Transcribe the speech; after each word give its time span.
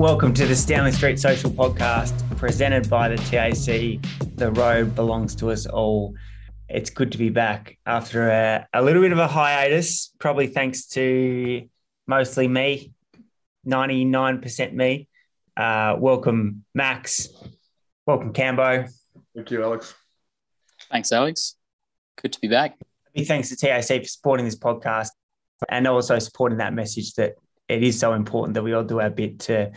Welcome 0.00 0.32
to 0.32 0.46
the 0.46 0.56
Stanley 0.56 0.92
Street 0.92 1.20
Social 1.20 1.50
Podcast 1.50 2.14
presented 2.38 2.88
by 2.88 3.10
the 3.10 3.16
TAC. 3.16 4.00
The 4.36 4.50
road 4.50 4.94
belongs 4.94 5.34
to 5.34 5.50
us 5.50 5.66
all. 5.66 6.14
It's 6.70 6.88
good 6.88 7.12
to 7.12 7.18
be 7.18 7.28
back 7.28 7.76
after 7.84 8.30
a, 8.30 8.66
a 8.72 8.80
little 8.80 9.02
bit 9.02 9.12
of 9.12 9.18
a 9.18 9.28
hiatus, 9.28 10.10
probably 10.18 10.46
thanks 10.46 10.86
to 10.92 11.68
mostly 12.06 12.48
me, 12.48 12.94
99% 13.66 14.72
me. 14.72 15.06
Uh, 15.54 15.96
welcome, 15.98 16.64
Max. 16.74 17.28
Welcome, 18.06 18.32
Cambo. 18.32 18.90
Thank 19.34 19.50
you, 19.50 19.62
Alex. 19.62 19.94
Thanks, 20.90 21.12
Alex. 21.12 21.56
Good 22.22 22.32
to 22.32 22.40
be 22.40 22.48
back. 22.48 22.78
Big 23.14 23.26
thanks 23.26 23.50
to 23.50 23.56
TAC 23.56 24.00
for 24.00 24.08
supporting 24.08 24.46
this 24.46 24.56
podcast 24.56 25.10
and 25.68 25.86
also 25.86 26.18
supporting 26.18 26.56
that 26.56 26.72
message 26.72 27.12
that 27.16 27.34
it 27.70 27.82
is 27.82 27.98
so 27.98 28.14
important 28.14 28.54
that 28.54 28.62
we 28.62 28.72
all 28.72 28.84
do 28.84 29.00
our 29.00 29.10
bit 29.10 29.38
to 29.40 29.70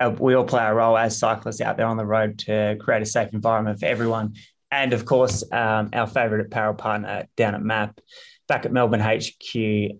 uh, 0.00 0.14
we 0.18 0.34
all 0.34 0.44
play 0.44 0.64
a 0.64 0.72
role 0.72 0.96
as 0.96 1.18
cyclists 1.18 1.60
out 1.60 1.76
there 1.76 1.86
on 1.86 1.96
the 1.96 2.06
road 2.06 2.38
to 2.38 2.76
create 2.80 3.02
a 3.02 3.06
safe 3.06 3.32
environment 3.32 3.80
for 3.80 3.86
everyone. 3.86 4.34
And 4.70 4.92
of 4.92 5.04
course, 5.04 5.42
um, 5.50 5.90
our 5.92 6.06
favourite 6.06 6.44
apparel 6.44 6.74
partner 6.74 7.26
down 7.36 7.54
at 7.54 7.62
MAP, 7.62 8.00
back 8.46 8.64
at 8.64 8.72
Melbourne 8.72 9.00
HQ, 9.00 9.98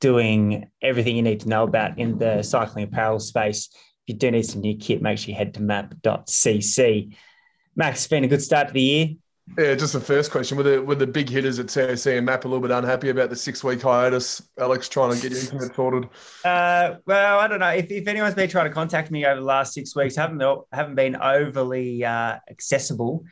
doing 0.00 0.70
everything 0.80 1.16
you 1.16 1.22
need 1.22 1.40
to 1.40 1.48
know 1.48 1.64
about 1.64 1.98
in 1.98 2.18
the 2.18 2.42
cycling 2.42 2.84
apparel 2.84 3.18
space. 3.18 3.68
If 3.72 4.14
you 4.14 4.14
do 4.14 4.30
need 4.30 4.46
some 4.46 4.60
new 4.60 4.76
kit, 4.76 5.02
make 5.02 5.18
sure 5.18 5.30
you 5.30 5.36
head 5.36 5.54
to 5.54 5.62
map.cc. 5.62 7.16
Max, 7.76 7.98
it's 7.98 8.06
been 8.06 8.24
a 8.24 8.28
good 8.28 8.42
start 8.42 8.68
to 8.68 8.74
the 8.74 8.80
year. 8.80 9.08
Yeah, 9.58 9.74
just 9.74 9.92
the 9.92 10.00
first 10.00 10.30
question. 10.30 10.56
Were 10.56 10.62
the, 10.62 10.82
were 10.82 10.94
the 10.94 11.06
big 11.06 11.28
hitters 11.28 11.58
at 11.58 11.68
TAC 11.68 12.06
and 12.06 12.24
MAP 12.24 12.44
a 12.44 12.48
little 12.48 12.66
bit 12.66 12.70
unhappy 12.70 13.10
about 13.10 13.28
the 13.28 13.36
six 13.36 13.62
week 13.62 13.82
hiatus? 13.82 14.42
Alex 14.58 14.88
trying 14.88 15.14
to 15.14 15.20
get 15.20 15.32
your 15.32 15.40
internet 15.40 15.76
sorted? 15.76 16.08
Uh, 16.44 16.94
well, 17.06 17.38
I 17.38 17.46
don't 17.46 17.60
know. 17.60 17.68
If, 17.68 17.90
if 17.90 18.08
anyone's 18.08 18.34
been 18.34 18.48
trying 18.48 18.68
to 18.68 18.74
contact 18.74 19.10
me 19.10 19.26
over 19.26 19.40
the 19.40 19.46
last 19.46 19.74
six 19.74 19.94
weeks, 19.94 20.16
haven't 20.16 20.42
haven't 20.72 20.94
been 20.94 21.16
overly 21.16 22.04
uh, 22.04 22.38
accessible. 22.50 23.24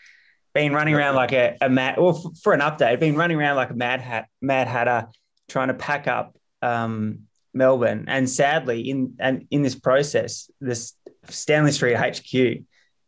Been 0.54 0.74
running 0.74 0.94
around 0.94 1.14
like 1.14 1.32
a, 1.32 1.56
a 1.62 1.70
mad, 1.70 1.96
well, 1.98 2.34
for 2.42 2.52
an 2.52 2.60
update, 2.60 3.00
been 3.00 3.16
running 3.16 3.38
around 3.38 3.56
like 3.56 3.70
a 3.70 3.74
mad 3.74 4.02
hat, 4.02 4.28
mad 4.42 4.68
hatter, 4.68 5.08
trying 5.48 5.68
to 5.68 5.74
pack 5.74 6.06
up 6.06 6.36
um, 6.60 7.20
Melbourne. 7.54 8.04
And 8.06 8.28
sadly, 8.28 8.82
in 8.90 9.14
and 9.18 9.46
in 9.50 9.62
this 9.62 9.74
process, 9.74 10.50
this 10.60 10.92
Stanley 11.30 11.72
Street 11.72 11.96
HQ 11.96 12.64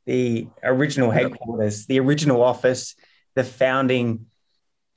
the 0.07 0.49
original 0.63 1.11
headquarters, 1.11 1.87
the 1.87 2.01
original 2.01 2.43
office, 2.43 2.95
the 3.35 3.45
founding, 3.45 4.27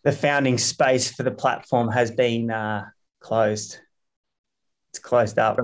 the 0.04 0.12
founding 0.12 0.58
space 0.58 1.12
for 1.12 1.24
the 1.24 1.32
platform 1.32 1.90
has 1.90 2.12
been 2.12 2.52
uh, 2.52 2.86
closed. 3.20 3.80
It's 4.92 5.00
closed 5.00 5.40
up. 5.40 5.60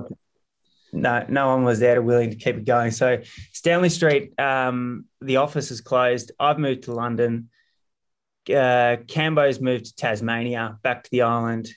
No, 0.92 1.24
no 1.28 1.48
one 1.48 1.64
was 1.64 1.80
there 1.80 1.96
to 1.96 2.02
willing 2.02 2.30
to 2.30 2.36
keep 2.36 2.56
it 2.56 2.64
going. 2.64 2.92
So 2.92 3.22
Stanley 3.52 3.88
Street, 3.88 4.38
um, 4.38 5.06
the 5.20 5.38
office 5.38 5.70
is 5.70 5.80
closed. 5.80 6.32
I've 6.38 6.58
moved 6.58 6.84
to 6.84 6.92
London. 6.92 7.50
Uh, 8.48 8.98
Cambo's 9.08 9.60
moved 9.60 9.86
to 9.86 9.96
Tasmania, 9.96 10.78
back 10.82 11.04
to 11.04 11.10
the 11.10 11.22
island, 11.22 11.68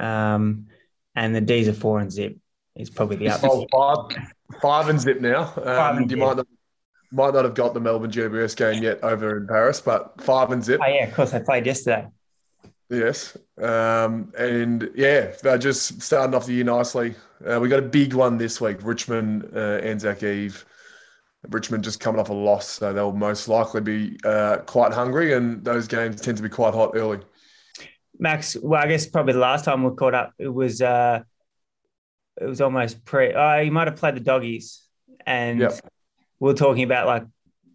um, 0.00 0.66
and 1.14 1.34
the 1.34 1.40
D's 1.40 1.68
are 1.68 1.72
four 1.72 2.00
and 2.00 2.12
zip. 2.12 2.36
Is 2.74 2.90
probably 2.90 3.16
the 3.16 3.30
other. 3.30 3.48
five, 3.72 4.16
five 4.60 4.88
and 4.88 5.00
zip 5.00 5.20
now. 5.20 5.52
Um, 5.56 6.02
you 6.02 6.08
zip. 6.08 6.18
might 6.18 6.36
not 6.36 6.46
might 7.10 7.34
not 7.34 7.44
have 7.44 7.54
got 7.54 7.74
the 7.74 7.80
Melbourne 7.80 8.10
GWS 8.10 8.56
game 8.56 8.82
yet 8.82 9.02
over 9.02 9.38
in 9.38 9.46
Paris, 9.46 9.80
but 9.80 10.20
five 10.20 10.50
and 10.50 10.62
zip. 10.62 10.80
Oh 10.82 10.88
yeah, 10.88 11.06
of 11.06 11.14
course. 11.14 11.32
I 11.32 11.40
played 11.40 11.66
yesterday. 11.66 12.06
Yes, 12.90 13.36
um, 13.60 14.32
and 14.38 14.90
yeah, 14.94 15.32
they're 15.42 15.58
just 15.58 16.00
starting 16.00 16.34
off 16.34 16.46
the 16.46 16.54
year 16.54 16.64
nicely. 16.64 17.14
Uh, 17.46 17.60
we 17.60 17.68
got 17.68 17.78
a 17.78 17.82
big 17.82 18.14
one 18.14 18.38
this 18.38 18.60
week: 18.60 18.78
Richmond, 18.82 19.50
uh, 19.54 19.80
Anzac 19.82 20.22
Eve. 20.22 20.64
Richmond 21.50 21.84
just 21.84 22.00
coming 22.00 22.20
off 22.20 22.30
a 22.30 22.34
loss, 22.34 22.66
so 22.66 22.92
they'll 22.92 23.12
most 23.12 23.46
likely 23.48 23.80
be 23.80 24.18
uh, 24.24 24.58
quite 24.66 24.92
hungry, 24.92 25.34
and 25.34 25.64
those 25.64 25.86
games 25.86 26.20
tend 26.20 26.36
to 26.36 26.42
be 26.42 26.48
quite 26.48 26.74
hot 26.74 26.92
early. 26.94 27.20
Max, 28.18 28.56
well, 28.60 28.82
I 28.82 28.88
guess 28.88 29.06
probably 29.06 29.34
the 29.34 29.38
last 29.38 29.64
time 29.64 29.84
we 29.84 29.94
caught 29.94 30.14
up, 30.14 30.32
it 30.38 30.48
was 30.48 30.82
uh, 30.82 31.20
it 32.40 32.46
was 32.46 32.60
almost 32.60 33.04
pre. 33.04 33.32
Oh, 33.34 33.60
you 33.60 33.70
might 33.70 33.86
have 33.86 33.96
played 33.96 34.16
the 34.16 34.20
doggies, 34.20 34.82
and 35.26 35.60
yep 35.60 35.80
we 36.40 36.50
are 36.50 36.54
talking 36.54 36.84
about 36.84 37.06
like 37.06 37.24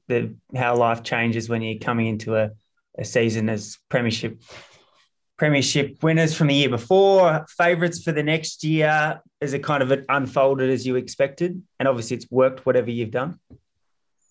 the 0.08 0.36
how 0.56 0.76
life 0.76 1.04
changes 1.04 1.50
when 1.50 1.62
you're 1.62 1.80
coming 1.80 2.08
into 2.08 2.36
a, 2.36 2.52
a 2.98 3.06
season 3.06 3.50
as 3.50 3.78
premiership 3.90 4.42
premiership 5.38 6.02
winners 6.04 6.36
from 6.36 6.48
the 6.48 6.54
year 6.54 6.70
before, 6.70 7.46
favourites 7.50 8.02
for 8.04 8.12
the 8.12 8.24
next 8.24 8.64
year. 8.64 9.22
Is 9.42 9.54
it 9.54 9.64
kind 9.64 9.84
of 9.84 10.06
unfolded 10.08 10.70
as 10.70 10.86
you 10.86 10.96
expected? 10.96 11.62
And 11.80 11.88
obviously, 11.88 12.18
it's 12.18 12.30
worked. 12.30 12.66
Whatever 12.66 12.92
you've 12.92 13.12
done. 13.12 13.40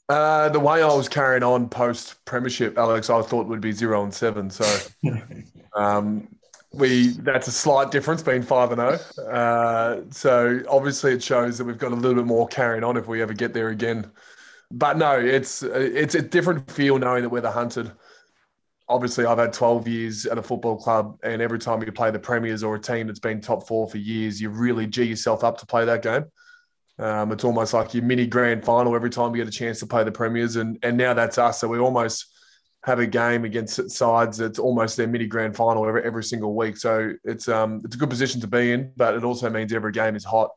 Uh, 0.09 0.49
the 0.49 0.61
way 0.61 0.83
I 0.83 0.95
was 0.95 1.09
carrying 1.09 1.43
on 1.43 1.69
post 1.69 2.17
premiership, 2.25 2.77
Alex, 2.77 3.09
I 3.09 3.23
thought 3.23 3.47
would 3.47 3.61
be 3.61 3.73
zero 3.73 4.03
and 4.05 4.13
seven. 4.13 4.51
So, 4.51 4.65
um, 5.77 6.29
we 6.75 7.09
that's 7.09 7.49
a 7.49 7.53
slight 7.53 7.91
difference 7.91 8.23
being 8.23 8.43
five 8.43 8.73
and 8.73 8.81
zero. 8.81 8.99
Oh. 9.19 9.31
Uh, 9.31 10.01
so 10.11 10.61
obviously 10.69 11.13
it 11.13 11.23
shows 11.23 11.59
that 11.59 11.65
we've 11.65 11.79
got 11.79 11.93
a 11.93 11.95
little 11.95 12.17
bit 12.17 12.27
more 12.27 12.49
carrying 12.49 12.85
on 12.85 12.97
if 12.97 13.07
we 13.07 13.23
ever 13.23 13.35
get 13.35 13.53
there 13.53 13.69
again. 13.69 14.11
But 14.71 14.97
no, 14.97 15.19
it's 15.19 15.63
it's 15.63 16.15
a 16.15 16.23
different 16.23 16.71
feel 16.71 16.99
knowing 16.99 17.23
that 17.23 17.29
we're 17.29 17.43
the 17.43 17.51
hunted. 17.51 17.93
Obviously, 18.89 19.25
I've 19.25 19.39
had 19.39 19.53
12 19.53 19.89
years 19.89 20.27
at 20.27 20.39
a 20.39 20.43
football 20.43 20.77
club, 20.77 21.19
and 21.23 21.41
every 21.41 21.59
time 21.59 21.83
you 21.83 21.93
play 21.93 22.11
the 22.11 22.19
premiers 22.19 22.63
or 22.63 22.75
a 22.75 22.81
team 22.81 23.07
that's 23.07 23.21
been 23.21 23.41
top 23.41 23.67
four 23.67 23.89
for 23.89 23.99
years, 23.99 24.41
you 24.41 24.51
really 24.51 24.87
g 24.87 25.05
yourself 25.05 25.45
up 25.45 25.59
to 25.59 25.67
play 25.67 25.85
that 25.85 26.03
game. 26.03 26.25
Um, 26.99 27.33
it's 27.33 27.45
almost 27.45 27.75
like 27.75 27.95
your 27.95 28.03
mini 28.03 28.27
grand 28.27 28.65
final 28.65 28.95
every 28.95 29.11
time 29.11 29.35
you 29.35 29.45
get 29.45 29.49
a 29.49 29.57
chance 29.57 29.79
to 29.81 29.87
play 29.87 30.05
the 30.05 30.13
premiers, 30.13 30.57
and 30.57 30.79
and 30.83 30.97
now 30.97 31.13
that's 31.13 31.37
us. 31.37 31.61
So 31.61 31.69
we 31.69 31.79
almost 31.79 32.32
have 32.85 32.99
a 32.99 33.07
game 33.07 33.45
against 33.45 33.91
sides 33.91 34.39
that's 34.39 34.59
almost 34.59 34.97
their 34.97 35.07
mini 35.07 35.27
grand 35.27 35.55
final 35.55 35.87
every, 35.87 36.03
every 36.03 36.25
single 36.25 36.55
week. 36.55 36.77
So 36.77 37.13
it's 37.25 37.49
um 37.49 37.81
it's 37.85 37.95
a 37.95 37.99
good 37.99 38.11
position 38.11 38.41
to 38.41 38.47
be 38.47 38.73
in, 38.73 38.93
but 38.97 39.15
it 39.15 39.25
also 39.25 39.49
means 39.51 39.73
every 39.73 39.93
game 39.93 40.17
is 40.17 40.25
hot. 40.25 40.51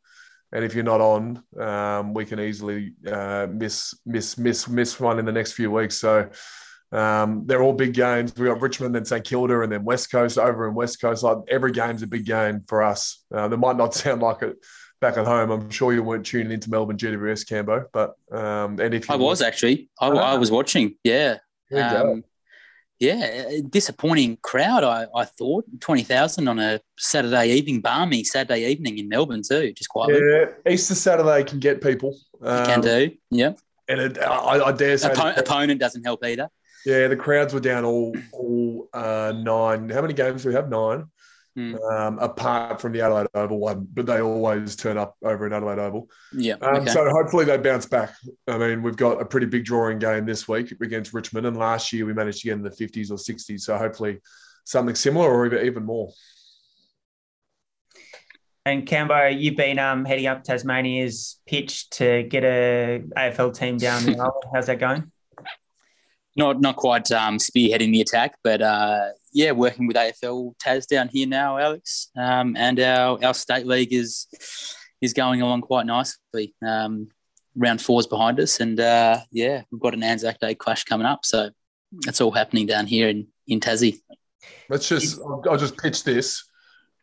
And 0.51 0.63
if 0.63 0.73
you're 0.73 0.83
not 0.83 1.01
on, 1.01 1.43
um, 1.59 2.13
we 2.13 2.25
can 2.25 2.39
easily 2.39 2.93
uh, 3.05 3.47
miss 3.51 3.93
miss 4.05 4.37
miss 4.37 4.67
miss 4.67 4.99
one 4.99 5.19
in 5.19 5.25
the 5.25 5.31
next 5.31 5.53
few 5.53 5.69
weeks. 5.69 5.97
So 5.97 6.29
um, 6.91 7.43
they're 7.45 7.61
all 7.61 7.73
big 7.73 7.93
games. 7.93 8.33
We 8.35 8.47
got 8.47 8.61
Richmond, 8.61 8.95
then 8.95 9.05
St 9.05 9.23
Kilda, 9.23 9.61
and 9.61 9.71
then 9.71 9.83
West 9.83 10.11
Coast 10.11 10.37
over 10.37 10.67
in 10.67 10.75
West 10.75 11.01
Coast. 11.01 11.23
Like 11.23 11.39
every 11.47 11.71
game's 11.71 12.03
a 12.03 12.07
big 12.07 12.25
game 12.25 12.61
for 12.67 12.83
us. 12.83 13.23
Uh, 13.33 13.47
that 13.47 13.57
might 13.57 13.75
not 13.75 13.93
sound 13.93 14.21
like 14.21 14.41
it 14.41 14.55
back 15.01 15.17
at 15.17 15.25
home. 15.25 15.51
I'm 15.51 15.69
sure 15.69 15.93
you 15.93 16.03
weren't 16.03 16.25
tuning 16.25 16.51
into 16.51 16.69
Melbourne 16.69 16.97
GWS 16.97 17.45
Cambo, 17.45 17.85
but 17.91 18.15
um, 18.31 18.79
and 18.79 18.93
if 18.93 19.11
I 19.11 19.15
was 19.15 19.41
actually, 19.41 19.89
I, 19.99 20.07
I 20.07 20.35
was 20.35 20.51
watching. 20.51 20.95
Yeah, 21.03 21.37
um, 21.73 22.23
yeah, 22.99 23.49
disappointing 23.69 24.37
crowd. 24.41 24.83
I, 24.83 25.07
I 25.15 25.25
thought 25.25 25.65
twenty 25.79 26.03
thousand 26.03 26.47
on 26.47 26.59
a 26.59 26.79
Saturday 26.97 27.49
evening, 27.49 27.81
balmy 27.81 28.23
Saturday 28.23 28.69
evening 28.69 28.97
in 28.97 29.09
Melbourne 29.09 29.41
too. 29.47 29.73
Just 29.73 29.89
quite 29.89 30.09
yeah. 30.09 30.45
Easter 30.69 30.95
Saturday 30.95 31.43
can 31.43 31.59
get 31.59 31.81
people. 31.81 32.17
Um, 32.41 32.65
can 32.65 32.81
do. 32.81 33.11
Yeah, 33.31 33.53
and 33.87 33.99
it, 33.99 34.17
I, 34.19 34.65
I, 34.65 34.71
dare 34.71 34.97
say 34.97 35.09
Oppo- 35.09 35.37
opponent 35.37 35.79
doesn't 35.79 36.03
help 36.03 36.23
either. 36.23 36.49
Yeah, 36.85 37.07
the 37.07 37.15
crowds 37.15 37.53
were 37.53 37.59
down 37.59 37.83
all 37.83 38.15
all 38.31 38.89
uh, 38.93 39.33
nine. 39.35 39.89
How 39.89 40.01
many 40.01 40.13
games 40.13 40.43
do 40.43 40.49
we 40.49 40.55
have? 40.55 40.69
Nine 40.69 41.05
mm. 41.57 41.91
um, 41.91 42.19
apart 42.19 42.81
from 42.81 42.93
the 42.93 43.01
Adelaide 43.01 43.27
Oval 43.33 43.59
one, 43.59 43.87
but 43.93 44.05
they 44.05 44.21
always 44.21 44.75
turn 44.75 44.97
up 44.97 45.15
over 45.23 45.47
in 45.47 45.53
Adelaide 45.53 45.79
Oval. 45.79 46.09
Yeah. 46.33 46.55
Um, 46.61 46.75
okay. 46.77 46.91
So 46.91 47.09
hopefully 47.09 47.45
they 47.45 47.57
bounce 47.57 47.85
back. 47.85 48.13
I 48.47 48.57
mean, 48.57 48.81
we've 48.81 48.97
got 48.97 49.21
a 49.21 49.25
pretty 49.25 49.47
big 49.47 49.65
drawing 49.65 49.99
game 49.99 50.25
this 50.25 50.47
week 50.47 50.71
against 50.81 51.13
Richmond, 51.13 51.47
and 51.47 51.57
last 51.57 51.91
year 51.93 52.05
we 52.05 52.13
managed 52.13 52.41
to 52.41 52.45
get 52.45 52.53
in 52.53 52.63
the 52.63 52.69
50s 52.69 53.11
or 53.11 53.15
60s. 53.15 53.61
So 53.61 53.77
hopefully 53.77 54.19
something 54.65 54.95
similar 54.95 55.29
or 55.29 55.55
even 55.55 55.85
more. 55.85 56.11
And 58.67 58.87
Cambo, 58.87 59.39
you've 59.39 59.55
been 59.55 59.77
um, 59.77 60.05
heading 60.05 60.25
up 60.25 60.43
Tasmania's 60.43 61.39
pitch 61.45 61.87
to 61.91 62.23
get 62.23 62.43
a 62.43 63.03
AFL 63.15 63.55
team 63.55 63.77
down 63.77 64.03
there. 64.05 64.15
How's 64.53 64.65
that 64.65 64.79
going? 64.79 65.11
Not 66.35 66.59
not 66.59 66.75
quite 66.75 67.11
um, 67.11 67.37
spearheading 67.37 67.91
the 67.91 68.01
attack, 68.01 68.37
but 68.43 68.61
uh, 68.61 69.09
yeah, 69.35 69.51
working 69.51 69.85
with 69.85 69.97
AFL 69.97 70.57
Tas 70.59 70.85
down 70.85 71.09
here 71.09 71.27
now, 71.27 71.57
Alex, 71.57 72.09
um, 72.15 72.55
and 72.55 72.79
our 72.79 73.19
our 73.21 73.33
state 73.33 73.67
league 73.67 73.91
is 73.91 74.27
is 75.01 75.11
going 75.11 75.41
along 75.41 75.61
quite 75.61 75.85
nicely. 75.85 76.55
Um, 76.65 77.09
round 77.53 77.81
four's 77.81 78.07
behind 78.07 78.39
us, 78.39 78.61
and 78.61 78.79
uh, 78.79 79.19
yeah, 79.31 79.63
we've 79.69 79.81
got 79.81 79.93
an 79.93 80.03
Anzac 80.03 80.39
Day 80.39 80.55
clash 80.55 80.85
coming 80.85 81.05
up, 81.05 81.25
so 81.25 81.49
that's 82.05 82.21
all 82.21 82.31
happening 82.31 82.65
down 82.65 82.87
here 82.87 83.09
in 83.09 83.27
in 83.45 83.59
Tassie. 83.59 83.99
Let's 84.69 84.87
just 84.87 85.19
I'll 85.21 85.57
just 85.57 85.77
pitch 85.77 86.05
this: 86.05 86.41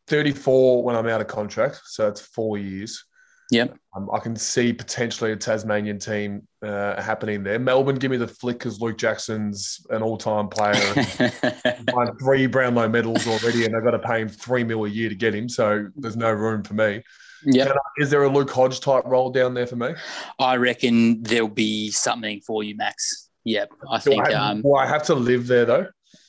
thirty 0.06 0.32
four 0.32 0.82
when 0.82 0.96
I'm 0.96 1.08
out 1.08 1.20
of 1.20 1.26
contract, 1.26 1.82
so 1.85 2.08
it's 2.08 2.23
four 2.23 2.56
years. 2.56 3.05
Yep. 3.52 3.76
Um, 3.94 4.08
I 4.10 4.19
can 4.19 4.34
see 4.34 4.72
potentially 4.72 5.32
a 5.32 5.37
Tasmanian 5.37 5.99
team 5.99 6.49
uh, 6.64 7.00
happening 7.02 7.43
there. 7.43 7.58
Melbourne, 7.58 7.96
give 7.96 8.10
me 8.10 8.16
the 8.16 8.26
flick 8.26 8.58
because 8.58 8.81
Luke 8.81 8.96
Jackson's 8.96 9.84
an 9.90 10.02
all-time 10.02 10.49
player. 10.49 10.94
won 11.93 12.16
three 12.16 12.46
Brownlow 12.46 12.88
medals 12.88 13.26
already, 13.26 13.66
and 13.66 13.75
they've 13.75 13.84
got 13.84 13.90
to 13.90 13.99
pay 13.99 14.22
him 14.22 14.28
three 14.31 14.64
mil 14.64 14.87
a 14.87 14.88
year 14.88 15.10
to 15.10 15.14
get 15.14 15.34
him. 15.34 15.50
So 15.50 15.87
there's 15.96 16.16
no 16.16 16.32
room 16.32 16.62
for 16.62 16.72
me. 16.72 17.02
yeah. 17.44 17.75
Is 17.99 18.08
there 18.08 18.22
a 18.22 18.28
Luke 18.31 18.50
Hodge 18.50 18.81
type 18.81 19.04
role 19.04 19.31
down 19.31 19.52
there 19.52 19.66
for 19.66 19.76
me? 19.76 19.90
I 20.38 20.56
reckon 20.56 21.22
there'll 21.22 21.49
be 21.49 21.90
something 21.90 22.40
for 22.40 22.64
you, 22.64 22.75
Max. 22.75 23.28
Yep. 23.44 23.70
I 23.90 23.99
Do 23.99 24.10
think 24.10 24.28
I, 24.28 24.32
have, 24.32 24.40
um, 24.40 24.62
will 24.62 24.76
I 24.76 24.87
have 24.87 25.02
to 25.04 25.14
live 25.14 25.46
there 25.46 25.66
though? 25.66 25.87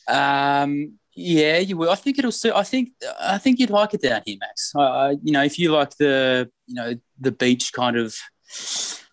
Um, 0.10 0.96
yeah, 1.16 1.58
you 1.60 1.78
will. 1.78 1.90
I 1.90 1.96
think 1.96 2.20
it'll. 2.20 2.32
suit- 2.32 2.54
I 2.56 2.64
think. 2.64 2.90
I 3.20 3.38
think 3.38 3.60
you'd 3.60 3.70
like 3.70 3.94
it 3.94 4.02
down 4.02 4.22
here, 4.26 4.38
Max. 4.40 4.72
I, 4.76 4.82
I, 4.82 5.10
you 5.24 5.32
know, 5.32 5.44
if 5.44 5.58
you 5.60 5.72
like 5.72 5.96
the, 5.98 6.50
you 6.68 6.76
know, 6.76 6.96
the 7.20 7.32
beach 7.32 7.72
kind 7.74 7.98
of 7.98 8.16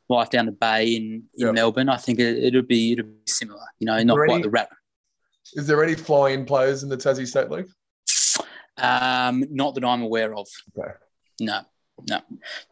life 0.08 0.30
down 0.30 0.46
the 0.46 0.52
bay 0.52 0.94
in, 0.96 1.02
in 1.36 1.46
Yep. 1.46 1.54
Melbourne, 1.54 1.88
I 1.88 1.96
think 1.96 2.18
it, 2.18 2.42
it'll 2.42 2.62
be 2.62 2.92
it'll 2.92 3.06
be 3.06 3.12
similar. 3.26 3.60
You 3.78 3.86
know, 3.86 4.02
not 4.02 4.16
quite 4.16 4.30
any- 4.30 4.42
the 4.42 4.50
rap. 4.50 4.70
Is 5.54 5.66
there 5.66 5.82
any 5.82 5.94
fly-in 5.96 6.44
players 6.44 6.82
in 6.84 6.88
the 6.88 6.96
Tassie 6.96 7.26
State 7.26 7.50
League? 7.50 7.66
Um, 8.76 9.44
not 9.50 9.74
that 9.74 9.84
I'm 9.84 10.02
aware 10.02 10.34
of. 10.34 10.46
Okay. 10.78 10.92
No, 11.40 11.62
no. 12.08 12.20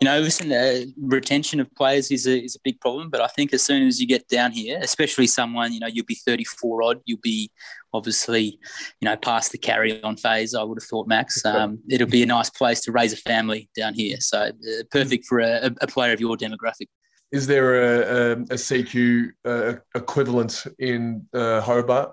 You 0.01 0.05
know, 0.05 0.21
listen, 0.21 0.53
uh, 0.53 0.85
retention 1.01 1.61
of 1.61 1.75
players 1.75 2.11
is 2.11 2.27
a, 2.27 2.39
is 2.39 2.57
a 2.57 2.61
big 2.63 2.81
problem, 2.81 3.11
but 3.11 3.21
I 3.21 3.27
think 3.29 3.53
as 3.53 3.65
soon 3.65 3.87
as 3.87 4.01
you 4.01 4.07
get 4.07 4.29
down 4.29 4.53
here, 4.53 4.79
especially 4.81 5.27
someone, 5.27 5.73
you 5.73 5.81
know, 5.81 5.87
you'll 5.87 6.07
be 6.07 6.15
34 6.15 6.83
odd, 6.83 7.01
you'll 7.05 7.21
be 7.23 7.51
obviously, 7.93 8.59
you 9.01 9.07
know, 9.07 9.17
past 9.17 9.53
the 9.53 9.59
carry 9.59 10.03
on 10.03 10.17
phase, 10.17 10.55
I 10.55 10.63
would 10.63 10.79
have 10.81 10.89
thought, 10.89 11.07
Max. 11.07 11.45
Um, 11.45 11.79
it'll 11.89 12.09
be 12.09 12.23
a 12.23 12.27
nice 12.27 12.51
place 12.51 12.81
to 12.83 12.93
raise 12.93 13.13
a 13.13 13.17
family 13.17 13.69
down 13.77 13.95
here. 13.95 14.17
So 14.21 14.39
uh, 14.39 14.53
perfect 14.91 15.27
for 15.27 15.41
a, 15.41 15.71
a 15.81 15.87
player 15.87 16.13
of 16.13 16.21
your 16.21 16.37
demographic. 16.37 16.87
Is 17.31 17.47
there 17.47 17.75
a, 17.75 17.99
a, 17.99 18.33
a 18.33 18.57
CQ 18.57 19.31
uh, 19.45 19.75
equivalent 19.95 20.67
in 20.79 21.27
uh, 21.35 21.61
Hobart? 21.61 22.13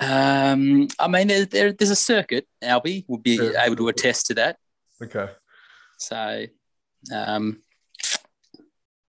Um, 0.00 0.88
I 0.98 1.08
mean, 1.08 1.28
there, 1.28 1.44
there, 1.44 1.72
there's 1.72 1.90
a 1.90 1.96
circuit. 1.96 2.46
Albie 2.62 3.04
would 3.08 3.22
be 3.22 3.40
able 3.58 3.76
to 3.76 3.88
attest 3.88 4.26
to 4.26 4.34
that. 4.34 4.56
Okay. 5.02 5.28
So, 5.98 6.46
um, 7.14 7.60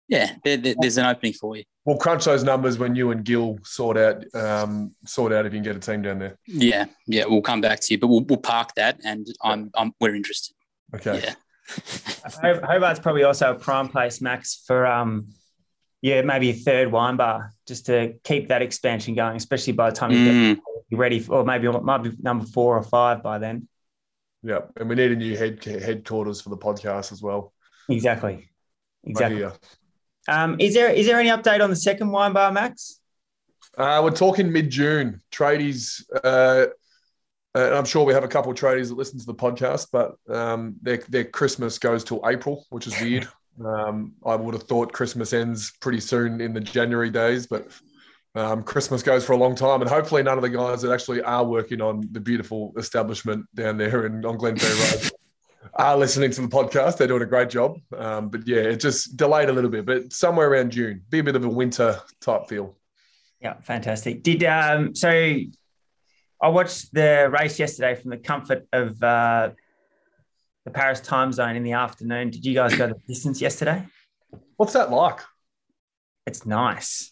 yeah, 0.07 0.35
there, 0.43 0.57
there, 0.57 0.75
there's 0.79 0.97
an 0.97 1.05
opening 1.05 1.33
for 1.33 1.55
you. 1.55 1.63
We'll 1.85 1.97
crunch 1.97 2.25
those 2.25 2.43
numbers 2.43 2.77
when 2.77 2.95
you 2.95 3.11
and 3.11 3.23
Gil 3.23 3.59
sort 3.63 3.97
out 3.97 4.23
um, 4.35 4.93
sort 5.05 5.31
out 5.31 5.45
if 5.45 5.53
you 5.53 5.57
can 5.59 5.63
get 5.63 5.75
a 5.75 5.79
team 5.79 6.01
down 6.01 6.19
there. 6.19 6.37
Yeah, 6.45 6.85
yeah, 7.05 7.25
we'll 7.27 7.41
come 7.41 7.61
back 7.61 7.79
to 7.81 7.93
you, 7.93 7.99
but 7.99 8.07
we'll, 8.07 8.23
we'll 8.23 8.39
park 8.39 8.71
that, 8.75 8.99
and 9.05 9.27
I'm, 9.41 9.71
I'm 9.75 9.93
we're 9.99 10.15
interested. 10.15 10.55
Okay. 10.93 11.21
Yeah, 11.23 11.35
Hobart's 12.67 12.99
probably 12.99 13.23
also 13.23 13.51
a 13.51 13.55
prime 13.55 13.87
place, 13.89 14.21
Max, 14.21 14.63
for 14.65 14.85
um, 14.85 15.27
yeah, 16.01 16.21
maybe 16.21 16.49
a 16.49 16.53
third 16.53 16.91
wine 16.91 17.17
bar 17.17 17.51
just 17.67 17.85
to 17.87 18.13
keep 18.23 18.49
that 18.49 18.61
expansion 18.61 19.15
going, 19.15 19.35
especially 19.35 19.73
by 19.73 19.89
the 19.89 19.95
time 19.95 20.11
you 20.11 20.23
get 20.23 20.33
Mm, 20.33 20.61
you're 20.89 20.99
ready, 20.99 21.19
for, 21.19 21.37
or 21.37 21.45
maybe 21.45 21.67
it 21.67 21.83
might 21.83 21.97
be 21.99 22.11
number 22.19 22.45
four 22.45 22.77
or 22.77 22.83
five 22.83 23.21
by 23.21 23.37
then. 23.39 23.67
Yeah, 24.47 24.59
and 24.77 24.87
we 24.87 24.95
need 24.95 25.11
a 25.11 25.15
new 25.17 25.35
head 25.35 25.61
headquarters 25.61 26.39
for 26.39 26.49
the 26.49 26.57
podcast 26.57 27.11
as 27.11 27.21
well. 27.21 27.51
Exactly, 27.89 28.47
exactly. 29.03 29.45
Um, 30.29 30.55
is 30.57 30.73
there 30.73 30.89
is 30.89 31.05
there 31.05 31.19
any 31.19 31.27
update 31.27 31.61
on 31.61 31.69
the 31.69 31.75
second 31.75 32.11
wine 32.11 32.31
bar, 32.31 32.53
Max? 32.53 33.01
Uh, 33.77 33.99
we're 34.01 34.11
talking 34.11 34.49
mid 34.49 34.69
June. 34.69 35.21
Tradies, 35.33 36.01
uh, 36.23 36.67
uh, 37.53 37.77
I'm 37.77 37.83
sure 37.83 38.05
we 38.05 38.13
have 38.13 38.23
a 38.23 38.29
couple 38.29 38.49
of 38.49 38.57
tradies 38.57 38.87
that 38.87 38.95
listen 38.95 39.19
to 39.19 39.25
the 39.25 39.35
podcast, 39.35 39.87
but 39.91 40.15
um, 40.33 40.77
their, 40.81 40.97
their 41.09 41.25
Christmas 41.25 41.77
goes 41.77 42.05
till 42.05 42.21
April, 42.25 42.65
which 42.69 42.87
is 42.87 42.99
weird. 43.01 43.27
Um, 43.65 44.13
I 44.23 44.35
would 44.35 44.53
have 44.53 44.65
thought 44.65 44.93
Christmas 44.93 45.33
ends 45.33 45.73
pretty 45.81 45.99
soon 45.99 46.41
in 46.41 46.53
the 46.53 46.59
January 46.59 47.09
days, 47.09 47.47
but 47.47 47.67
um, 48.37 48.63
Christmas 48.63 49.03
goes 49.03 49.25
for 49.25 49.33
a 49.33 49.37
long 49.37 49.55
time. 49.55 49.81
And 49.81 49.89
hopefully, 49.89 50.23
none 50.23 50.37
of 50.37 50.41
the 50.41 50.49
guys 50.49 50.81
that 50.81 50.91
actually 50.91 51.21
are 51.21 51.43
working 51.43 51.81
on 51.81 52.07
the 52.11 52.19
beautiful 52.19 52.73
establishment 52.77 53.45
down 53.55 53.77
there 53.77 54.05
in, 54.05 54.25
on 54.25 54.37
Glenferrie 54.37 55.03
Road 55.03 55.11
are 55.73 55.97
listening 55.97 56.31
to 56.31 56.41
the 56.41 56.47
podcast. 56.47 56.97
They're 56.97 57.07
doing 57.07 57.23
a 57.23 57.27
great 57.27 57.49
job. 57.49 57.79
Um, 57.95 58.29
but 58.29 58.47
yeah, 58.47 58.61
it 58.61 58.79
just 58.79 59.17
delayed 59.17 59.49
a 59.49 59.53
little 59.53 59.69
bit, 59.69 59.85
but 59.85 60.13
somewhere 60.13 60.49
around 60.49 60.71
June, 60.71 61.03
be 61.09 61.19
a 61.19 61.23
bit 61.23 61.35
of 61.35 61.43
a 61.43 61.49
winter 61.49 61.99
type 62.21 62.47
feel. 62.47 62.75
Yeah, 63.41 63.55
fantastic. 63.61 64.23
Did 64.23 64.43
um 64.43 64.95
so 64.95 65.09
I 66.41 66.49
watched 66.49 66.93
the 66.93 67.29
race 67.31 67.59
yesterday 67.59 67.95
from 67.95 68.11
the 68.11 68.17
comfort 68.17 68.67
of 68.71 69.01
uh, 69.01 69.51
the 70.65 70.71
Paris 70.71 70.99
time 70.99 71.31
zone 71.31 71.55
in 71.55 71.63
the 71.63 71.71
afternoon. 71.71 72.29
Did 72.29 72.45
you 72.45 72.53
guys 72.53 72.75
go 72.75 72.87
the 72.87 72.95
distance 73.07 73.41
yesterday? 73.41 73.83
What's 74.55 74.73
that 74.73 74.91
like? 74.91 75.21
It's 76.27 76.45
nice. 76.45 77.11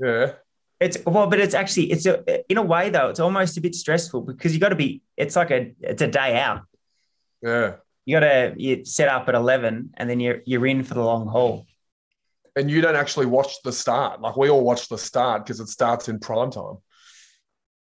Yeah. 0.00 0.34
It's 0.82 0.98
well, 1.06 1.28
but 1.28 1.38
it's 1.38 1.54
actually 1.54 1.92
it's 1.92 2.06
a, 2.06 2.50
in 2.50 2.58
a 2.58 2.62
way 2.62 2.90
though 2.90 3.08
it's 3.08 3.20
almost 3.20 3.56
a 3.56 3.60
bit 3.60 3.74
stressful 3.74 4.22
because 4.22 4.52
you 4.52 4.60
got 4.60 4.70
to 4.70 4.76
be. 4.76 5.02
It's 5.16 5.36
like 5.36 5.50
a 5.50 5.74
it's 5.80 6.02
a 6.02 6.08
day 6.08 6.38
out. 6.38 6.62
Yeah. 7.40 7.76
You 8.04 8.16
got 8.16 8.26
to 8.26 8.54
you 8.56 8.84
set 8.84 9.08
up 9.08 9.28
at 9.28 9.34
eleven 9.34 9.90
and 9.94 10.10
then 10.10 10.18
you're 10.20 10.42
you're 10.44 10.66
in 10.66 10.82
for 10.82 10.94
the 10.94 11.02
long 11.02 11.26
haul. 11.28 11.66
And 12.56 12.70
you 12.70 12.80
don't 12.80 12.96
actually 12.96 13.26
watch 13.26 13.62
the 13.62 13.72
start. 13.72 14.20
Like 14.20 14.36
we 14.36 14.50
all 14.50 14.64
watch 14.64 14.88
the 14.88 14.98
start 14.98 15.44
because 15.44 15.60
it 15.60 15.68
starts 15.68 16.08
in 16.08 16.18
prime 16.18 16.50
time. 16.50 16.78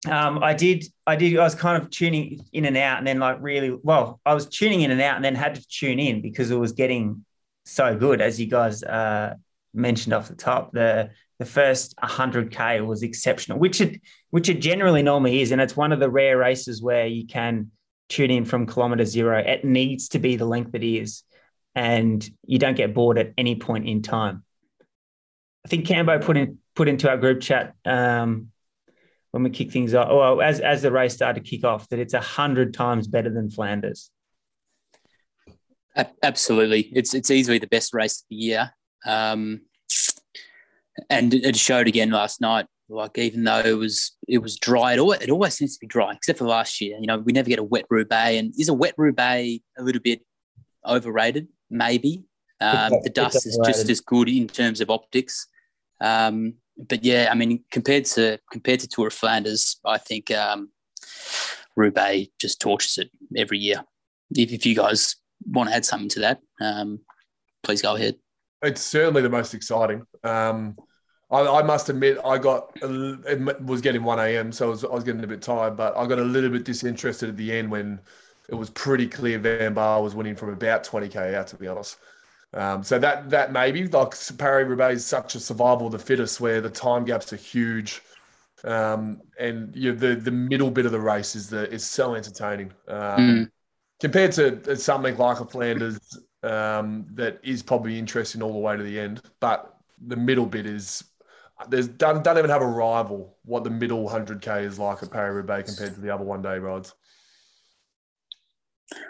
Um, 0.09 0.43
I 0.43 0.53
did, 0.53 0.85
I 1.07 1.15
did, 1.15 1.37
I 1.37 1.43
was 1.43 1.55
kind 1.55 1.81
of 1.81 1.89
tuning 1.89 2.43
in 2.51 2.65
and 2.65 2.75
out, 2.75 2.97
and 2.97 3.07
then 3.07 3.19
like 3.19 3.37
really, 3.39 3.71
well, 3.83 4.19
I 4.25 4.33
was 4.33 4.47
tuning 4.47 4.81
in 4.81 4.91
and 4.91 5.01
out, 5.01 5.15
and 5.15 5.23
then 5.23 5.35
had 5.35 5.55
to 5.55 5.67
tune 5.67 5.99
in 5.99 6.21
because 6.21 6.51
it 6.51 6.55
was 6.55 6.73
getting 6.73 7.25
so 7.65 7.97
good, 7.97 8.21
as 8.21 8.39
you 8.39 8.47
guys 8.47 8.83
uh, 8.83 9.35
mentioned 9.73 10.13
off 10.13 10.27
the 10.27 10.35
top. 10.35 10.73
The 10.73 11.11
the 11.39 11.45
first 11.45 11.95
100k 11.97 12.85
was 12.85 13.03
exceptional, 13.03 13.59
which 13.59 13.81
it 13.81 14.01
which 14.29 14.49
it 14.49 14.59
generally 14.59 15.03
normally 15.03 15.41
is, 15.41 15.51
and 15.51 15.61
it's 15.61 15.75
one 15.75 15.91
of 15.91 15.99
the 15.99 16.09
rare 16.09 16.37
races 16.37 16.81
where 16.81 17.07
you 17.07 17.25
can 17.27 17.71
tune 18.09 18.31
in 18.31 18.45
from 18.45 18.67
kilometer 18.67 19.05
zero. 19.05 19.39
It 19.39 19.65
needs 19.65 20.09
to 20.09 20.19
be 20.19 20.35
the 20.35 20.45
length 20.45 20.75
it 20.75 20.83
is, 20.83 21.23
and 21.75 22.27
you 22.45 22.59
don't 22.59 22.77
get 22.77 22.93
bored 22.93 23.17
at 23.17 23.33
any 23.37 23.55
point 23.55 23.87
in 23.87 24.01
time. 24.01 24.43
I 25.65 25.69
think 25.69 25.85
Cambo 25.85 26.23
put 26.23 26.37
in 26.37 26.59
put 26.75 26.87
into 26.87 27.09
our 27.09 27.17
group 27.17 27.41
chat. 27.41 27.73
Um, 27.85 28.49
when 29.31 29.41
we 29.41 29.49
kick 29.49 29.71
things 29.71 29.95
off, 29.95 30.09
well, 30.09 30.41
as 30.41 30.59
as 30.59 30.83
the 30.83 30.91
race 30.91 31.15
started 31.15 31.43
to 31.43 31.49
kick 31.49 31.63
off, 31.63 31.89
that 31.89 31.97
it's 31.97 32.13
a 32.13 32.21
hundred 32.21 32.73
times 32.73 33.07
better 33.07 33.31
than 33.31 33.49
Flanders. 33.49 34.11
Absolutely, 36.21 36.81
it's 36.93 37.13
it's 37.13 37.31
easily 37.31 37.57
the 37.57 37.67
best 37.67 37.93
race 37.93 38.21
of 38.21 38.25
the 38.29 38.35
year, 38.35 38.71
um, 39.05 39.61
and 41.09 41.33
it 41.33 41.45
it 41.45 41.55
showed 41.55 41.87
again 41.87 42.11
last 42.11 42.41
night. 42.41 42.65
Like 42.89 43.17
even 43.17 43.43
though 43.43 43.59
it 43.59 43.77
was 43.77 44.11
it 44.27 44.39
was 44.39 44.57
dry, 44.57 44.93
it 44.93 44.99
always, 44.99 45.21
it 45.21 45.29
always 45.29 45.53
seems 45.55 45.75
to 45.75 45.79
be 45.79 45.87
dry, 45.87 46.13
except 46.13 46.39
for 46.39 46.45
last 46.45 46.79
year. 46.81 46.97
You 46.99 47.07
know, 47.07 47.17
we 47.17 47.31
never 47.31 47.49
get 47.49 47.59
a 47.59 47.63
wet 47.63 47.85
Roubaix, 47.89 48.39
and 48.39 48.53
is 48.57 48.69
a 48.69 48.73
wet 48.73 48.93
Roubaix 48.97 49.63
a 49.77 49.83
little 49.83 50.01
bit 50.01 50.21
overrated? 50.85 51.47
Maybe 51.69 52.23
um, 52.61 52.93
the 53.03 53.09
dust 53.09 53.47
is 53.47 53.59
just 53.65 53.89
as 53.89 53.99
good 54.01 54.29
in 54.29 54.47
terms 54.47 54.81
of 54.81 54.89
optics. 54.89 55.47
Um, 56.01 56.55
but 56.77 57.03
yeah, 57.03 57.29
I 57.31 57.35
mean, 57.35 57.63
compared 57.71 58.05
to 58.05 58.39
compared 58.51 58.81
to 58.81 58.87
Tour 58.87 59.07
of 59.07 59.13
Flanders, 59.13 59.79
I 59.85 59.97
think 59.97 60.29
um, 60.31 60.69
Roubaix 61.75 62.29
just 62.39 62.59
torches 62.59 62.97
it 62.97 63.09
every 63.35 63.59
year. 63.59 63.83
If, 64.35 64.51
if 64.51 64.65
you 64.65 64.75
guys 64.75 65.15
want 65.45 65.69
to 65.69 65.75
add 65.75 65.85
something 65.85 66.09
to 66.09 66.19
that, 66.21 66.41
um, 66.61 66.99
please 67.63 67.81
go 67.81 67.95
ahead. 67.95 68.15
It's 68.61 68.81
certainly 68.81 69.21
the 69.21 69.29
most 69.29 69.53
exciting. 69.53 70.03
Um, 70.23 70.75
I, 71.31 71.59
I 71.59 71.63
must 71.63 71.89
admit, 71.89 72.17
I 72.23 72.37
got 72.37 72.71
it 72.81 73.61
was 73.63 73.81
getting 73.81 74.03
one 74.03 74.19
a.m., 74.19 74.51
so 74.51 74.67
I 74.67 74.69
was, 74.69 74.83
I 74.83 74.87
was 74.89 75.03
getting 75.03 75.23
a 75.23 75.27
bit 75.27 75.41
tired, 75.41 75.75
but 75.75 75.95
I 75.97 76.05
got 76.05 76.19
a 76.19 76.23
little 76.23 76.49
bit 76.49 76.63
disinterested 76.63 77.29
at 77.29 77.37
the 77.37 77.51
end 77.51 77.71
when 77.71 77.99
it 78.49 78.55
was 78.55 78.69
pretty 78.69 79.07
clear 79.07 79.39
Van 79.39 79.73
Baarle 79.73 80.03
was 80.03 80.15
winning 80.15 80.35
from 80.35 80.49
about 80.49 80.83
twenty 80.83 81.07
k 81.07 81.33
out. 81.35 81.47
To 81.47 81.55
be 81.55 81.67
honest, 81.67 81.97
um, 82.53 82.83
so 82.83 82.99
that 82.99 83.29
that 83.29 83.51
maybe 83.51 83.87
like 83.87 84.13
Paris 84.37 84.67
Roubaix 84.67 84.97
is 84.97 85.05
such 85.05 85.35
a 85.35 85.39
survival 85.39 85.87
of 85.87 85.93
the 85.93 85.99
fittest, 85.99 86.39
where 86.41 86.61
the 86.61 86.69
time 86.69 87.05
gaps 87.05 87.33
are 87.33 87.37
huge. 87.37 88.01
Um, 88.63 89.21
and 89.39 89.75
you 89.75 89.93
the 89.93 90.15
the 90.15 90.31
middle 90.31 90.71
bit 90.71 90.85
of 90.85 90.91
the 90.91 90.99
race 90.99 91.35
is 91.35 91.49
the 91.49 91.69
is 91.71 91.85
so 91.85 92.15
entertaining. 92.15 92.71
Um, 92.87 93.45
Mm. 93.45 93.51
compared 93.99 94.31
to 94.33 94.75
something 94.77 95.17
like 95.17 95.39
a 95.39 95.45
Flanders 95.45 95.99
um, 96.43 97.05
that 97.15 97.39
is 97.43 97.63
probably 97.63 97.97
interesting 97.99 98.41
all 98.41 98.53
the 98.53 98.59
way 98.59 98.77
to 98.77 98.83
the 98.83 98.99
end, 98.99 99.21
but 99.39 99.77
the 100.07 100.15
middle 100.15 100.45
bit 100.45 100.65
is 100.65 101.03
there's 101.69 101.87
don't, 101.87 102.23
don't 102.23 102.37
even 102.37 102.49
have 102.49 102.61
a 102.61 102.67
rival 102.67 103.37
what 103.45 103.63
the 103.63 103.69
middle 103.69 104.07
100k 104.07 104.63
is 104.65 104.79
like 104.79 105.03
at 105.03 105.11
Paris 105.11 105.35
Roubaix 105.35 105.69
compared 105.69 105.95
to 105.95 106.01
the 106.01 106.13
other 106.13 106.23
one 106.23 106.41
day 106.41 106.57
rides. 106.57 106.93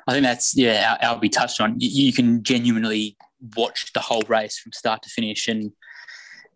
I 0.07 0.13
think 0.13 0.23
that's 0.23 0.55
yeah. 0.55 0.97
Al- 1.01 1.17
Albie 1.17 1.31
touched 1.31 1.59
on. 1.59 1.79
You, 1.79 1.89
you 1.89 2.13
can 2.13 2.43
genuinely 2.43 3.17
watch 3.55 3.91
the 3.93 3.99
whole 3.99 4.23
race 4.27 4.57
from 4.57 4.71
start 4.71 5.01
to 5.03 5.09
finish 5.09 5.47
and 5.47 5.71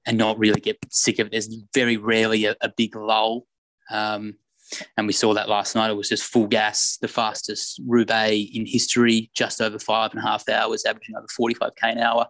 and 0.05 0.17
not 0.17 0.39
really 0.39 0.61
get 0.61 0.77
sick 0.89 1.19
of 1.19 1.27
it. 1.27 1.31
There's 1.31 1.53
very 1.73 1.97
rarely 1.97 2.45
a, 2.45 2.55
a 2.61 2.69
big 2.75 2.95
lull. 2.95 3.45
Um, 3.91 4.35
and 4.97 5.07
we 5.07 5.13
saw 5.13 5.33
that 5.33 5.49
last 5.49 5.75
night. 5.75 5.89
It 5.89 5.97
was 5.97 6.09
just 6.09 6.23
full 6.23 6.47
gas, 6.47 6.97
the 7.01 7.07
fastest 7.07 7.81
Roubaix 7.85 8.49
in 8.53 8.65
history, 8.65 9.29
just 9.33 9.61
over 9.61 9.79
five 9.79 10.11
and 10.11 10.19
a 10.19 10.27
half 10.27 10.47
hours, 10.49 10.85
averaging 10.85 11.15
over 11.15 11.27
45k 11.27 11.71
an 11.83 11.99
hour. 11.99 12.27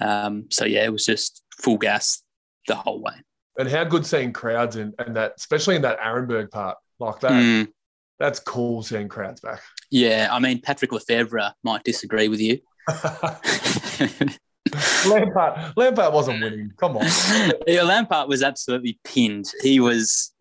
Um, 0.00 0.46
so 0.50 0.64
yeah, 0.64 0.84
it 0.84 0.92
was 0.92 1.04
just 1.04 1.44
full 1.60 1.78
gas 1.78 2.22
the 2.66 2.74
whole 2.74 3.00
way. 3.00 3.14
And 3.58 3.68
how 3.68 3.84
good 3.84 4.04
seeing 4.04 4.32
crowds 4.32 4.76
in 4.76 4.92
and 4.98 5.16
that, 5.16 5.34
especially 5.38 5.76
in 5.76 5.82
that 5.82 5.98
Arenberg 6.00 6.50
part 6.50 6.76
like 6.98 7.20
that. 7.20 7.32
Mm, 7.32 7.68
That's 8.18 8.38
cool 8.40 8.82
seeing 8.82 9.08
crowds 9.08 9.40
back. 9.40 9.60
yeah, 9.90 10.28
I 10.30 10.38
mean 10.38 10.60
Patrick 10.60 10.92
Lefevre 10.92 11.52
might 11.62 11.84
disagree 11.84 12.28
with 12.28 12.40
you. 12.40 12.58
Lampaert, 14.70 15.74
Lampaert 15.74 16.12
wasn't 16.12 16.42
winning. 16.42 16.72
Come 16.76 16.96
on. 16.96 17.04
yeah, 17.66 17.80
Lampaert 17.80 18.28
was 18.28 18.42
absolutely 18.42 18.98
pinned. 19.04 19.46
He 19.62 19.80
was. 19.80 20.32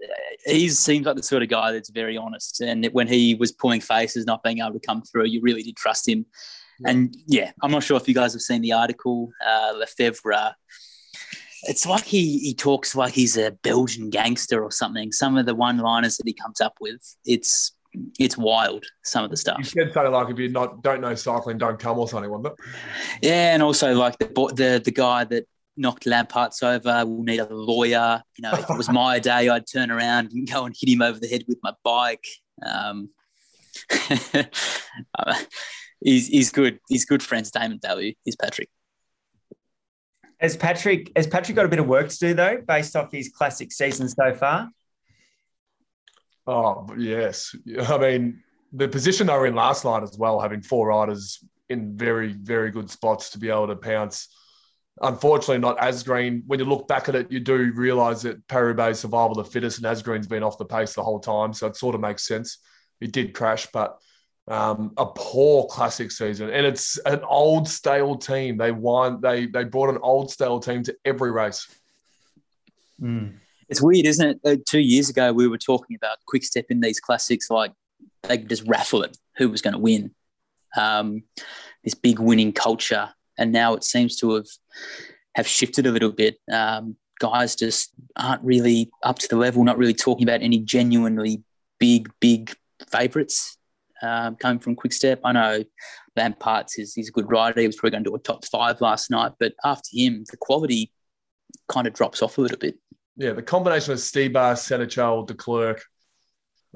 He 0.46 0.70
seems 0.70 1.06
like 1.06 1.16
the 1.16 1.24
sort 1.24 1.44
of 1.44 1.50
guy 1.50 1.72
that's 1.72 1.90
very 1.90 2.18
honest, 2.18 2.62
and 2.62 2.86
when 2.88 3.08
he 3.08 3.36
was 3.36 3.52
pulling 3.52 3.82
faces, 3.82 4.26
not 4.26 4.44
being 4.44 4.60
able 4.60 4.74
to 4.74 4.80
come 4.80 5.02
through, 5.04 5.26
you 5.26 5.42
really 5.42 5.64
did 5.64 5.76
trust 5.76 6.08
him. 6.08 6.26
Yeah. 6.80 6.90
And 6.90 7.16
yeah, 7.28 7.52
I'm 7.62 7.72
not 7.72 7.84
sure 7.84 7.98
if 7.98 8.08
you 8.08 8.14
guys 8.14 8.34
have 8.34 8.42
seen 8.42 8.62
the 8.62 8.74
article. 8.74 9.32
Uh, 9.46 9.74
Lefevre. 9.78 10.56
It's 11.68 11.86
like 11.86 12.06
he 12.06 12.40
he 12.40 12.54
talks 12.54 12.96
like 12.96 13.14
he's 13.14 13.38
a 13.38 13.52
Belgian 13.52 14.10
gangster 14.10 14.64
or 14.64 14.72
something. 14.72 15.12
Some 15.12 15.38
of 15.38 15.46
the 15.46 15.56
one-liners 15.56 16.18
that 16.18 16.28
he 16.28 16.34
comes 16.34 16.62
up 16.62 16.76
with, 16.80 17.02
it's 17.26 17.74
it's 18.20 18.38
wild. 18.38 18.86
Some 19.04 19.24
of 19.24 19.30
the 19.30 19.36
You 19.36 19.38
stuff. 19.38 19.66
said 19.66 19.94
something 19.94 20.12
like 20.12 20.30
if 20.30 20.40
you 20.40 20.50
not 20.50 20.84
don't 20.84 21.02
know 21.02 21.16
cycling, 21.16 21.58
don't 21.58 21.80
come 21.80 21.98
or 21.98 22.08
something, 22.08 22.30
wasn't 22.30 22.48
it? 22.48 22.54
Yeah, 23.22 23.54
and 23.54 23.64
also 23.64 23.94
like 23.96 24.18
the 24.20 24.28
the 24.28 24.82
the 24.84 24.92
guy 24.92 25.24
that 25.26 25.48
knocked 25.78 26.06
Lampaert's 26.06 26.64
over 26.64 27.06
will 27.06 27.24
need 27.24 27.40
a 27.40 27.54
lawyer. 27.54 28.22
You 28.38 28.44
know, 28.44 28.54
if 28.54 28.70
it 28.70 28.78
was 28.78 28.90
my 28.90 29.20
day, 29.20 29.50
I'd 29.50 29.68
turn 29.68 29.92
around 29.92 30.32
and 30.32 30.50
go 30.50 30.66
and 30.66 30.76
hit 30.78 30.90
him 30.90 31.02
over 31.02 31.20
the 31.20 31.28
head 31.28 31.44
with 31.48 31.60
my 31.64 31.74
bike. 31.84 32.26
Um, 32.66 33.10
uh, 35.20 35.40
he's 36.02 36.28
he's 36.28 36.52
good. 36.52 36.80
He's 36.90 37.06
good 37.06 37.24
for 37.24 37.36
entertainment 37.36 37.82
value. 37.82 38.14
He's 38.24 38.36
Patrick. 38.36 38.70
Has 40.46 40.56
Patrick 40.56 41.12
has 41.16 41.26
Patrick 41.26 41.56
got 41.56 41.66
a 41.66 41.70
bit 41.70 41.80
of 41.80 41.88
work 41.88 42.08
to 42.08 42.18
do 42.20 42.36
though, 42.36 42.62
based 42.68 42.96
off 42.96 43.12
his 43.12 43.30
classic 43.30 43.72
season 43.72 44.08
so 44.08 44.32
far? 44.36 44.70
Oh 46.46 46.86
yes. 46.96 47.56
I 47.88 47.98
mean, 47.98 48.44
the 48.72 48.88
position 48.88 49.26
they 49.26 49.34
were 49.34 49.48
in 49.48 49.56
last 49.56 49.86
night 49.86 50.04
as 50.04 50.16
well, 50.20 50.40
having 50.40 50.62
four 50.62 50.90
riders 50.90 51.44
in 51.68 51.98
very, 51.98 52.34
very 52.34 52.70
good 52.70 52.92
spots 52.92 53.32
to 53.32 53.40
be 53.40 53.50
able 53.50 53.66
to 53.66 53.76
pounce. 53.76 54.28
Unfortunately, 55.02 55.58
not 55.58 55.80
as 55.80 56.04
green. 56.04 56.44
When 56.46 56.60
you 56.60 56.66
look 56.66 56.88
back 56.88 57.10
at 57.10 57.16
it, 57.16 57.32
you 57.32 57.40
do 57.40 57.74
realise 57.74 58.22
that 58.22 58.48
Paris 58.48 59.00
survival 59.00 59.34
the 59.34 59.46
fittest, 59.46 59.80
and 59.80 59.88
Asgreen's 59.88 60.28
been 60.28 60.44
off 60.44 60.60
the 60.60 60.66
pace 60.66 60.94
the 60.94 61.02
whole 61.02 61.20
time, 61.20 61.54
so 61.54 61.66
it 61.66 61.76
sort 61.76 61.96
of 61.96 62.02
makes 62.02 62.28
sense. 62.28 62.60
It 63.02 63.12
did 63.14 63.34
crash, 63.34 63.66
but 63.74 63.98
um, 64.48 64.94
a 64.98 65.06
poor 65.06 65.66
classic 65.66 66.12
season, 66.12 66.50
and 66.50 66.66
it's 66.66 66.98
an 67.00 67.22
old 67.24 67.68
stale 67.68 68.16
team. 68.16 68.58
They 68.58 68.72
won. 68.72 69.20
They 69.22 69.48
they 69.48 69.64
brought 69.64 69.90
an 69.90 70.00
old 70.02 70.32
stale 70.32 70.60
team 70.60 70.84
to 70.84 70.96
every 71.04 71.32
race. 71.32 71.68
It's 73.68 73.82
weird, 73.82 74.06
isn't 74.06 74.30
it? 74.30 74.40
Uh, 74.46 74.62
two 74.68 74.80
years 74.80 75.10
ago, 75.10 75.34
we 75.34 75.48
were 75.48 75.58
talking 75.58 75.96
about 75.96 76.18
quick 76.28 76.44
step 76.44 76.66
in 76.70 76.80
these 76.80 77.00
classics, 77.00 77.50
like 77.50 77.72
they 78.24 78.38
could 78.38 78.50
just 78.50 78.68
raffle 78.68 79.02
it 79.02 79.18
who 79.38 79.50
was 79.50 79.62
going 79.62 79.74
to 79.74 79.80
win. 79.80 80.12
Um, 80.78 81.24
this 81.84 81.96
big 81.96 82.20
winning 82.20 82.54
culture, 82.54 83.10
and 83.38 83.52
now 83.52 83.74
it 83.74 83.84
seems 83.84 84.16
to 84.18 84.36
have 84.36 84.48
have 85.34 85.48
shifted 85.48 85.88
a 85.88 85.92
little 85.92 86.12
bit. 86.12 86.38
Um, 86.52 86.98
guys 87.20 87.56
just 87.56 87.94
aren't 88.16 88.44
really 88.44 88.92
up 89.02 89.18
to 89.20 89.28
the 89.28 89.38
level, 89.38 89.64
not 89.64 89.78
really 89.78 89.94
talking 89.94 90.24
about 90.24 90.44
any 90.44 90.60
genuinely 90.60 91.42
big, 91.80 92.12
big 92.20 92.56
favourites 92.88 93.58
um, 94.06 94.36
coming 94.36 94.60
from 94.60 94.76
Quickstep. 94.76 95.20
I 95.24 95.32
know 95.32 95.64
Lampaert's 96.18 96.78
is 96.78 96.94
he's 96.94 97.10
a 97.10 97.12
good 97.12 97.30
rider. 97.30 97.62
He 97.62 97.68
was 97.68 97.76
probably 97.76 97.92
going 97.92 98.04
to 98.04 98.10
do 98.12 98.16
a 98.16 98.20
top 98.20 98.46
five 98.46 98.80
last 98.82 99.10
night, 99.12 99.34
but 99.40 99.54
after 99.64 99.90
him, 99.92 100.24
the 100.30 100.38
quality 100.38 100.92
kind 101.68 101.88
of 101.88 101.94
drops 101.94 102.22
off 102.22 102.38
a 102.38 102.42
little 102.42 102.58
bit. 102.58 102.76
Yeah, 103.18 103.34
the 103.34 103.42
combination 103.42 103.94
of 103.94 104.00
Stybar, 104.00 104.56
Senechal, 104.56 105.28
Declercq, 105.28 105.80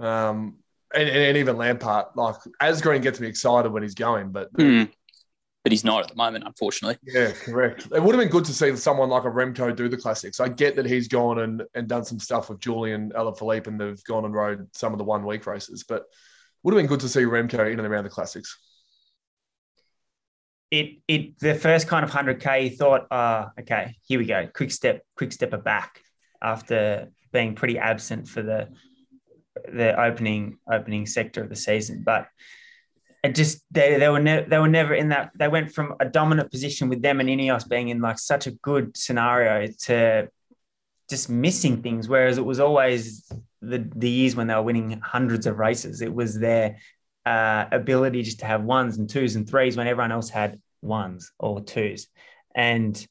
um, 0.03 0.57
and, 0.93 1.09
and 1.09 1.37
even 1.37 1.57
Lampaert. 1.57 2.15
Like 2.15 2.35
Asgreen 2.61 3.01
gets 3.01 3.19
me 3.19 3.27
excited 3.27 3.71
when 3.71 3.83
he's 3.83 3.95
going, 3.95 4.31
but 4.31 4.49
Hmm. 4.57 4.83
But 5.61 5.73
he's 5.73 5.83
not 5.83 6.03
at 6.03 6.09
the 6.09 6.15
moment, 6.15 6.45
unfortunately. 6.47 6.97
yeah, 7.03 7.33
correct. 7.33 7.89
It 7.93 8.01
would 8.01 8.15
have 8.15 8.21
been 8.21 8.31
good 8.31 8.45
to 8.45 8.53
see 8.53 8.73
someone 8.77 9.09
like 9.09 9.25
a 9.25 9.29
Remco 9.29 9.75
do 9.75 9.89
the 9.89 9.97
classics. 9.97 10.39
I 10.39 10.47
get 10.47 10.77
that 10.77 10.85
he's 10.85 11.09
gone 11.09 11.39
and, 11.39 11.63
and 11.75 11.85
done 11.85 12.05
some 12.05 12.17
stuff 12.17 12.49
with 12.49 12.61
Julian 12.61 13.11
Alaphilippe 13.11 13.67
and 13.67 13.79
they've 13.79 14.01
gone 14.05 14.23
and 14.23 14.33
rode 14.33 14.73
some 14.73 14.93
of 14.93 14.97
the 14.99 15.03
one 15.03 15.25
week 15.25 15.45
races, 15.45 15.83
but 15.83 16.05
would 16.63 16.73
have 16.73 16.79
been 16.79 16.87
good 16.87 16.99
to 17.01 17.09
see 17.09 17.21
Remco 17.21 17.71
in 17.71 17.79
and 17.79 17.87
around 17.87 18.03
the 18.03 18.09
classics. 18.09 18.57
It 20.71 20.99
it 21.07 21.39
the 21.39 21.55
first 21.55 21.87
kind 21.87 22.03
of 22.03 22.11
hundred 22.11 22.41
k, 22.41 22.65
you 22.65 22.69
thought, 22.75 23.07
ah, 23.09 23.51
okay, 23.59 23.95
here 24.07 24.19
we 24.19 24.25
go, 24.25 24.47
quick 24.53 24.71
step, 24.71 25.01
quick 25.17 25.31
stepper 25.31 25.57
back 25.57 26.01
after 26.41 27.09
being 27.31 27.55
pretty 27.55 27.79
absent 27.79 28.27
for 28.27 28.41
the 28.41 28.69
the 29.73 29.99
opening 29.99 30.57
opening 30.71 31.05
sector 31.05 31.43
of 31.43 31.49
the 31.49 31.55
season, 31.55 32.03
but. 32.05 32.27
It 33.21 33.35
just 33.35 33.65
they, 33.69 33.99
they 33.99 34.07
were 34.07 34.21
ne- 34.21 34.45
they 34.47 34.59
were 34.59 34.69
never 34.69 34.93
in 34.93 35.09
that 35.09 35.31
they 35.35 35.49
went 35.49 35.73
from 35.73 35.95
a 35.99 36.05
dominant 36.05 36.51
position 36.51 36.87
with 36.87 37.01
them 37.01 37.19
and 37.19 37.27
Ineos 37.27 37.67
being 37.67 37.89
in 37.89 37.99
like 37.99 38.17
such 38.17 38.47
a 38.47 38.51
good 38.51 38.95
scenario 38.95 39.67
to 39.87 40.29
just 41.09 41.29
missing 41.29 41.81
things 41.81 42.07
whereas 42.07 42.37
it 42.37 42.45
was 42.45 42.61
always 42.61 43.29
the 43.61 43.89
the 43.95 44.09
years 44.09 44.35
when 44.35 44.47
they 44.47 44.55
were 44.55 44.61
winning 44.61 44.99
hundreds 45.03 45.45
of 45.45 45.59
races 45.59 46.01
it 46.01 46.13
was 46.13 46.37
their 46.37 46.77
uh, 47.25 47.65
ability 47.71 48.23
just 48.23 48.39
to 48.39 48.45
have 48.45 48.63
ones 48.63 48.97
and 48.97 49.09
twos 49.09 49.35
and 49.35 49.47
threes 49.49 49.77
when 49.77 49.87
everyone 49.87 50.11
else 50.11 50.29
had 50.29 50.59
ones 50.81 51.31
or 51.37 51.61
twos 51.61 52.07
and 52.55 53.05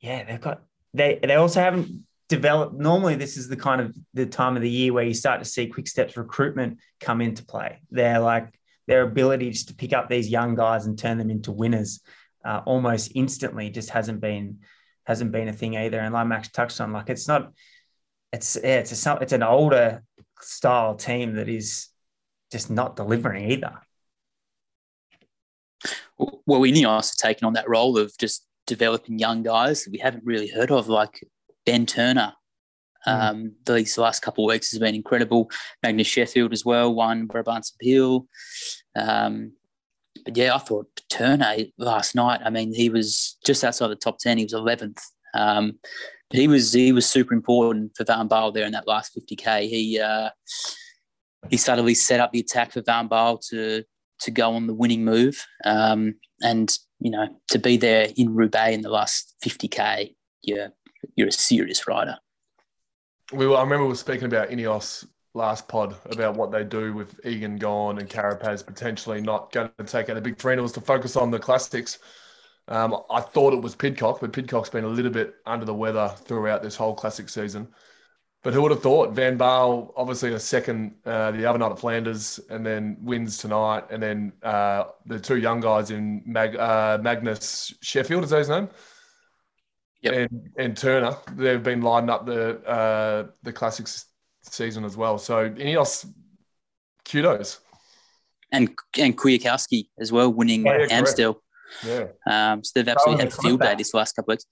yeah 0.00 0.24
they've 0.24 0.40
got 0.40 0.62
they 0.94 1.18
they 1.22 1.34
also 1.34 1.60
haven't 1.60 2.04
developed 2.28 2.74
normally 2.74 3.14
this 3.14 3.36
is 3.36 3.48
the 3.48 3.56
kind 3.56 3.80
of 3.80 3.94
the 4.14 4.26
time 4.26 4.56
of 4.56 4.62
the 4.62 4.70
year 4.70 4.92
where 4.92 5.04
you 5.04 5.14
start 5.14 5.40
to 5.40 5.48
see 5.48 5.66
quick 5.66 5.88
steps 5.88 6.16
recruitment 6.16 6.78
come 7.00 7.20
into 7.20 7.44
play 7.44 7.80
they're 7.90 8.20
like 8.20 8.58
their 8.86 9.02
ability 9.02 9.50
just 9.50 9.68
to 9.68 9.74
pick 9.74 9.92
up 9.92 10.08
these 10.08 10.28
young 10.28 10.54
guys 10.54 10.86
and 10.86 10.98
turn 10.98 11.18
them 11.18 11.30
into 11.30 11.50
winners 11.52 12.00
uh, 12.44 12.62
almost 12.64 13.10
instantly 13.16 13.70
just 13.70 13.90
hasn't 13.90 14.20
been 14.20 14.58
hasn't 15.06 15.32
been 15.32 15.48
a 15.48 15.52
thing 15.52 15.76
either. 15.76 16.00
And 16.00 16.12
like 16.12 16.26
Max 16.26 16.48
touched 16.48 16.80
on, 16.80 16.92
like 16.92 17.08
it's 17.08 17.28
not, 17.28 17.52
it's 18.32 18.56
yeah, 18.62 18.78
it's 18.78 19.06
a 19.06 19.18
it's 19.20 19.32
an 19.32 19.42
older 19.42 20.02
style 20.40 20.94
team 20.94 21.34
that 21.34 21.48
is 21.48 21.88
just 22.52 22.70
not 22.70 22.96
delivering 22.96 23.50
either. 23.50 23.80
Well, 26.18 26.60
we 26.60 26.72
Ineos 26.72 27.10
have 27.10 27.16
taken 27.16 27.46
on 27.46 27.54
that 27.54 27.68
role 27.68 27.98
of 27.98 28.16
just 28.18 28.46
developing 28.66 29.18
young 29.18 29.42
guys 29.42 29.84
that 29.84 29.90
we 29.92 29.98
haven't 29.98 30.24
really 30.24 30.48
heard 30.48 30.70
of, 30.70 30.88
like 30.88 31.26
Ben 31.64 31.86
Turner. 31.86 32.32
Um, 33.06 33.52
these 33.64 33.98
last 33.98 34.20
couple 34.20 34.44
of 34.44 34.52
weeks 34.52 34.72
has 34.72 34.80
been 34.80 34.94
incredible. 34.94 35.50
Magnus 35.82 36.08
Sheffield 36.08 36.52
as 36.52 36.64
well, 36.64 36.92
won 36.92 37.28
Brabantse 37.28 37.72
Pijl. 37.82 38.26
Um, 38.96 39.52
but 40.24 40.36
yeah, 40.36 40.54
I 40.54 40.58
thought 40.58 40.88
Turner 41.08 41.56
last 41.78 42.14
night. 42.14 42.40
I 42.44 42.50
mean, 42.50 42.74
he 42.74 42.88
was 42.88 43.36
just 43.44 43.62
outside 43.62 43.88
the 43.88 43.96
top 43.96 44.18
ten. 44.18 44.38
He 44.38 44.44
was 44.44 44.54
eleventh. 44.54 45.02
Um, 45.34 45.78
he 46.30 46.48
was 46.48 46.72
he 46.72 46.92
was 46.92 47.06
super 47.06 47.34
important 47.34 47.92
for 47.96 48.04
Van 48.04 48.28
Baarle 48.28 48.52
there 48.52 48.66
in 48.66 48.72
that 48.72 48.88
last 48.88 49.12
fifty 49.12 49.36
k. 49.36 49.66
He 49.66 50.00
uh, 50.00 50.30
he 51.50 51.56
subtly 51.56 51.94
set 51.94 52.20
up 52.20 52.32
the 52.32 52.40
attack 52.40 52.72
for 52.72 52.82
Van 52.82 53.08
Baarle 53.08 53.40
to 53.50 53.84
to 54.20 54.30
go 54.30 54.54
on 54.54 54.66
the 54.66 54.74
winning 54.74 55.04
move. 55.04 55.44
Um, 55.64 56.14
and 56.42 56.76
you 56.98 57.10
know, 57.10 57.28
to 57.50 57.58
be 57.58 57.76
there 57.76 58.08
in 58.16 58.34
Roubaix 58.34 58.74
in 58.74 58.80
the 58.80 58.90
last 58.90 59.36
fifty 59.40 59.68
k, 59.68 60.14
you're 60.42 60.72
a 61.28 61.32
serious 61.32 61.86
rider. 61.86 62.18
We 63.32 63.46
were, 63.46 63.56
I 63.56 63.62
remember 63.62 63.84
we 63.84 63.90
were 63.90 63.96
speaking 63.96 64.26
about 64.26 64.50
Ineos 64.50 65.06
last 65.34 65.68
pod 65.68 65.94
about 66.06 66.36
what 66.36 66.50
they 66.50 66.64
do 66.64 66.94
with 66.94 67.20
Egan 67.26 67.56
gone 67.56 67.98
and 67.98 68.08
Carapaz 68.08 68.64
potentially 68.64 69.20
not 69.20 69.52
going 69.52 69.70
to 69.78 69.84
take 69.84 70.08
out 70.08 70.14
the 70.14 70.20
big 70.20 70.38
three. 70.38 70.52
And 70.52 70.58
it 70.58 70.62
was 70.62 70.72
to 70.72 70.80
focus 70.80 71.16
on 71.16 71.30
the 71.30 71.38
classics. 71.38 71.98
Um, 72.68 72.96
I 73.10 73.20
thought 73.20 73.54
it 73.54 73.62
was 73.62 73.76
Pidcock, 73.76 74.20
but 74.20 74.32
Pidcock's 74.32 74.70
been 74.70 74.84
a 74.84 74.88
little 74.88 75.12
bit 75.12 75.34
under 75.46 75.64
the 75.64 75.74
weather 75.74 76.12
throughout 76.24 76.62
this 76.62 76.74
whole 76.74 76.94
classic 76.94 77.28
season. 77.28 77.68
But 78.42 78.54
who 78.54 78.62
would 78.62 78.70
have 78.70 78.82
thought? 78.82 79.12
Van 79.12 79.36
Baarle, 79.36 79.92
obviously 79.96 80.32
a 80.32 80.38
second 80.38 80.94
uh, 81.04 81.32
the 81.32 81.46
other 81.46 81.58
night 81.58 81.72
at 81.72 81.78
Flanders, 81.78 82.38
and 82.50 82.64
then 82.64 82.96
wins 83.00 83.38
tonight, 83.38 83.84
and 83.90 84.02
then 84.02 84.32
uh, 84.42 84.84
the 85.04 85.18
two 85.18 85.38
young 85.38 85.60
guys 85.60 85.90
in 85.90 86.22
Mag, 86.24 86.54
uh, 86.56 86.98
Magnus 87.02 87.74
Sheffield, 87.82 88.24
is 88.24 88.30
that 88.30 88.38
his 88.38 88.48
name? 88.48 88.68
Yep. 90.02 90.14
And 90.14 90.50
and 90.58 90.76
Turner, 90.76 91.16
they've 91.34 91.62
been 91.62 91.82
lining 91.82 92.10
up 92.10 92.26
the 92.26 92.60
uh, 92.68 93.26
the 93.42 93.52
classics 93.52 94.06
season 94.42 94.84
as 94.84 94.96
well. 94.96 95.18
So 95.18 95.50
Ineos, 95.50 96.06
kudos. 97.04 97.60
And 98.52 98.70
and 98.96 99.18
Kwiatkowski 99.18 99.88
as 99.98 100.12
well, 100.12 100.32
winning 100.32 100.68
Oh, 100.68 100.72
yeah. 100.72 100.86
Amstel. 100.90 101.42
Yeah, 101.84 102.06
Um, 102.26 102.64
so 102.64 102.72
they've 102.74 102.88
absolutely 102.88 103.24
had 103.24 103.32
a 103.32 103.36
field 103.36 103.60
day 103.60 103.74
this 103.74 103.94
last 103.94 104.16
couple 104.16 104.32
of 104.32 104.36
weeks. 104.36 104.46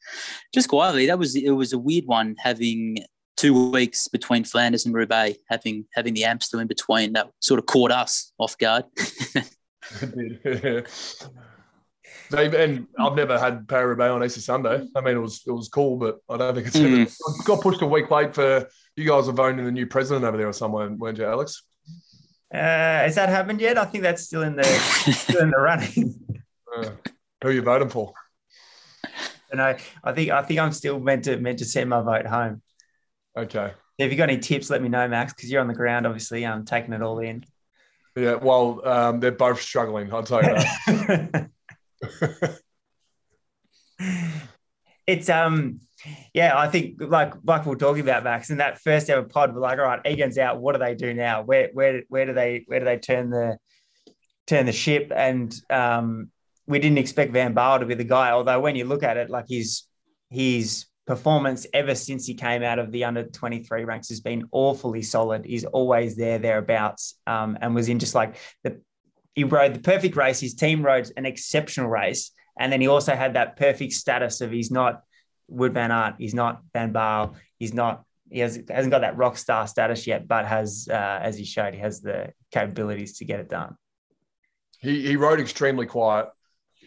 Just 0.52 0.68
quietly, 0.68 1.06
that 1.06 1.18
was 1.18 1.36
it 1.36 1.50
was 1.50 1.72
a 1.72 1.78
weird 1.78 2.04
one 2.06 2.36
having 2.38 2.98
two 3.36 3.70
weeks 3.70 4.08
between 4.08 4.44
Flanders 4.44 4.86
and 4.86 4.94
Roubaix, 4.94 5.38
having 5.48 5.86
having 5.94 6.14
the 6.14 6.24
Amstel 6.24 6.60
in 6.60 6.66
between, 6.66 7.12
that 7.14 7.30
sort 7.40 7.58
of 7.58 7.66
caught 7.66 7.90
us 7.90 8.32
off 8.38 8.56
guard. 8.58 8.84
they, 10.02 10.84
and 12.64 12.86
I've 12.98 13.14
never 13.14 13.38
had 13.38 13.68
Paris 13.68 13.88
Roubaix 13.88 14.10
on 14.10 14.24
Easter 14.24 14.40
Sunday. 14.40 14.86
I 14.94 15.00
mean, 15.00 15.16
it 15.16 15.20
was 15.20 15.42
it 15.46 15.52
was 15.52 15.68
cool, 15.68 15.96
but 15.96 16.18
I 16.28 16.36
don't 16.36 16.54
think 16.54 16.66
it's 16.66 16.76
mm. 16.76 17.02
it 17.02 17.44
got 17.44 17.60
pushed 17.60 17.82
a 17.82 17.86
week 17.86 18.10
late 18.10 18.34
for 18.34 18.68
you 18.96 19.08
guys 19.08 19.28
are 19.28 19.32
voting 19.32 19.64
the 19.64 19.72
new 19.72 19.86
president 19.86 20.24
over 20.24 20.36
there 20.36 20.48
or 20.48 20.52
somewhere, 20.52 20.88
weren't 20.90 21.18
you, 21.18 21.24
Alex? 21.24 21.62
Uh, 22.52 23.02
has 23.02 23.16
that 23.16 23.28
happened 23.28 23.60
yet? 23.60 23.76
I 23.76 23.84
think 23.84 24.04
that's 24.04 24.22
still 24.22 24.42
in 24.42 24.54
the 24.54 24.62
still 24.62 25.42
in 25.42 25.50
the 25.50 25.58
running. 25.58 26.14
Uh, 26.76 26.90
who 27.42 27.48
are 27.48 27.52
you 27.52 27.62
voting 27.62 27.88
for? 27.88 28.12
And 29.50 29.60
I, 29.60 29.78
I 30.02 30.12
think 30.12 30.30
I 30.30 30.42
think 30.42 30.60
I'm 30.60 30.72
still 30.72 30.98
meant 30.98 31.24
to 31.24 31.36
meant 31.36 31.58
to 31.60 31.64
send 31.64 31.90
my 31.90 32.00
vote 32.00 32.26
home. 32.26 32.62
Okay. 33.36 33.72
If 33.98 34.10
you 34.10 34.16
got 34.16 34.30
any 34.30 34.40
tips, 34.40 34.70
let 34.70 34.82
me 34.82 34.88
know, 34.88 35.06
Max, 35.06 35.32
because 35.32 35.50
you're 35.50 35.60
on 35.60 35.68
the 35.68 35.74
ground. 35.74 36.06
Obviously, 36.06 36.44
I'm 36.44 36.64
taking 36.64 36.92
it 36.92 37.02
all 37.02 37.20
in. 37.20 37.44
Yeah, 38.16 38.34
well, 38.34 38.80
um, 38.86 39.20
they're 39.20 39.32
both 39.32 39.60
struggling. 39.60 40.12
I'll 40.12 40.22
tell 40.22 40.42
you 40.42 40.54
that. 40.54 41.50
it's 45.06 45.28
um 45.28 45.80
yeah, 46.32 46.58
I 46.58 46.68
think 46.68 46.96
like 47.00 47.34
like 47.44 47.64
we 47.66 47.72
are 47.72 47.76
talking 47.76 48.02
about 48.02 48.24
Max 48.24 48.50
in 48.50 48.58
that 48.58 48.80
first 48.80 49.08
ever 49.08 49.22
pod, 49.22 49.54
we're 49.54 49.60
like, 49.60 49.78
all 49.78 49.84
right, 49.84 50.00
Egan's 50.04 50.38
out. 50.38 50.60
What 50.60 50.72
do 50.72 50.78
they 50.78 50.94
do 50.94 51.14
now? 51.14 51.42
Where 51.42 51.70
where 51.72 52.02
where 52.08 52.26
do 52.26 52.34
they 52.34 52.64
where 52.66 52.80
do 52.80 52.84
they 52.84 52.98
turn 52.98 53.30
the 53.30 53.58
turn 54.46 54.66
the 54.66 54.72
ship? 54.72 55.12
And 55.14 55.54
um, 55.70 56.30
we 56.66 56.78
didn't 56.78 56.98
expect 56.98 57.32
Van 57.32 57.54
Baarle 57.54 57.80
to 57.80 57.86
be 57.86 57.94
the 57.94 58.04
guy. 58.04 58.30
Although 58.30 58.60
when 58.60 58.76
you 58.76 58.84
look 58.84 59.02
at 59.02 59.16
it, 59.16 59.30
like 59.30 59.46
his 59.48 59.84
his 60.30 60.86
performance 61.06 61.66
ever 61.74 61.94
since 61.94 62.26
he 62.26 62.34
came 62.34 62.62
out 62.62 62.78
of 62.78 62.90
the 62.90 63.04
under 63.04 63.24
23 63.24 63.84
ranks 63.84 64.08
has 64.08 64.20
been 64.20 64.44
awfully 64.52 65.02
solid. 65.02 65.44
He's 65.44 65.64
always 65.64 66.16
there, 66.16 66.38
thereabouts, 66.38 67.18
um, 67.26 67.58
and 67.60 67.74
was 67.74 67.88
in 67.88 67.98
just 67.98 68.14
like 68.14 68.36
the 68.62 68.80
he 69.34 69.44
rode 69.44 69.74
the 69.74 69.80
perfect 69.80 70.16
race. 70.16 70.40
His 70.40 70.54
team 70.54 70.82
rode 70.82 71.10
an 71.16 71.26
exceptional 71.26 71.88
race. 71.88 72.30
And 72.58 72.72
then 72.72 72.80
he 72.80 72.86
also 72.86 73.16
had 73.16 73.34
that 73.34 73.56
perfect 73.56 73.92
status 73.92 74.40
of 74.40 74.52
he's 74.52 74.70
not 74.70 75.02
Wout 75.50 75.72
Van 75.72 75.90
Aert, 75.90 76.14
he's 76.18 76.34
not 76.34 76.62
Van 76.72 76.92
Baal, 76.92 77.34
he's 77.58 77.74
not 77.74 78.04
he 78.30 78.40
has, 78.40 78.60
hasn't 78.68 78.90
got 78.90 79.02
that 79.02 79.16
rock 79.16 79.36
star 79.36 79.66
status 79.66 80.06
yet, 80.06 80.26
but 80.26 80.46
has, 80.46 80.88
uh, 80.90 81.20
as 81.22 81.36
he 81.36 81.44
showed, 81.44 81.74
he 81.74 81.80
has 81.80 82.00
the 82.00 82.32
capabilities 82.50 83.18
to 83.18 83.24
get 83.24 83.38
it 83.38 83.48
done. 83.48 83.76
He, 84.80 85.06
he 85.06 85.16
rode 85.16 85.40
extremely 85.40 85.86
quiet. 85.86 86.26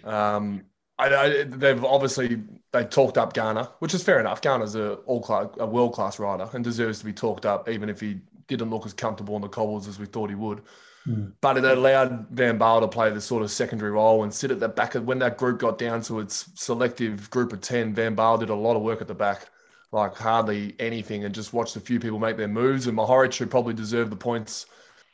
Um, 0.07 0.63
I, 0.99 1.15
I, 1.15 1.43
they've 1.43 1.83
obviously 1.83 2.41
they 2.71 2.83
talked 2.85 3.17
up 3.17 3.33
Ganna, 3.33 3.69
which 3.79 3.93
is 3.93 4.03
fair 4.03 4.19
enough. 4.19 4.41
Ganna's 4.41 4.75
a 4.75 4.93
all 5.05 5.21
class, 5.21 5.47
a 5.59 5.65
world 5.65 5.93
class 5.93 6.19
rider, 6.19 6.49
and 6.53 6.63
deserves 6.63 6.99
to 6.99 7.05
be 7.05 7.13
talked 7.13 7.45
up, 7.45 7.69
even 7.69 7.89
if 7.89 7.99
he 7.99 8.19
didn't 8.47 8.69
look 8.69 8.85
as 8.85 8.93
comfortable 8.93 9.35
on 9.35 9.41
the 9.41 9.47
cobbles 9.47 9.87
as 9.87 9.99
we 9.99 10.05
thought 10.05 10.29
he 10.29 10.35
would. 10.35 10.61
Mm. 11.07 11.33
But 11.39 11.57
it 11.57 11.65
allowed 11.65 12.27
Van 12.31 12.57
Baarle 12.57 12.81
to 12.81 12.87
play 12.87 13.09
the 13.11 13.21
sort 13.21 13.43
of 13.43 13.51
secondary 13.51 13.91
role 13.91 14.23
and 14.23 14.33
sit 14.33 14.51
at 14.51 14.59
the 14.59 14.67
back. 14.67 14.95
Of, 14.95 15.05
when 15.05 15.19
that 15.19 15.37
group 15.37 15.59
got 15.59 15.77
down 15.77 16.01
to 16.03 16.19
its 16.19 16.49
selective 16.55 17.29
group 17.29 17.53
of 17.53 17.61
10, 17.61 17.93
Van 17.93 18.15
Baarle 18.15 18.39
did 18.39 18.49
a 18.49 18.55
lot 18.55 18.75
of 18.75 18.81
work 18.81 19.01
at 19.01 19.07
the 19.07 19.15
back, 19.15 19.49
like 19.91 20.15
hardly 20.15 20.75
anything, 20.79 21.23
and 21.23 21.33
just 21.33 21.53
watched 21.53 21.75
a 21.75 21.79
few 21.79 21.99
people 21.99 22.19
make 22.19 22.37
their 22.37 22.47
moves. 22.47 22.87
And 22.87 22.97
Mohoric, 22.97 23.37
who 23.37 23.45
probably 23.45 23.73
deserved 23.73 24.11
the 24.11 24.17
points 24.17 24.65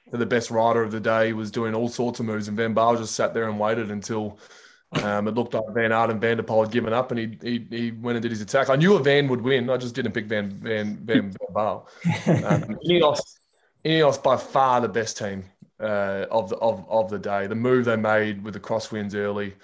for 0.09 0.17
the 0.17 0.25
best 0.25 0.49
rider 0.49 0.81
of 0.81 0.91
the 0.91 0.99
day, 0.99 1.33
was 1.33 1.51
doing 1.51 1.75
all 1.75 1.89
sorts 1.89 2.19
of 2.19 2.25
moves. 2.25 2.47
And 2.47 2.57
Van 2.57 2.73
Baarle 2.73 2.97
just 2.97 3.15
sat 3.15 3.33
there 3.33 3.49
and 3.49 3.59
waited 3.59 3.91
until 3.91 4.39
um, 5.01 5.27
it 5.27 5.33
looked 5.33 5.53
like 5.53 5.63
Van 5.73 5.91
Aert 5.91 6.11
and 6.11 6.21
Van 6.21 6.37
der 6.37 6.43
Poel 6.43 6.63
had 6.63 6.71
given 6.71 6.93
up, 6.93 7.11
and 7.11 7.19
he, 7.19 7.37
he 7.41 7.65
he 7.69 7.91
went 7.91 8.15
and 8.15 8.21
did 8.21 8.31
his 8.31 8.41
attack. 8.41 8.69
I 8.69 8.75
knew 8.75 8.95
a 8.95 8.99
Van 8.99 9.27
would 9.27 9.41
win. 9.41 9.69
I 9.69 9.77
just 9.77 9.95
didn't 9.95 10.11
pick 10.11 10.27
Van 10.27 10.51
Van 10.51 10.97
Van, 10.97 11.31
Van 11.31 11.53
Baarle. 11.53 11.87
Um, 12.27 12.77
Ineos, 12.89 13.19
Ineos 13.83 14.21
by 14.21 14.37
far 14.37 14.81
the 14.81 14.89
best 14.89 15.17
team 15.17 15.45
uh, 15.79 16.25
of 16.29 16.49
the 16.49 16.57
of, 16.57 16.85
of 16.89 17.09
the 17.09 17.19
day. 17.19 17.47
The 17.47 17.55
move 17.55 17.85
they 17.85 17.95
made 17.95 18.43
with 18.43 18.53
the 18.53 18.59
crosswinds 18.59 19.15
early, 19.15 19.55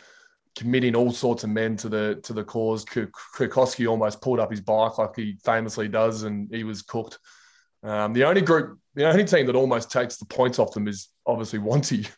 committing 0.55 0.95
all 0.95 1.12
sorts 1.12 1.43
of 1.43 1.51
men 1.51 1.77
to 1.77 1.89
the 1.89 2.19
to 2.24 2.33
the 2.33 2.43
cause. 2.43 2.83
Kwiatkowski 2.86 3.89
almost 3.89 4.21
pulled 4.21 4.39
up 4.39 4.51
his 4.51 4.62
bike 4.62 4.98
like 4.98 5.15
he 5.15 5.38
famously 5.43 5.88
does, 5.88 6.24
and 6.24 6.53
he 6.53 6.63
was 6.63 6.81
cooked. 6.81 7.19
Um, 7.81 8.13
the 8.13 8.25
only 8.25 8.41
group, 8.41 8.79
the 8.95 9.07
only 9.07 9.24
team 9.24 9.45
that 9.45 9.55
almost 9.55 9.91
takes 9.91 10.17
the 10.17 10.25
points 10.25 10.59
off 10.59 10.74
them 10.74 10.88
is 10.88 11.09
obviously 11.25 11.59
Wanty. 11.59 12.09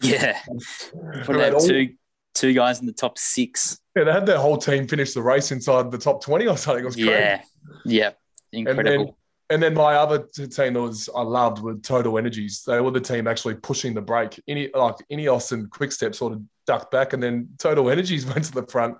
Yeah, 0.00 0.40
put 1.24 1.36
all, 1.52 1.60
two 1.60 1.90
two 2.34 2.52
guys 2.52 2.80
in 2.80 2.86
the 2.86 2.92
top 2.92 3.18
six. 3.18 3.80
Yeah, 3.96 4.04
they 4.04 4.12
had 4.12 4.26
their 4.26 4.38
whole 4.38 4.58
team 4.58 4.86
finish 4.86 5.14
the 5.14 5.22
race 5.22 5.52
inside 5.52 5.90
the 5.90 5.98
top 5.98 6.22
twenty 6.22 6.46
or 6.46 6.56
something. 6.56 6.84
It 6.84 6.86
was 6.86 6.96
crazy. 6.96 7.10
Yeah, 7.10 7.42
yeah, 7.84 8.10
incredible. 8.52 9.16
And 9.50 9.60
then 9.60 9.74
my 9.74 9.96
other 9.96 10.28
team 10.32 10.74
that 10.74 10.80
was 10.80 11.08
I 11.14 11.22
loved 11.22 11.60
were 11.60 11.74
Total 11.74 12.16
Energies. 12.16 12.62
They 12.64 12.80
were 12.80 12.92
the 12.92 13.00
team 13.00 13.26
actually 13.26 13.56
pushing 13.56 13.94
the 13.94 14.00
brake. 14.00 14.40
Any 14.46 14.70
like 14.72 14.94
Ineos 15.10 15.50
and 15.50 15.68
Quickstep 15.68 16.14
sort 16.14 16.34
of 16.34 16.42
ducked 16.66 16.92
back, 16.92 17.12
and 17.12 17.22
then 17.22 17.48
Total 17.58 17.90
Energies 17.90 18.24
went 18.32 18.44
to 18.44 18.52
the 18.52 18.66
front 18.66 18.96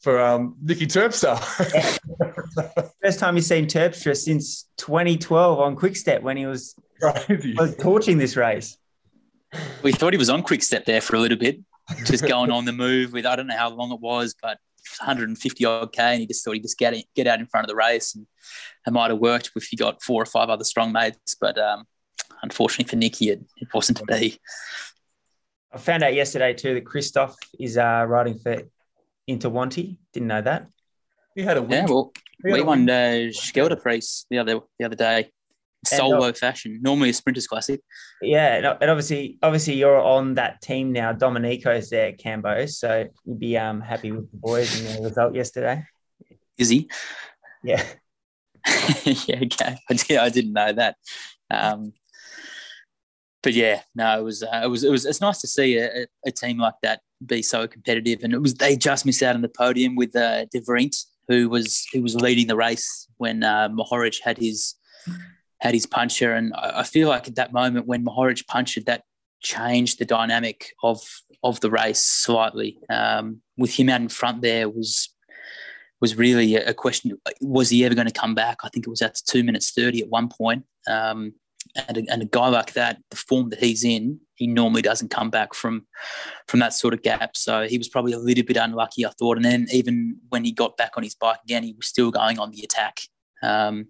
for 0.00 0.20
um, 0.20 0.56
Niki 0.64 0.86
Terpstra. 0.86 1.38
First 3.02 3.18
time 3.18 3.36
you've 3.36 3.44
seen 3.44 3.66
Terpstra 3.66 4.16
since 4.16 4.68
2012 4.78 5.58
on 5.58 5.76
Quickstep 5.76 6.22
when 6.22 6.36
he 6.36 6.46
was, 6.46 6.74
was 7.56 7.76
torching 7.76 8.18
this 8.18 8.36
race. 8.36 8.76
We 9.82 9.92
thought 9.92 10.12
he 10.12 10.18
was 10.18 10.30
on 10.30 10.42
Quickstep 10.42 10.84
there 10.84 11.00
for 11.00 11.16
a 11.16 11.20
little 11.20 11.38
bit, 11.38 11.58
just 12.04 12.26
going 12.26 12.50
on 12.50 12.64
the 12.66 12.72
move 12.72 13.12
with 13.12 13.26
I 13.26 13.36
don't 13.36 13.46
know 13.46 13.56
how 13.56 13.70
long 13.70 13.92
it 13.92 14.00
was, 14.00 14.34
but 14.40 14.58
150 14.98 15.64
odd 15.64 15.92
K 15.92 16.02
and 16.02 16.20
he 16.20 16.26
just 16.26 16.44
thought 16.44 16.52
he'd 16.52 16.62
just 16.62 16.78
get, 16.78 16.94
get 17.14 17.26
out 17.26 17.40
in 17.40 17.46
front 17.46 17.64
of 17.64 17.68
the 17.68 17.76
race. 17.76 18.14
And 18.14 18.26
it 18.86 18.92
might 18.92 19.10
have 19.10 19.18
worked 19.18 19.50
if 19.54 19.64
he 19.64 19.76
got 19.76 20.02
four 20.02 20.22
or 20.22 20.26
five 20.26 20.48
other 20.48 20.64
strong 20.64 20.92
mates. 20.92 21.36
But 21.40 21.58
um, 21.58 21.84
unfortunately 22.42 22.90
for 22.90 22.96
Nicky, 22.96 23.30
it, 23.30 23.40
it, 23.56 23.68
wasn't 23.72 23.98
to 23.98 24.04
be. 24.04 24.38
I 25.72 25.78
found 25.78 26.02
out 26.02 26.14
yesterday 26.14 26.52
too 26.52 26.74
that 26.74 26.84
Kristoff 26.84 27.34
is 27.58 27.78
uh, 27.78 28.04
riding 28.08 28.38
for 28.38 28.62
Interwanty. 29.28 29.98
Didn't 30.12 30.28
know 30.28 30.42
that. 30.42 30.66
He 31.34 31.42
had 31.42 31.56
a 31.56 31.62
win. 31.62 31.86
Yeah, 31.86 31.86
well, 31.86 32.12
we 32.44 32.62
won 32.62 32.90
uh, 32.90 33.30
Scheldeprijs 33.30 34.26
the 34.28 34.38
other 34.38 34.60
the 34.78 34.84
other 34.84 34.96
day 34.96 35.30
solo 35.84 36.24
and, 36.24 36.36
fashion. 36.36 36.80
Normally 36.82 37.10
a 37.10 37.12
sprinters 37.12 37.46
classic. 37.46 37.80
Yeah, 38.20 38.76
and 38.80 38.90
obviously, 38.90 39.38
obviously 39.42 39.74
you're 39.74 40.00
on 40.00 40.34
that 40.34 40.60
team 40.60 40.92
now. 40.92 41.12
Domenico's 41.12 41.90
there, 41.90 42.12
Cambo, 42.12 42.68
so 42.70 43.08
you'd 43.24 43.40
be 43.40 43.56
um 43.56 43.80
happy 43.80 44.12
with 44.12 44.30
the 44.30 44.36
boys 44.36 44.80
and 44.80 44.98
the 44.98 45.08
result 45.08 45.34
yesterday. 45.34 45.84
Is 46.58 46.68
he? 46.68 46.88
Yeah. 47.64 47.82
yeah. 49.04 49.40
Okay. 49.42 49.76
I, 49.90 49.94
did, 49.94 50.16
I 50.18 50.28
didn't 50.28 50.52
know 50.52 50.72
that. 50.72 50.96
Um, 51.50 51.92
but 53.42 53.54
yeah, 53.54 53.82
no, 53.94 54.20
it 54.20 54.22
was 54.22 54.42
uh, 54.42 54.60
it 54.62 54.68
was 54.68 54.84
it 54.84 54.90
was 54.90 55.04
it's 55.04 55.20
nice 55.20 55.40
to 55.40 55.48
see 55.48 55.76
a, 55.76 56.06
a, 56.24 56.30
team 56.30 56.58
like 56.58 56.74
that 56.82 57.00
be 57.26 57.42
so 57.42 57.66
competitive, 57.66 58.20
and 58.22 58.32
it 58.32 58.40
was 58.40 58.54
they 58.54 58.76
just 58.76 59.04
missed 59.04 59.22
out 59.22 59.34
on 59.34 59.42
the 59.42 59.48
podium 59.48 59.96
with 59.96 60.14
uh, 60.14 60.46
Devriendt, 60.54 61.04
who 61.26 61.48
was 61.48 61.84
who 61.92 62.02
was 62.02 62.14
leading 62.14 62.46
the 62.46 62.56
race 62.56 63.08
when 63.16 63.42
uh, 63.42 63.68
Mohoric 63.68 64.20
had 64.22 64.38
his 64.38 64.76
had 65.62 65.74
his 65.74 65.86
puncher. 65.86 66.34
And 66.34 66.52
I 66.54 66.82
feel 66.82 67.08
like 67.08 67.28
at 67.28 67.36
that 67.36 67.52
moment 67.52 67.86
when 67.86 68.04
Mohoric 68.04 68.46
punched, 68.48 68.84
that 68.86 69.04
changed 69.40 69.98
the 69.98 70.04
dynamic 70.04 70.72
of 70.82 71.00
of 71.44 71.60
the 71.60 71.70
race 71.70 72.02
slightly. 72.02 72.78
Um, 72.90 73.40
with 73.56 73.72
him 73.78 73.88
out 73.88 74.00
in 74.00 74.08
front 74.08 74.42
there 74.42 74.68
was 74.68 75.08
was 76.00 76.16
really 76.16 76.56
a 76.56 76.74
question: 76.74 77.16
was 77.40 77.70
he 77.70 77.84
ever 77.84 77.94
going 77.94 78.08
to 78.08 78.20
come 78.20 78.34
back? 78.34 78.58
I 78.64 78.68
think 78.68 78.86
it 78.86 78.90
was 78.90 79.02
at 79.02 79.14
two 79.24 79.44
minutes 79.44 79.70
thirty 79.70 80.02
at 80.02 80.08
one 80.08 80.28
point. 80.28 80.64
Um, 80.88 81.34
and, 81.88 81.98
a, 81.98 82.02
and 82.12 82.22
a 82.22 82.26
guy 82.26 82.48
like 82.48 82.72
that, 82.72 83.00
the 83.10 83.16
form 83.16 83.50
that 83.50 83.60
he's 83.60 83.84
in, 83.84 84.18
he 84.34 84.48
normally 84.48 84.82
doesn't 84.82 85.12
come 85.12 85.30
back 85.30 85.54
from 85.54 85.86
from 86.48 86.58
that 86.58 86.74
sort 86.74 86.92
of 86.92 87.02
gap. 87.02 87.36
So 87.36 87.68
he 87.68 87.78
was 87.78 87.88
probably 87.88 88.14
a 88.14 88.18
little 88.18 88.44
bit 88.44 88.56
unlucky, 88.56 89.06
I 89.06 89.10
thought. 89.10 89.36
And 89.36 89.44
then 89.44 89.68
even 89.72 90.16
when 90.30 90.42
he 90.42 90.50
got 90.50 90.76
back 90.76 90.94
on 90.96 91.04
his 91.04 91.14
bike 91.14 91.38
again, 91.44 91.62
he 91.62 91.72
was 91.72 91.86
still 91.86 92.10
going 92.10 92.40
on 92.40 92.50
the 92.50 92.62
attack. 92.62 93.02
Um, 93.44 93.86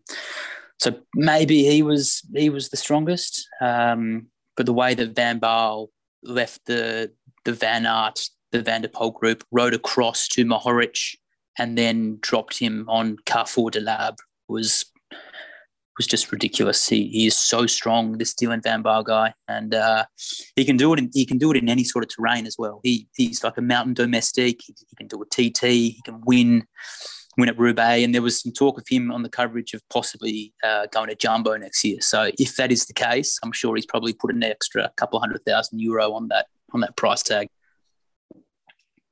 so 0.83 0.93
maybe 1.15 1.63
he 1.63 1.81
was 1.81 2.23
he 2.35 2.51
was 2.51 2.71
the 2.71 2.77
strongest. 2.77 3.49
Um, 3.61 4.27
but 4.57 4.67
the 4.67 4.73
way 4.73 4.95
that 4.95 5.15
Van 5.15 5.39
Baarle 5.39 5.91
left 6.25 6.67
the 6.67 7.13
the 7.45 7.53
Van 7.53 7.87
Aert, 7.87 8.21
the 8.51 8.63
Van 8.63 8.83
der 8.83 8.89
Poel 8.89 9.15
group, 9.15 9.45
rode 9.53 9.75
across 9.75 10.27
to 10.29 10.45
Mohoric 10.45 11.15
and 11.57 11.79
then 11.79 12.19
dropped 12.21 12.59
him 12.59 12.85
on 12.89 13.17
Carrefour 13.27 13.71
de 13.71 13.81
l'Arbre 13.81 14.25
was 14.49 14.85
was 15.99 16.07
just 16.09 16.33
ridiculous. 16.33 16.89
He, 16.89 17.07
he 17.09 17.27
is 17.29 17.37
so 17.37 17.67
strong, 17.67 18.19
this 18.19 18.35
Dylan 18.35 18.63
Van 18.65 18.83
Baarle 18.83 19.05
guy, 19.05 19.35
and 19.47 19.77
uh, 19.77 20.07
he 20.57 20.65
can 20.65 20.77
do 20.77 20.93
it. 20.93 20.99
In, 20.99 21.11
he 21.13 21.25
can 21.25 21.39
do 21.39 21.53
it 21.53 21.59
in 21.59 21.69
any 21.69 21.85
sort 21.85 22.05
of 22.05 22.11
terrain 22.11 22.45
as 22.45 22.57
well. 22.59 22.81
He 22.83 23.07
he's 23.15 23.45
like 23.45 23.57
a 23.57 23.63
mountain 23.63 23.95
domestique. 23.95 24.63
He, 24.67 24.75
he 24.89 24.97
can 24.97 25.07
do 25.07 25.23
a 25.23 25.27
TT. 25.27 25.61
He 25.63 26.03
can 26.05 26.23
win 26.25 26.67
win 27.37 27.49
at 27.49 27.59
Roubaix, 27.59 28.05
and 28.05 28.15
there 28.15 28.23
was 28.23 28.41
some 28.41 28.53
talk 28.53 28.79
of 28.79 28.85
him 28.89 29.11
on 29.11 29.23
the 29.23 29.29
coverage 29.29 29.75
of 29.75 29.83
possibly 29.89 30.53
uh, 30.63 30.87
going 30.93 31.09
to 31.09 31.15
Jumbo 31.15 31.57
next 31.57 31.83
year. 31.85 32.01
So 32.01 32.31
if 32.39 32.57
that 32.57 32.71
is 32.71 32.87
the 32.87 32.93
case, 32.93 33.39
I'm 33.43 33.53
sure 33.53 33.75
he's 33.75 33.87
probably 33.87 34.13
put 34.13 34.35
an 34.35 34.43
extra 34.43 34.91
couple 34.97 35.19
hundred 35.21 35.43
thousand 35.47 35.81
euro 35.81 36.13
on 36.13 36.29
that 36.29 36.47
on 36.73 36.81
that 36.81 36.97
price 36.97 37.23
tag. 37.23 37.49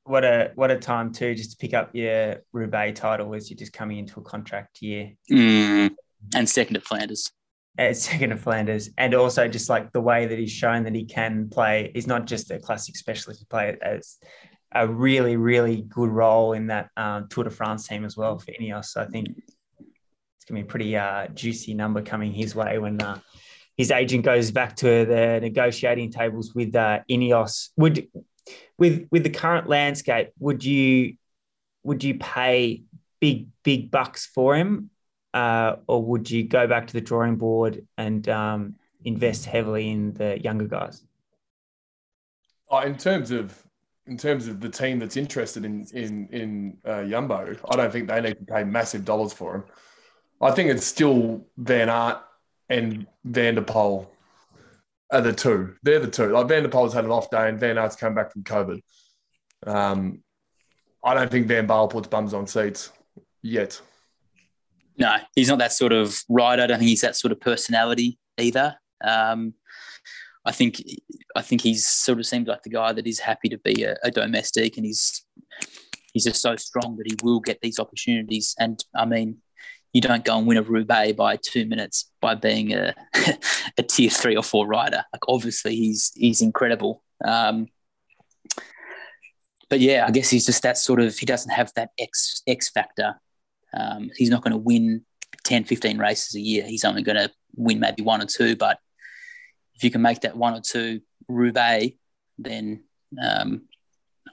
What 0.05 0.25
a 0.25 0.53
what 0.55 0.71
a 0.71 0.77
time 0.77 1.13
too, 1.13 1.35
just 1.35 1.53
to 1.53 1.57
pick 1.57 1.75
up 1.75 1.95
your 1.95 2.43
Roubaix 2.53 2.99
title 2.99 3.35
as 3.35 3.51
you're 3.51 3.57
just 3.59 3.73
coming 3.73 3.99
into 3.99 4.21
a 4.21 4.23
contract 4.23 4.83
year. 4.83 5.13
Mm, 5.31 5.95
and 6.35 6.49
second 6.49 6.77
at 6.77 6.85
Flanders. 6.85 7.31
Uh, 7.79 7.93
second 7.93 8.33
at 8.33 8.41
Flanders, 8.41 8.91
and 8.99 9.15
also 9.15 9.47
just 9.47 9.71
like 9.71 9.93
the 9.93 10.01
way 10.01 10.27
that 10.27 10.39
he's 10.39 10.51
shown 10.51 10.83
that 10.85 10.95
he 10.95 11.05
can 11.05 11.49
play. 11.49 11.91
He's 11.95 12.07
not 12.07 12.27
just 12.27 12.51
a 12.51 12.59
classic 12.59 12.97
specialist; 12.97 13.49
player 13.49 13.79
as 13.81 14.19
a 14.73 14.87
really, 14.87 15.37
really 15.37 15.83
good 15.83 16.11
role 16.11 16.53
in 16.53 16.69
that 16.69 16.91
um, 16.97 17.29
Tour 17.29 17.45
de 17.45 17.51
France 17.51 17.87
team 17.89 18.05
as 18.05 18.17
well 18.17 18.39
for 18.39 18.53
Ineos. 18.53 18.87
So 18.87 19.03
I 19.03 19.07
think 19.07 19.29
it's 19.37 20.45
gonna 20.47 20.61
be 20.61 20.67
a 20.67 20.71
pretty 20.71 20.97
uh, 20.97 21.29
juicy 21.29 21.75
number 21.75 22.03
coming 22.03 22.33
his 22.33 22.55
way 22.55 22.79
when 22.79 23.01
uh, 23.01 23.19
his 23.77 23.91
agent 23.91 24.25
goes 24.25 24.51
back 24.51 24.77
to 24.77 25.05
the 25.05 25.41
negotiating 25.41 26.13
tables 26.13 26.55
with 26.55 26.75
uh, 26.77 27.01
Ineos. 27.11 27.71
Would 27.77 28.09
with 28.79 29.07
with 29.11 29.25
the 29.25 29.31
current 29.31 29.69
landscape, 29.69 30.29
would 30.39 30.65
you 30.65 31.17
would 31.83 32.05
you 32.05 32.15
pay 32.19 32.83
big 33.21 33.49
big 33.63 33.91
bucks 33.91 34.27
for 34.27 34.55
him, 34.57 34.91
uh, 35.35 35.77
or 35.87 36.03
would 36.05 36.31
you 36.31 36.47
go 36.47 36.67
back 36.67 36.87
to 36.89 36.93
the 36.93 37.01
drawing 37.01 37.37
board 37.37 37.87
and 37.97 38.29
um, 38.29 38.77
invest 39.05 39.47
heavily 39.47 39.91
in 39.91 40.13
the 40.15 40.41
younger 40.41 40.67
guys? 40.67 41.03
Oh, 42.69 42.81
in 42.81 42.97
terms 42.97 43.31
of 43.31 43.65
in 44.11 44.17
terms 44.17 44.49
of 44.49 44.61
the 44.61 44.69
team 44.69 44.99
that's 44.99 45.17
interested 45.17 45.65
in 45.65 45.87
in 45.95 46.29
in 46.33 46.79
uh, 46.85 47.05
Jumbo, 47.05 47.55
I 47.71 47.77
don't 47.77 47.93
think 47.93 48.09
they 48.09 48.21
need 48.21 48.39
to 48.39 48.45
pay 48.45 48.65
massive 48.65 49.05
dollars 49.05 49.33
for 49.33 49.55
him. 49.55 49.65
I 50.41 50.51
think 50.51 50.69
it's 50.69 50.85
still 50.85 51.47
Van 51.57 51.89
Aert 51.89 52.19
and 52.69 53.07
Van 53.25 53.55
der 53.55 53.63
Poel 53.63 54.09
are 55.13 55.21
the 55.21 55.33
two. 55.33 55.77
They're 55.85 56.01
the 56.01 56.11
two. 56.11 56.27
Like 56.27 56.49
Van 56.49 56.65
der 56.65 56.69
Poel's 56.69 56.93
had 56.93 57.05
an 57.05 57.13
off 57.13 57.31
day, 57.31 57.49
and 57.49 57.61
Van 57.61 57.79
Aert's 57.79 57.97
come 57.97 58.15
back 58.15 58.33
from 58.33 58.43
COVID. 58.43 58.83
Um, 59.65 60.23
I 61.05 61.15
don't 61.15 61.31
think 61.31 61.47
Van 61.47 61.69
Baarle 61.69 61.89
puts 61.89 62.09
bums 62.09 62.35
on 62.35 62.49
seats 62.49 62.91
yet. 63.43 63.81
No, 64.99 65.17
he's 65.37 65.49
not 65.49 65.61
that 65.61 65.73
sort 65.73 65.93
of 65.93 66.21
rider. 66.29 66.63
I 66.63 66.67
don't 66.67 66.79
think 66.79 66.89
he's 66.89 67.01
that 67.03 67.17
sort 67.17 67.33
of 67.33 67.41
personality 67.41 68.19
either. 68.37 68.77
Um, 69.03 69.55
I 70.45 70.53
think 70.53 70.83
I 71.37 71.43
think 71.43 71.61
he's 71.61 71.87
sort 71.87 72.19
of 72.19 72.27
seems 72.27 72.49
like 72.49 72.63
the 72.63 72.71
guy 72.71 72.93
that 72.93 73.07
is 73.07 73.21
happy 73.21 73.49
to 73.51 73.59
be 73.59 73.85
a, 73.85 73.97
a, 74.03 74.11
domestic, 74.11 74.77
and 74.77 74.87
he's 74.87 75.25
he's 76.13 76.25
just 76.25 76.41
so 76.41 76.57
strong 76.57 76.97
that 76.97 77.07
he 77.07 77.17
will 77.23 77.41
get 77.41 77.61
these 77.61 77.79
opportunities. 77.79 78.55
And 78.59 78.83
I 78.95 79.05
mean, 79.05 79.39
you 79.93 80.01
don't 80.01 80.25
go 80.25 80.39
and 80.39 80.47
win 80.47 80.57
a 80.57 80.63
Roubaix 80.63 81.13
by 81.13 81.37
two 81.37 81.67
minutes 81.67 82.11
by 82.21 82.35
being 82.35 82.73
a, 82.73 82.95
a 83.79 83.83
tier 83.83 84.11
three 84.11 84.37
or 84.37 84.43
four 84.43 84.67
rider. 84.67 85.05
Like 85.13 85.29
obviously 85.29 85.77
he's 85.77 86.13
he's 86.15 86.43
incredible. 86.43 87.03
Um, 87.25 87.67
but 89.69 89.81
yeah, 89.81 90.05
I 90.07 90.11
guess 90.11 90.31
he's 90.31 90.47
just 90.47 90.63
that 90.63 90.79
sort 90.79 91.01
of 91.01 91.17
he 91.17 91.27
doesn't 91.27 91.53
have 91.53 91.73
that 91.77 91.91
X 91.99 92.43
X 92.47 92.71
factor. 92.71 93.21
Um, 93.73 94.11
he's 94.17 94.31
not 94.31 94.43
going 94.43 94.53
to 94.53 94.59
win 94.59 95.05
10, 95.45 95.65
15 95.65 95.99
races 95.99 96.35
a 96.35 96.41
year. 96.41 96.65
He's 96.65 96.85
only 96.85 97.03
going 97.03 97.19
to 97.19 97.31
win 97.55 97.79
maybe 97.79 98.03
one 98.03 98.21
or 98.21 98.27
two. 98.27 98.57
But 98.57 98.79
if 99.81 99.85
you 99.85 99.91
can 99.91 100.03
make 100.03 100.21
that 100.21 100.37
one 100.37 100.53
or 100.53 100.61
two 100.61 101.01
Roubaix, 101.27 101.97
then 102.37 102.85
um, 103.21 103.63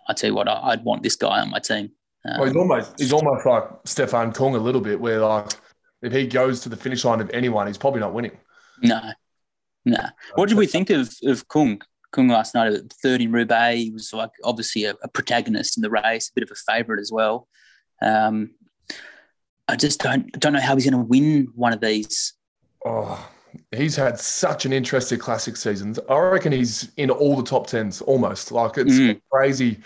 I 0.05 0.11
tell 0.11 0.29
you 0.29 0.35
what, 0.35 0.49
I, 0.49 0.71
would 0.71 0.83
want 0.83 1.03
this 1.03 1.15
guy 1.15 1.39
on 1.39 1.49
my 1.49 1.59
team. 1.59 1.91
Um, 2.25 2.37
well, 2.37 2.47
he's 2.47 2.55
almost 2.57 2.99
he's 2.99 3.13
almost 3.13 3.45
like 3.45 3.63
Stefan 3.85 4.33
Kung 4.33 4.55
a 4.55 4.59
little 4.59 4.81
bit, 4.81 4.99
where 4.99 5.21
like 5.21 5.53
if 6.01 6.11
he 6.11 6.27
goes 6.27 6.59
to 6.61 6.69
the 6.69 6.75
finish 6.75 7.05
line 7.05 7.21
of 7.21 7.29
anyone, 7.29 7.65
he's 7.65 7.77
probably 7.77 8.01
not 8.01 8.13
winning. 8.13 8.37
No, 8.83 8.99
no. 9.85 10.03
What 10.35 10.49
did 10.49 10.57
we 10.57 10.67
think 10.67 10.89
of 10.89 11.15
of 11.23 11.47
Kung? 11.47 11.81
Kung 12.11 12.27
last 12.27 12.53
night 12.53 12.73
at 12.73 12.91
third 12.91 13.21
in 13.21 13.31
Roubaix, 13.31 13.77
he 13.77 13.91
was 13.91 14.11
like 14.11 14.31
obviously 14.43 14.83
a, 14.83 14.95
a 15.01 15.07
protagonist 15.07 15.77
in 15.77 15.81
the 15.81 15.89
race, 15.89 16.27
a 16.27 16.33
bit 16.35 16.43
of 16.43 16.51
a 16.51 16.73
favourite 16.73 16.99
as 16.99 17.09
well. 17.09 17.47
Um, 18.01 18.51
I 19.69 19.77
just 19.77 20.01
don't 20.01 20.29
don't 20.37 20.51
know 20.51 20.59
how 20.59 20.75
he's 20.75 20.89
going 20.89 21.01
to 21.01 21.07
win 21.07 21.47
one 21.55 21.71
of 21.71 21.79
these. 21.79 22.33
Oh, 22.85 23.29
he's 23.75 23.95
had 23.95 24.19
such 24.19 24.65
an 24.65 24.73
interesting 24.73 25.19
classic 25.19 25.57
seasons. 25.57 25.99
I 26.09 26.17
reckon 26.17 26.51
he's 26.51 26.91
in 26.97 27.09
all 27.09 27.35
the 27.35 27.43
top 27.43 27.67
tens 27.67 28.01
almost. 28.01 28.51
Like 28.51 28.77
it's 28.77 28.93
mm. 28.93 29.19
crazy 29.31 29.79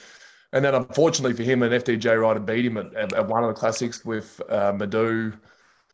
and 0.54 0.66
then 0.66 0.76
unfortunately 0.76 1.34
for 1.36 1.44
him, 1.44 1.64
an 1.64 1.72
FDJ 1.72 2.22
rider 2.22 2.40
beat 2.40 2.66
him 2.66 2.78
at, 2.78 2.94
at, 2.94 3.14
at 3.14 3.28
one 3.28 3.44
of 3.44 3.54
the 3.54 3.60
classics 3.60 4.04
with 4.04 4.42
uh, 4.50 4.74
Madou. 4.74 5.34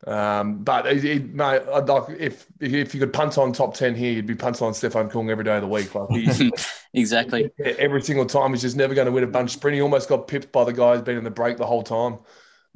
Um, 0.06 0.62
but 0.62 0.86
it, 0.86 1.04
it, 1.04 1.34
mate, 1.34 1.66
like 1.66 2.04
if 2.18 2.46
if 2.60 2.94
you 2.94 3.00
could 3.00 3.12
punt 3.12 3.36
on 3.36 3.52
top 3.52 3.74
ten 3.74 3.94
here, 3.94 4.12
you'd 4.12 4.26
be 4.26 4.34
punting 4.34 4.66
on 4.66 4.74
Stefan 4.74 5.10
Kung 5.10 5.28
every 5.28 5.44
day 5.44 5.56
of 5.56 5.62
the 5.62 5.68
week. 5.68 5.92
Like 5.94 6.08
exactly 6.94 7.50
every 7.64 8.02
single 8.02 8.26
time, 8.26 8.52
he's 8.52 8.62
just 8.62 8.76
never 8.76 8.94
going 8.94 9.06
to 9.06 9.12
win 9.12 9.24
a 9.24 9.28
bunch 9.28 9.52
sprint. 9.52 9.74
He 9.74 9.82
almost 9.82 10.08
got 10.08 10.28
pipped 10.28 10.52
by 10.52 10.64
the 10.64 10.72
guy 10.72 10.94
who's 10.94 11.02
been 11.02 11.18
in 11.18 11.24
the 11.24 11.30
break 11.30 11.56
the 11.56 11.66
whole 11.66 11.82
time 11.82 12.18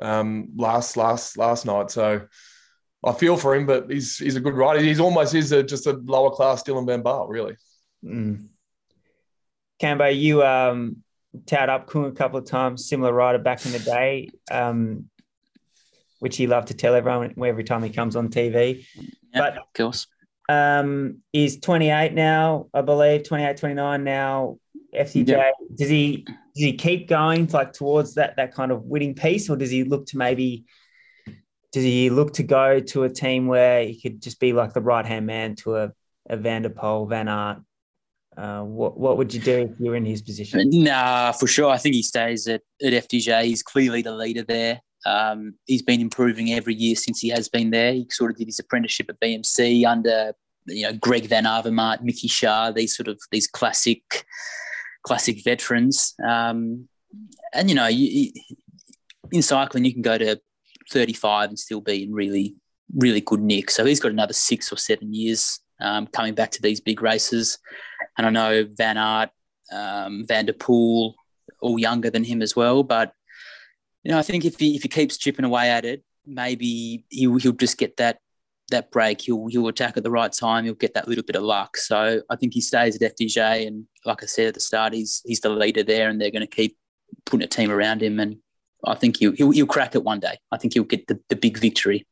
um, 0.01 0.49
last 0.57 0.97
last 0.97 1.39
last 1.39 1.65
night. 1.65 1.93
So 1.93 2.23
I 3.05 3.13
feel 3.13 3.37
for 3.37 3.55
him, 3.55 3.67
but 3.67 3.91
he's 3.91 4.19
he's 4.19 4.37
a 4.37 4.41
good 4.41 4.55
rider. 4.55 4.81
He's 4.81 5.01
almost 5.01 5.35
is 5.35 5.53
a, 5.53 5.63
just 5.63 5.87
a 5.87 5.93
lower 5.93 6.31
class 6.31 6.63
Dylan 6.63 6.87
Van 6.87 7.03
Baarle, 7.03 7.29
really. 7.29 7.57
Mm. 8.05 8.49
Cambo, 9.81 10.17
you 10.17 10.45
um 10.45 11.03
towed 11.47 11.69
up 11.69 11.87
Kung 11.89 12.07
a 12.07 12.13
couple 12.13 12.39
of 12.39 12.47
times, 12.47 12.89
similar 12.89 13.13
rider 13.13 13.39
back 13.39 13.65
in 13.67 13.73
the 13.73 13.79
day, 13.79 14.31
um, 14.51 15.09
which 16.21 16.37
he 16.37 16.47
loved 16.47 16.69
to 16.69 16.75
tell 16.75 16.95
everyone 16.95 17.35
every 17.45 17.65
time 17.65 17.83
he 17.83 17.91
comes 17.91 18.17
on 18.17 18.29
TV. 18.29 18.87
but 19.33 19.59
of 19.59 19.73
course. 19.75 20.07
Um, 20.49 21.19
he's 21.33 21.61
28 21.61 22.13
now, 22.13 22.69
I 22.75 22.83
believe, 22.83 23.25
28, 23.25 23.57
29 23.57 24.05
now. 24.05 24.59
FDJ, 24.95 25.29
yeah. 25.29 25.51
does 25.75 25.89
he 25.89 26.19
does 26.27 26.35
he 26.55 26.75
keep 26.75 27.09
going 27.09 27.47
like 27.47 27.73
towards 27.73 28.15
that 28.15 28.37
that 28.37 28.55
kind 28.55 28.71
of 28.71 28.83
winning 28.83 29.15
piece, 29.15 29.49
or 29.49 29.57
does 29.57 29.71
he 29.71 29.85
look 29.85 30.05
to 30.07 30.19
maybe 30.19 30.67
does 31.73 31.83
he 31.83 32.11
look 32.11 32.35
to 32.35 32.43
go 32.43 32.81
to 32.81 33.05
a 33.05 33.09
team 33.09 33.47
where 33.47 33.85
he 33.85 34.01
could 34.01 34.23
just 34.23 34.39
be 34.39 34.53
like 34.53 34.75
the 34.75 34.81
right 34.81 35.07
hand 35.07 35.27
man 35.27 35.57
to 35.57 35.77
a, 35.77 35.93
a 36.29 36.37
Van 36.37 36.63
der 36.63 36.71
Van 36.71 37.29
Aert, 37.29 37.59
uh, 38.37 38.63
what 38.63 38.99
what 38.99 39.19
would 39.19 39.33
you 39.35 39.41
do 39.41 39.71
if 39.71 39.71
you 39.79 39.91
were 39.91 39.97
in 39.97 40.07
his 40.07 40.23
position? 40.23 40.71
Nah, 40.71 41.33
for 41.33 41.47
sure. 41.47 41.71
I 41.71 41.77
think 41.77 41.95
he 41.95 42.03
stays 42.03 42.47
at, 42.47 42.63
at 42.83 42.93
FDJ. 42.93 43.45
He's 43.45 43.63
clearly 43.63 44.03
the 44.03 44.13
leader 44.13 44.43
there. 44.43 44.81
Um, 45.05 45.55
he's 45.67 45.83
been 45.83 46.01
improving 46.01 46.53
every 46.53 46.75
year 46.75 46.95
since 46.95 47.21
he 47.21 47.29
has 47.31 47.49
been 47.49 47.71
there. 47.71 47.93
He 47.93 48.07
sort 48.11 48.31
of 48.31 48.37
did 48.37 48.47
his 48.47 48.59
apprenticeship 48.59 49.11
at 49.11 49.21
BMC 49.21 49.85
under 49.85 50.33
you 50.67 50.85
know 50.85 50.95
Greg 50.95 51.27
Van 51.27 51.45
Avermaet, 51.45 52.03
Mickey 52.03 52.29
Schaar, 52.29 52.75
these 52.75 52.97
sort 52.97 53.09
of 53.09 53.21
these 53.31 53.47
classic 53.47 54.25
classic 55.03 55.45
veterans. 55.45 56.15
Um, 56.27 56.89
and 57.53 57.69
you 57.69 57.75
know, 57.75 57.89
you, 57.89 58.33
in 59.31 59.43
cycling, 59.43 59.85
you 59.85 59.93
can 59.93 60.03
go 60.03 60.17
to 60.17 60.41
35 60.93 61.49
and 61.49 61.59
still 61.59 61.81
be 61.81 62.03
in 62.03 62.13
really 62.13 62.55
really 62.95 63.21
good 63.21 63.41
nick. 63.41 63.71
So 63.71 63.85
he's 63.85 64.01
got 64.01 64.13
another 64.13 64.35
six 64.35 64.71
or 64.71 64.77
seven 64.77 65.15
years 65.15 65.61
um, 65.81 66.07
coming 66.07 66.35
back 66.35 66.51
to 66.53 66.63
these 66.63 66.81
big 66.81 67.03
races. 67.03 67.59
And 68.19 68.27
I 68.27 68.31
know 68.31 68.69
Van 68.77 68.99
Aert, 68.99 69.31
um, 69.73 70.27
Van 70.27 70.47
der 70.47 70.53
Poel, 70.53 71.15
all 71.61 71.79
younger 71.79 72.11
than 72.11 72.25
him 72.25 72.43
as 72.43 72.55
well. 72.55 72.83
But 72.83 73.13
you 74.03 74.11
know, 74.11 74.19
I 74.19 74.23
think 74.23 74.45
if 74.45 74.59
he 74.59 74.75
if 74.77 74.83
he 74.83 74.89
keeps 74.89 75.17
chipping 75.17 75.45
away 75.45 75.71
at 75.71 75.85
it, 75.85 76.03
maybe 76.27 77.05
he'll 77.09 77.37
he'll 77.37 77.53
just 77.53 77.79
get 77.79 77.97
that 77.97 78.19
that 78.71 78.91
break. 78.91 79.21
He'll 79.23 79.47
he'll 79.47 79.69
attack 79.69 79.97
at 79.97 80.03
the 80.03 80.11
right 80.11 80.33
time. 80.33 80.65
He'll 80.65 80.75
get 80.75 80.95
that 80.95 81.09
little 81.09 81.25
bit 81.25 81.37
of 81.37 81.43
luck. 81.43 81.77
So 81.77 82.23
I 82.29 82.37
think 82.37 82.53
he 82.53 82.61
stays 82.61 83.01
at 83.01 83.17
FDJ, 83.17 83.67
and 83.67 83.87
like 84.05 84.23
I 84.23 84.27
said 84.27 84.49
at 84.49 84.55
the 84.55 84.61
start, 84.61 84.93
he's 84.93 85.23
he's 85.25 85.41
the 85.41 85.51
leader 85.51 85.83
there, 85.83 86.09
and 86.09 86.21
they're 86.21 86.31
going 86.31 86.47
to 86.47 86.47
keep 86.47 86.77
putting 87.25 87.45
a 87.45 87.49
team 87.49 87.71
around 87.71 88.03
him. 88.03 88.19
And 88.19 88.39
I 88.85 88.95
think 88.95 89.19
he'll 89.19 89.33
he'll, 89.33 89.51
he'll 89.51 89.67
crack 89.67 89.95
it 89.95 90.05
one 90.05 90.21
day. 90.21 90.39
I 90.51 90.57
think 90.57 90.75
he'll 90.75 90.85
get 90.85 91.07
the, 91.07 91.21
the 91.29 91.37
big 91.37 91.59
victory. 91.59 92.07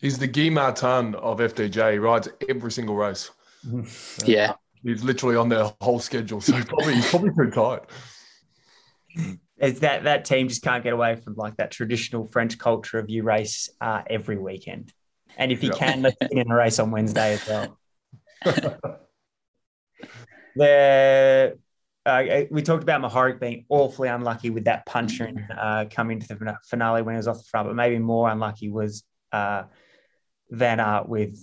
He's 0.00 0.18
the 0.18 0.26
Guy 0.26 0.50
Martin 0.50 1.14
of 1.14 1.38
FDJ. 1.38 1.92
He 1.92 1.98
rides 1.98 2.28
every 2.48 2.70
single 2.70 2.96
race. 2.96 3.30
yeah. 4.24 4.54
He's 4.82 5.02
literally 5.02 5.36
on 5.36 5.48
their 5.48 5.72
whole 5.80 5.98
schedule, 5.98 6.40
so 6.40 6.52
probably 6.62 6.94
he's 6.94 7.08
probably 7.10 7.30
pretty 7.30 7.52
tight. 7.52 7.80
Is 9.58 9.80
that 9.80 10.04
that 10.04 10.24
team 10.26 10.48
just 10.48 10.62
can't 10.62 10.84
get 10.84 10.92
away 10.92 11.16
from 11.16 11.34
like 11.34 11.56
that 11.56 11.70
traditional 11.70 12.26
French 12.26 12.58
culture 12.58 12.98
of 12.98 13.08
you 13.08 13.22
race 13.22 13.70
uh, 13.80 14.02
every 14.08 14.36
weekend, 14.36 14.92
and 15.36 15.50
if 15.50 15.64
you 15.64 15.70
yeah. 15.70 15.78
can, 15.78 16.02
let's 16.02 16.16
in 16.30 16.50
a 16.50 16.54
race 16.54 16.78
on 16.78 16.90
Wednesday 16.90 17.32
as 17.32 17.48
well. 17.48 17.78
the 20.54 21.58
uh, 22.06 22.44
we 22.50 22.62
talked 22.62 22.84
about 22.84 23.02
Mohoric 23.02 23.40
being 23.40 23.66
awfully 23.68 24.08
unlucky 24.08 24.50
with 24.50 24.64
that 24.64 24.86
puncher 24.86 25.24
and 25.24 25.44
uh, 25.58 25.84
coming 25.90 26.20
to 26.20 26.28
the 26.28 26.56
finale 26.64 27.02
when 27.02 27.14
he 27.14 27.16
was 27.16 27.26
off 27.26 27.38
the 27.38 27.44
front, 27.44 27.68
but 27.68 27.74
maybe 27.74 27.98
more 27.98 28.30
unlucky 28.30 28.70
was 28.70 29.02
uh, 29.32 29.64
Van 30.50 30.78
Aert 30.78 31.08
with 31.08 31.36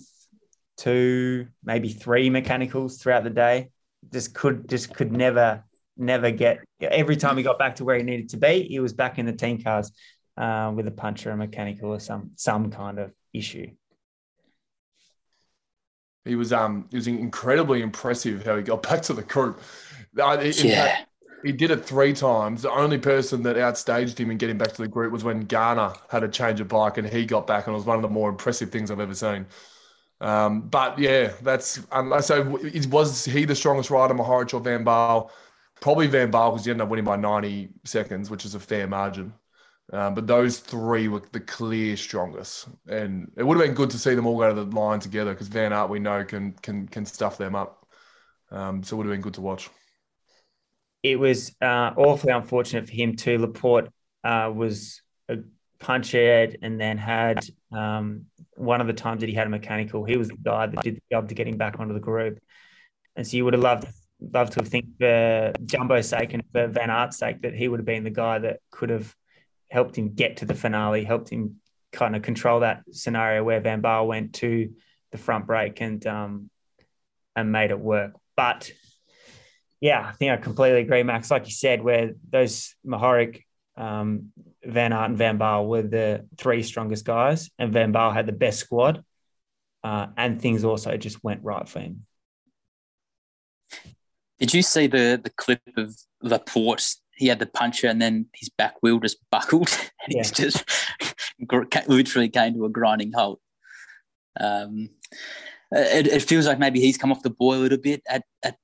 two, 0.78 1.48
maybe 1.62 1.90
three 1.90 2.30
mechanicals 2.30 2.96
throughout 2.96 3.24
the 3.24 3.30
day. 3.30 3.70
Just 4.10 4.34
could 4.34 4.68
just 4.68 4.94
could 4.94 5.12
never 5.12 5.64
never 5.96 6.30
get. 6.30 6.60
Every 6.80 7.16
time 7.16 7.36
he 7.36 7.42
got 7.42 7.58
back 7.58 7.76
to 7.76 7.84
where 7.84 7.98
he 7.98 8.02
needed 8.02 8.30
to 8.30 8.38
be, 8.38 8.62
he 8.62 8.80
was 8.80 8.94
back 8.94 9.18
in 9.18 9.26
the 9.26 9.32
team 9.32 9.62
cars 9.62 9.92
uh, 10.36 10.72
with 10.74 10.86
a 10.86 10.90
puncher, 10.90 11.30
a 11.30 11.36
mechanical, 11.36 11.90
or 11.90 12.00
some 12.00 12.30
some 12.36 12.70
kind 12.70 12.98
of 12.98 13.12
issue. 13.34 13.70
He 16.24 16.36
was 16.36 16.54
um 16.54 16.86
he 16.90 16.96
was 16.96 17.06
incredibly 17.06 17.82
impressive 17.82 18.46
how 18.46 18.56
he 18.56 18.62
got 18.62 18.82
back 18.82 19.02
to 19.02 19.12
the 19.12 19.22
group. 19.22 19.60
Yeah. 20.68 20.86
Fact, 20.86 21.08
he 21.44 21.52
did 21.52 21.70
it 21.70 21.84
three 21.84 22.14
times. 22.14 22.62
The 22.62 22.70
only 22.70 22.98
person 22.98 23.42
that 23.42 23.56
outstaged 23.56 24.18
him 24.18 24.30
in 24.30 24.38
getting 24.38 24.56
back 24.56 24.72
to 24.72 24.82
the 24.82 24.88
group 24.88 25.12
was 25.12 25.24
when 25.24 25.46
Ganna 25.46 25.96
had 26.08 26.24
a 26.24 26.28
change 26.28 26.60
of 26.60 26.68
bike 26.68 26.96
and 26.96 27.06
he 27.06 27.26
got 27.26 27.46
back, 27.46 27.66
and 27.66 27.74
it 27.74 27.76
was 27.76 27.86
one 27.86 27.96
of 27.96 28.02
the 28.02 28.08
more 28.08 28.30
impressive 28.30 28.70
things 28.70 28.90
I've 28.90 29.00
ever 29.00 29.14
seen. 29.14 29.46
Um, 30.20 30.62
but 30.62 30.98
yeah, 30.98 31.32
that's 31.42 31.80
um, 31.92 32.14
so. 32.22 32.58
Was 32.88 33.24
he 33.26 33.44
the 33.44 33.54
strongest 33.54 33.90
rider, 33.90 34.14
Mohoric 34.14 34.54
or 34.54 34.60
Van 34.60 34.84
Baarle? 34.84 35.30
Probably 35.80 36.06
Van 36.06 36.30
Baarle 36.32 36.52
because 36.52 36.64
he 36.64 36.70
ended 36.70 36.84
up 36.84 36.88
winning 36.88 37.04
by 37.04 37.16
90 37.16 37.68
seconds, 37.84 38.30
which 38.30 38.46
is 38.46 38.54
a 38.54 38.60
fair 38.60 38.86
margin. 38.86 39.34
Um, 39.92 40.14
but 40.14 40.26
those 40.26 40.60
three 40.60 41.08
were 41.08 41.22
the 41.32 41.40
clear 41.40 41.94
strongest, 41.98 42.68
and 42.88 43.30
it 43.36 43.42
would 43.42 43.58
have 43.58 43.66
been 43.66 43.74
good 43.74 43.90
to 43.90 43.98
see 43.98 44.14
them 44.14 44.26
all 44.26 44.38
go 44.38 44.48
to 44.48 44.64
the 44.64 44.74
line 44.74 44.98
together 44.98 45.34
because 45.34 45.48
Van 45.48 45.74
Aert 45.74 45.90
we 45.90 45.98
know 45.98 46.24
can 46.24 46.52
can 46.52 46.88
can 46.88 47.04
stuff 47.04 47.36
them 47.36 47.54
up. 47.54 47.86
Um, 48.50 48.82
so 48.82 48.94
it 48.94 48.98
would 48.98 49.06
have 49.06 49.14
been 49.14 49.20
good 49.20 49.34
to 49.34 49.42
watch. 49.42 49.68
It 51.04 51.20
was 51.20 51.54
uh, 51.60 51.92
awfully 51.96 52.32
unfortunate 52.32 52.88
for 52.88 52.92
him 52.92 53.14
too. 53.14 53.38
Laporte 53.38 53.90
uh, 54.24 54.50
was 54.52 55.02
head 56.12 56.56
and 56.62 56.80
then 56.80 56.96
had 56.96 57.44
um, 57.70 58.24
one 58.56 58.80
of 58.80 58.86
the 58.86 58.94
times 58.94 59.20
that 59.20 59.28
he 59.28 59.34
had 59.34 59.46
a 59.46 59.50
mechanical. 59.50 60.04
He 60.04 60.16
was 60.16 60.28
the 60.28 60.36
guy 60.42 60.66
that 60.66 60.80
did 60.82 60.96
the 60.96 61.02
job 61.12 61.28
to 61.28 61.34
get 61.34 61.46
him 61.46 61.58
back 61.58 61.78
onto 61.78 61.92
the 61.92 62.00
group, 62.00 62.38
and 63.16 63.26
so 63.26 63.36
you 63.36 63.44
would 63.44 63.54
have 63.54 63.62
loved 63.62 63.86
loved 64.32 64.52
to 64.52 64.60
have 64.60 64.68
think 64.68 64.86
for 64.98 65.52
Jumbo's 65.66 66.08
sake 66.08 66.32
and 66.32 66.42
for 66.52 66.68
Van 66.68 66.88
Aert's 66.88 67.18
sake 67.18 67.42
that 67.42 67.54
he 67.54 67.68
would 67.68 67.80
have 67.80 67.86
been 67.86 68.04
the 68.04 68.10
guy 68.10 68.38
that 68.38 68.60
could 68.70 68.88
have 68.88 69.14
helped 69.70 69.96
him 69.96 70.14
get 70.14 70.38
to 70.38 70.46
the 70.46 70.54
finale, 70.54 71.04
helped 71.04 71.28
him 71.28 71.56
kind 71.92 72.16
of 72.16 72.22
control 72.22 72.60
that 72.60 72.82
scenario 72.92 73.44
where 73.44 73.60
Van 73.60 73.82
Baarle 73.82 74.06
went 74.06 74.32
to 74.34 74.72
the 75.12 75.18
front 75.18 75.46
brake 75.46 75.82
and 75.82 76.06
um, 76.06 76.50
and 77.36 77.52
made 77.52 77.70
it 77.70 77.78
work. 77.78 78.12
But 78.36 78.72
yeah, 79.80 80.06
I 80.08 80.12
think 80.12 80.32
I 80.32 80.36
completely 80.36 80.80
agree, 80.80 81.02
Max. 81.02 81.30
Like 81.30 81.46
you 81.46 81.52
said, 81.52 81.82
where 81.82 82.12
those 82.30 82.74
Mohoric, 82.86 83.42
um, 83.76 84.32
Van 84.64 84.92
Aert, 84.92 85.10
and 85.10 85.18
Van 85.18 85.38
Baarle 85.38 85.66
were 85.66 85.82
the 85.82 86.26
three 86.38 86.62
strongest 86.62 87.04
guys, 87.04 87.50
and 87.58 87.72
Van 87.72 87.92
Baarle 87.92 88.14
had 88.14 88.26
the 88.26 88.32
best 88.32 88.60
squad, 88.60 89.04
uh, 89.82 90.06
and 90.16 90.40
things 90.40 90.64
also 90.64 90.96
just 90.96 91.22
went 91.22 91.42
right 91.42 91.68
for 91.68 91.80
him. 91.80 92.06
Did 94.38 94.54
you 94.54 94.62
see 94.62 94.86
the 94.86 95.20
the 95.22 95.30
clip 95.30 95.60
of 95.76 95.96
Laporte? 96.22 96.94
He 97.16 97.28
had 97.28 97.38
the 97.38 97.46
puncher, 97.46 97.88
and 97.88 98.00
then 98.00 98.26
his 98.34 98.48
back 98.48 98.74
wheel 98.82 98.98
just 99.00 99.18
buckled, 99.30 99.68
and 100.04 100.14
yeah. 100.14 100.18
he's 100.18 100.30
just 100.30 100.64
literally 101.88 102.28
came 102.28 102.54
to 102.54 102.64
a 102.64 102.70
grinding 102.70 103.12
halt. 103.12 103.40
Um, 104.38 104.90
it, 105.70 106.06
it, 106.06 106.22
feels 106.22 106.46
like 106.46 106.58
maybe 106.58 106.80
he's 106.80 106.98
come 106.98 107.12
off 107.12 107.22
the 107.22 107.30
boil 107.30 107.58
a 107.58 107.62
little 107.62 107.78
bit. 107.78 108.02
At, 108.08 108.24
at 108.42 108.56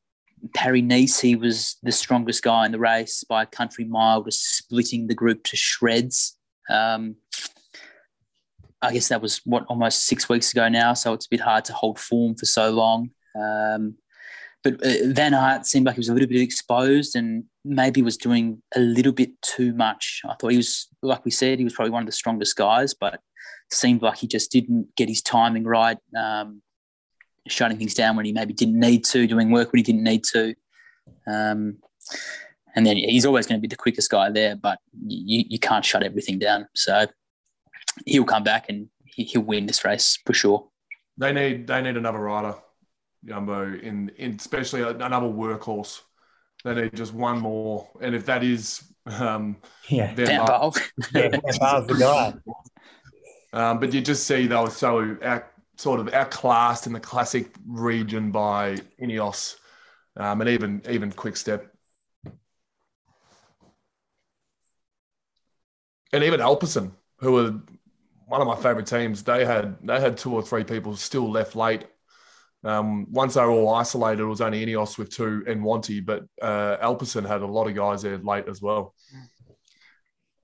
Nice, 0.56 1.20
he 1.20 1.36
was 1.36 1.76
the 1.82 1.92
strongest 1.92 2.42
guy 2.42 2.66
in 2.66 2.72
the 2.72 2.78
race 2.78 3.24
by 3.24 3.42
a 3.42 3.46
country 3.46 3.84
mile, 3.84 4.22
was 4.22 4.40
splitting 4.40 5.06
the 5.06 5.14
group 5.14 5.44
to 5.44 5.56
shreds. 5.56 6.36
Um, 6.68 7.16
I 8.82 8.92
guess 8.92 9.08
that 9.08 9.20
was 9.20 9.40
what 9.44 9.66
almost 9.66 10.06
six 10.06 10.28
weeks 10.28 10.52
ago 10.52 10.68
now, 10.68 10.94
so 10.94 11.12
it's 11.12 11.26
a 11.26 11.30
bit 11.30 11.40
hard 11.40 11.64
to 11.66 11.72
hold 11.72 11.98
form 11.98 12.34
for 12.34 12.46
so 12.46 12.70
long. 12.70 13.10
Um, 13.38 13.96
but 14.62 14.74
uh, 14.84 15.06
Van 15.06 15.34
Aert 15.34 15.66
seemed 15.66 15.86
like 15.86 15.96
he 15.96 16.00
was 16.00 16.08
a 16.08 16.14
little 16.14 16.28
bit 16.28 16.40
exposed 16.40 17.16
and 17.16 17.44
maybe 17.64 18.02
was 18.02 18.16
doing 18.16 18.62
a 18.74 18.80
little 18.80 19.12
bit 19.12 19.30
too 19.42 19.72
much. 19.72 20.22
I 20.24 20.34
thought 20.34 20.52
he 20.52 20.56
was, 20.56 20.88
like 21.02 21.24
we 21.24 21.30
said, 21.30 21.58
he 21.58 21.64
was 21.64 21.74
probably 21.74 21.92
one 21.92 22.02
of 22.02 22.06
the 22.06 22.12
strongest 22.12 22.56
guys, 22.56 22.94
but 22.94 23.20
seemed 23.72 24.02
like 24.02 24.18
he 24.18 24.26
just 24.26 24.50
didn't 24.50 24.88
get 24.96 25.08
his 25.08 25.22
timing 25.22 25.64
right, 25.64 25.98
um, 26.16 26.62
shutting 27.48 27.78
things 27.78 27.94
down 27.94 28.16
when 28.16 28.26
he 28.26 28.32
maybe 28.32 28.52
didn't 28.52 28.78
need 28.78 29.04
to, 29.04 29.26
doing 29.26 29.50
work 29.50 29.72
when 29.72 29.78
he 29.78 29.82
didn't 29.82 30.04
need 30.04 30.24
to. 30.24 30.54
Um, 31.26 31.78
and 32.74 32.86
then 32.86 32.96
he's 32.96 33.26
always 33.26 33.46
going 33.46 33.58
to 33.58 33.62
be 33.62 33.68
the 33.68 33.76
quickest 33.76 34.10
guy 34.10 34.30
there, 34.30 34.56
but 34.56 34.78
you, 35.06 35.44
you 35.48 35.58
can't 35.58 35.84
shut 35.84 36.02
everything 36.02 36.38
down. 36.38 36.68
So 36.74 37.06
he'll 38.06 38.24
come 38.24 38.44
back 38.44 38.66
and 38.68 38.88
he'll 39.04 39.42
win 39.42 39.66
this 39.66 39.84
race 39.84 40.18
for 40.24 40.32
sure. 40.32 40.68
They 41.18 41.32
need 41.32 41.66
they 41.66 41.82
need 41.82 41.96
another 41.96 42.20
rider. 42.20 42.54
Jumbo 43.24 43.64
in, 43.64 44.10
in 44.16 44.36
especially 44.36 44.82
another 44.82 45.26
workhorse. 45.26 46.00
They 46.64 46.74
need 46.74 46.94
just 46.94 47.12
one 47.12 47.40
more, 47.40 47.88
and 48.00 48.14
if 48.14 48.26
that 48.26 48.42
is 48.42 48.82
um, 49.06 49.56
yeah, 49.88 50.14
Van 50.14 50.46
Baarle. 50.46 50.78
yeah, 51.14 51.28
the 51.28 51.96
guy. 51.98 52.34
Um, 53.52 53.80
but 53.80 53.92
you 53.92 54.00
just 54.00 54.28
see 54.28 54.46
they 54.46 54.54
were 54.54 54.70
so 54.70 55.16
out, 55.24 55.46
sort 55.80 56.00
of 56.00 56.12
outclassed 56.12 56.86
in 56.86 56.92
the 56.92 57.00
classic 57.00 57.54
region 57.66 58.30
by 58.30 58.76
Ineos, 59.00 59.56
um, 60.16 60.40
and 60.40 60.50
even 60.50 60.82
even 60.88 61.10
Quick 61.12 61.36
Step, 61.36 61.72
and 66.12 66.24
even 66.24 66.40
Alpecin, 66.40 66.92
who 67.18 67.32
were 67.32 67.54
one 68.26 68.40
of 68.40 68.46
my 68.46 68.56
favorite 68.56 68.86
teams. 68.86 69.22
They 69.22 69.44
had 69.44 69.76
they 69.82 70.00
had 70.00 70.16
two 70.16 70.34
or 70.34 70.42
three 70.42 70.64
people 70.64 70.96
still 70.96 71.30
left 71.30 71.56
late 71.56 71.86
um, 72.62 73.06
once 73.10 73.34
they 73.34 73.40
were 73.40 73.50
all 73.50 73.74
isolated, 73.74 74.22
it 74.22 74.26
was 74.26 74.40
only 74.40 74.64
Ineos 74.64 74.98
with 74.98 75.10
two 75.10 75.44
and 75.46 75.62
Wanty, 75.62 76.04
but 76.04 76.24
uh, 76.42 76.76
had 76.80 77.42
a 77.42 77.46
lot 77.46 77.68
of 77.68 77.74
guys 77.74 78.02
there 78.02 78.18
late 78.18 78.48
as 78.48 78.60
well. 78.60 78.94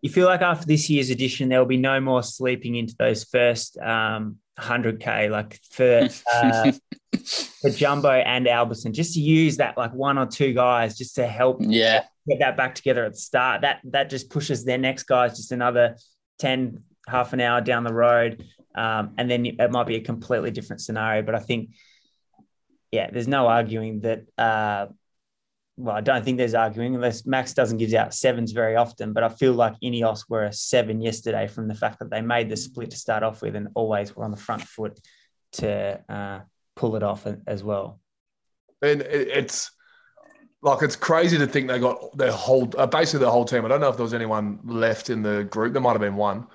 You 0.00 0.10
feel 0.10 0.26
like 0.26 0.40
after 0.40 0.66
this 0.66 0.88
year's 0.88 1.10
edition, 1.10 1.48
there 1.48 1.58
will 1.58 1.66
be 1.66 1.76
no 1.76 2.00
more 2.00 2.22
sleeping 2.22 2.76
into 2.76 2.94
those 2.98 3.24
first 3.24 3.76
um, 3.78 4.36
100k, 4.58 5.30
like 5.30 5.60
for 5.70 6.08
uh, 6.32 6.72
for 7.60 7.70
Jumbo 7.70 8.10
and 8.10 8.46
Alpecin, 8.46 8.92
just 8.92 9.14
to 9.14 9.20
use 9.20 9.58
that 9.58 9.76
like 9.76 9.92
one 9.92 10.18
or 10.18 10.26
two 10.26 10.52
guys 10.52 10.96
just 10.96 11.16
to 11.16 11.26
help 11.26 11.58
yeah 11.60 12.04
get 12.28 12.38
that 12.40 12.56
back 12.56 12.74
together 12.74 13.04
at 13.04 13.12
the 13.12 13.18
start. 13.18 13.62
That 13.62 13.80
that 13.84 14.10
just 14.10 14.30
pushes 14.30 14.64
their 14.64 14.78
next 14.78 15.04
guys 15.04 15.36
just 15.36 15.52
another 15.52 15.96
10, 16.38 16.82
half 17.08 17.32
an 17.32 17.40
hour 17.40 17.60
down 17.60 17.84
the 17.84 17.94
road. 17.94 18.44
Um, 18.74 19.14
and 19.16 19.30
then 19.30 19.46
it 19.46 19.70
might 19.70 19.86
be 19.86 19.96
a 19.96 20.00
completely 20.00 20.50
different 20.50 20.82
scenario. 20.82 21.22
But 21.22 21.34
I 21.34 21.40
think 21.40 21.70
yeah, 22.90 23.10
there's 23.10 23.28
no 23.28 23.46
arguing 23.46 24.00
that. 24.00 24.24
Uh, 24.38 24.86
well, 25.76 25.94
I 25.94 26.00
don't 26.00 26.24
think 26.24 26.38
there's 26.38 26.54
arguing 26.54 26.94
unless 26.94 27.26
Max 27.26 27.52
doesn't 27.52 27.78
give 27.78 27.92
out 27.92 28.14
sevens 28.14 28.52
very 28.52 28.76
often. 28.76 29.12
But 29.12 29.24
I 29.24 29.28
feel 29.28 29.52
like 29.52 29.74
Ineos 29.82 30.24
were 30.28 30.44
a 30.44 30.52
seven 30.52 31.00
yesterday 31.00 31.46
from 31.46 31.68
the 31.68 31.74
fact 31.74 31.98
that 31.98 32.10
they 32.10 32.22
made 32.22 32.48
the 32.48 32.56
split 32.56 32.90
to 32.90 32.96
start 32.96 33.22
off 33.22 33.42
with 33.42 33.56
and 33.56 33.68
always 33.74 34.14
were 34.16 34.24
on 34.24 34.30
the 34.30 34.36
front 34.36 34.62
foot 34.62 34.98
to 35.52 36.00
uh, 36.08 36.40
pull 36.76 36.96
it 36.96 37.02
off 37.02 37.26
as 37.46 37.62
well. 37.62 38.00
And 38.80 39.02
it's 39.02 39.70
like 40.62 40.82
it's 40.82 40.96
crazy 40.96 41.36
to 41.38 41.46
think 41.46 41.68
they 41.68 41.78
got 41.78 42.16
their 42.16 42.32
whole 42.32 42.70
uh, 42.78 42.86
basically 42.86 43.24
the 43.24 43.30
whole 43.30 43.44
team. 43.44 43.64
I 43.64 43.68
don't 43.68 43.80
know 43.80 43.88
if 43.88 43.96
there 43.96 44.04
was 44.04 44.14
anyone 44.14 44.60
left 44.64 45.10
in 45.10 45.22
the 45.22 45.44
group. 45.44 45.72
There 45.74 45.82
might 45.82 45.92
have 45.92 46.00
been 46.00 46.16
one. 46.16 46.46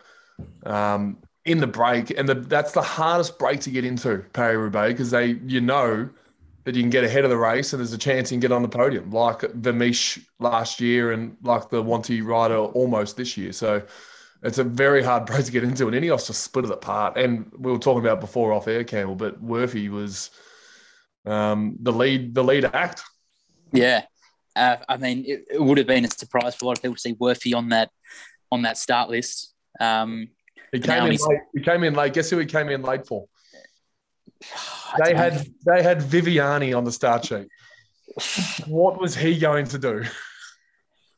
Um, 0.65 1.17
in 1.45 1.59
the 1.59 1.67
break, 1.67 2.11
and 2.11 2.29
the, 2.29 2.35
that's 2.35 2.71
the 2.71 2.81
hardest 2.81 3.39
break 3.39 3.61
to 3.61 3.71
get 3.71 3.83
into, 3.83 4.23
Paris 4.33 4.57
Roubaix, 4.57 4.93
because 4.93 5.09
they, 5.09 5.39
you 5.45 5.59
know, 5.59 6.09
that 6.63 6.75
you 6.75 6.81
can 6.81 6.89
get 6.89 7.03
ahead 7.03 7.23
of 7.23 7.29
the 7.29 7.37
race 7.37 7.73
and 7.73 7.79
there's 7.79 7.93
a 7.93 7.97
chance 7.97 8.31
you 8.31 8.35
can 8.35 8.41
get 8.41 8.51
on 8.51 8.61
the 8.61 8.69
podium, 8.69 9.09
like 9.11 9.39
Vermeersch 9.39 10.23
last 10.39 10.79
year 10.79 11.11
and 11.11 11.35
like 11.41 11.69
the 11.69 11.83
Wanty 11.83 12.23
rider 12.23 12.57
almost 12.57 13.17
this 13.17 13.35
year. 13.35 13.51
So 13.51 13.81
it's 14.43 14.57
a 14.57 14.63
very 14.63 15.03
hard 15.03 15.25
break 15.27 15.45
to 15.45 15.51
get 15.51 15.63
into, 15.63 15.87
and 15.87 15.95
Ineos 15.95 16.27
just 16.27 16.43
split 16.43 16.65
it 16.65 16.71
apart. 16.71 17.17
And 17.17 17.51
we 17.57 17.71
were 17.71 17.79
talking 17.79 18.01
about 18.01 18.21
before 18.21 18.53
off 18.53 18.67
air, 18.67 18.83
Campbell, 18.83 19.15
but 19.15 19.41
Worthy 19.41 19.89
was 19.89 20.29
um, 21.25 21.77
the 21.81 21.91
lead, 21.91 22.35
the 22.35 22.43
lead 22.43 22.65
act. 22.65 23.01
Yeah, 23.71 24.03
uh, 24.55 24.77
I 24.87 24.97
mean, 24.97 25.23
it, 25.25 25.45
it, 25.51 25.61
would 25.61 25.77
have 25.77 25.87
been 25.87 26.05
a 26.05 26.09
surprise 26.09 26.55
for 26.55 26.65
a 26.65 26.67
lot 26.67 26.77
of 26.77 26.81
people 26.81 26.95
to 26.95 27.01
see 27.01 27.15
Worthy 27.19 27.53
on 27.53 27.69
that 27.69 27.89
on 28.51 28.63
that 28.63 28.77
start 28.77 29.09
list. 29.09 29.53
Um, 29.79 30.29
he 30.71 30.79
came 30.79 31.05
in 31.05 31.11
late. 31.11 31.39
He 31.53 31.61
came 31.61 31.83
in 31.83 31.93
late. 31.93 32.13
Guess 32.13 32.29
who 32.29 32.37
he 32.37 32.45
came 32.45 32.69
in 32.69 32.81
late 32.81 33.05
for? 33.05 33.27
They 35.05 35.15
had 35.15 35.47
they 35.65 35.81
had 35.81 35.99
Viviani 35.99 36.77
on 36.77 36.83
the 36.83 36.91
start 36.91 37.23
sheet. 37.23 37.47
what 38.67 38.99
was 38.99 39.15
he 39.15 39.39
going 39.39 39.65
to 39.67 39.79
do? 39.79 40.03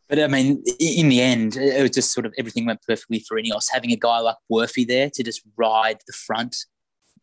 But 0.09 0.19
I 0.19 0.27
mean, 0.27 0.63
in 0.79 1.09
the 1.09 1.21
end, 1.21 1.55
it 1.55 1.81
was 1.81 1.91
just 1.91 2.13
sort 2.13 2.27
of 2.27 2.35
everything 2.37 2.67
went 2.67 2.81
perfectly 2.87 3.25
for 3.27 3.41
Ineos. 3.41 3.65
Having 3.71 3.93
a 3.93 3.95
guy 3.95 4.19
like 4.19 4.35
Worthy 4.47 4.85
there 4.85 5.09
to 5.09 5.23
just 5.23 5.41
ride 5.57 5.97
the 6.05 6.13
front 6.13 6.55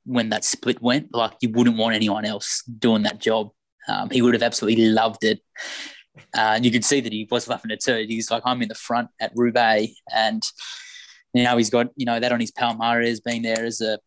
when 0.04 0.30
that 0.30 0.44
split 0.44 0.82
went, 0.82 1.14
like 1.14 1.34
you 1.40 1.50
wouldn't 1.50 1.76
want 1.76 1.94
anyone 1.94 2.24
else 2.24 2.64
doing 2.64 3.02
that 3.04 3.20
job. 3.20 3.50
Um, 3.86 4.10
he 4.10 4.22
would 4.22 4.34
have 4.34 4.42
absolutely 4.42 4.86
loved 4.86 5.22
it. 5.24 5.40
Uh, 6.36 6.54
and 6.54 6.64
you 6.64 6.70
could 6.72 6.84
see 6.84 7.00
that 7.00 7.12
he 7.12 7.28
was 7.30 7.48
loving 7.48 7.70
it 7.70 7.80
too. 7.80 8.04
He's 8.08 8.30
like, 8.30 8.42
I'm 8.44 8.62
in 8.62 8.68
the 8.68 8.74
front 8.74 9.08
at 9.20 9.32
Roubaix, 9.36 9.92
and 10.12 10.42
you 11.32 11.42
now 11.44 11.56
he's 11.56 11.70
got 11.70 11.90
you 11.96 12.06
know 12.06 12.18
that 12.18 12.32
on 12.32 12.40
his 12.40 12.50
Palmares, 12.50 13.22
being 13.22 13.42
there 13.42 13.64
as 13.64 13.80
a 13.80 13.98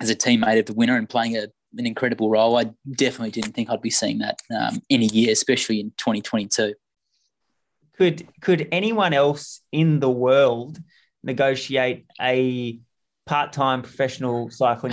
as 0.00 0.10
a 0.10 0.14
teammate 0.14 0.58
of 0.58 0.66
the 0.66 0.72
winner 0.74 0.96
and 0.96 1.08
playing 1.08 1.36
a, 1.36 1.46
an 1.76 1.86
incredible 1.86 2.28
role. 2.30 2.56
I 2.58 2.70
definitely 2.96 3.30
didn't 3.30 3.52
think 3.52 3.70
I'd 3.70 3.80
be 3.82 3.90
seeing 3.90 4.18
that 4.18 4.38
um, 4.56 4.80
in 4.88 5.02
a 5.02 5.06
year, 5.06 5.32
especially 5.32 5.80
in 5.80 5.90
2022. 5.96 6.74
Could 7.96 8.26
could 8.40 8.68
anyone 8.72 9.12
else 9.12 9.60
in 9.70 10.00
the 10.00 10.10
world 10.10 10.78
negotiate 11.22 12.06
a 12.20 12.80
part-time 13.26 13.82
professional 13.82 14.50
cycling 14.50 14.92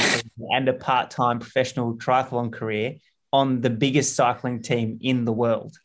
and 0.51 0.67
a 0.69 0.73
part-time 0.73 1.39
professional 1.39 1.95
triathlon 1.95 2.51
career 2.51 2.95
on 3.33 3.61
the 3.61 3.69
biggest 3.69 4.15
cycling 4.15 4.61
team 4.61 4.99
in 5.01 5.25
the 5.25 5.31
world? 5.33 5.75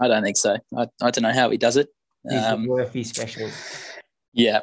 I 0.00 0.08
don't 0.08 0.22
think 0.22 0.36
so. 0.36 0.56
I, 0.76 0.86
I 1.02 1.10
don't 1.10 1.22
know 1.22 1.32
how 1.32 1.50
he 1.50 1.58
does 1.58 1.76
it. 1.76 1.88
He's 2.28 2.42
Um, 2.42 2.66
Murphy 2.66 3.04
special. 3.04 3.50
yeah, 4.32 4.60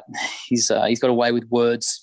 he's 0.48 0.70
uh, 0.70 0.84
he's 0.84 1.00
got 1.00 1.10
a 1.10 1.14
way 1.14 1.32
with 1.32 1.44
words. 1.48 2.02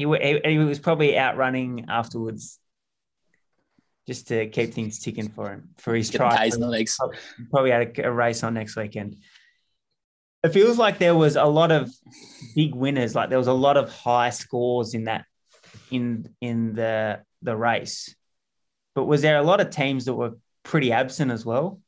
He, 0.00 0.06
he, 0.06 0.40
he 0.52 0.58
was 0.58 0.78
probably 0.78 1.18
out 1.18 1.36
running 1.36 1.84
afterwards 1.90 2.58
just 4.06 4.28
to 4.28 4.46
keep 4.48 4.72
things 4.72 4.98
ticking 4.98 5.28
for 5.28 5.50
him 5.50 5.68
for 5.76 5.94
his 5.94 6.08
Get 6.08 6.18
try. 6.18 6.36
K's 6.44 6.54
in 6.54 6.62
the 6.62 6.68
legs. 6.68 6.98
Probably 7.50 7.70
had 7.70 7.98
a, 7.98 8.08
a 8.08 8.10
race 8.10 8.42
on 8.42 8.54
next 8.54 8.76
weekend. 8.76 9.16
It 10.42 10.54
feels 10.54 10.78
like 10.78 10.98
there 10.98 11.14
was 11.14 11.36
a 11.36 11.44
lot 11.44 11.70
of 11.70 11.90
big 12.56 12.74
winners. 12.74 13.14
Like 13.14 13.28
there 13.28 13.36
was 13.36 13.46
a 13.46 13.52
lot 13.52 13.76
of 13.76 13.92
high 13.92 14.30
scores 14.30 14.94
in 14.94 15.04
that 15.04 15.26
in 15.90 16.30
in 16.40 16.72
the 16.72 17.20
the 17.42 17.54
race. 17.54 18.14
But 18.94 19.04
was 19.04 19.20
there 19.20 19.36
a 19.36 19.42
lot 19.42 19.60
of 19.60 19.68
teams 19.68 20.06
that 20.06 20.14
were 20.14 20.38
pretty 20.62 20.92
absent 20.92 21.30
as 21.30 21.44
well? 21.44 21.80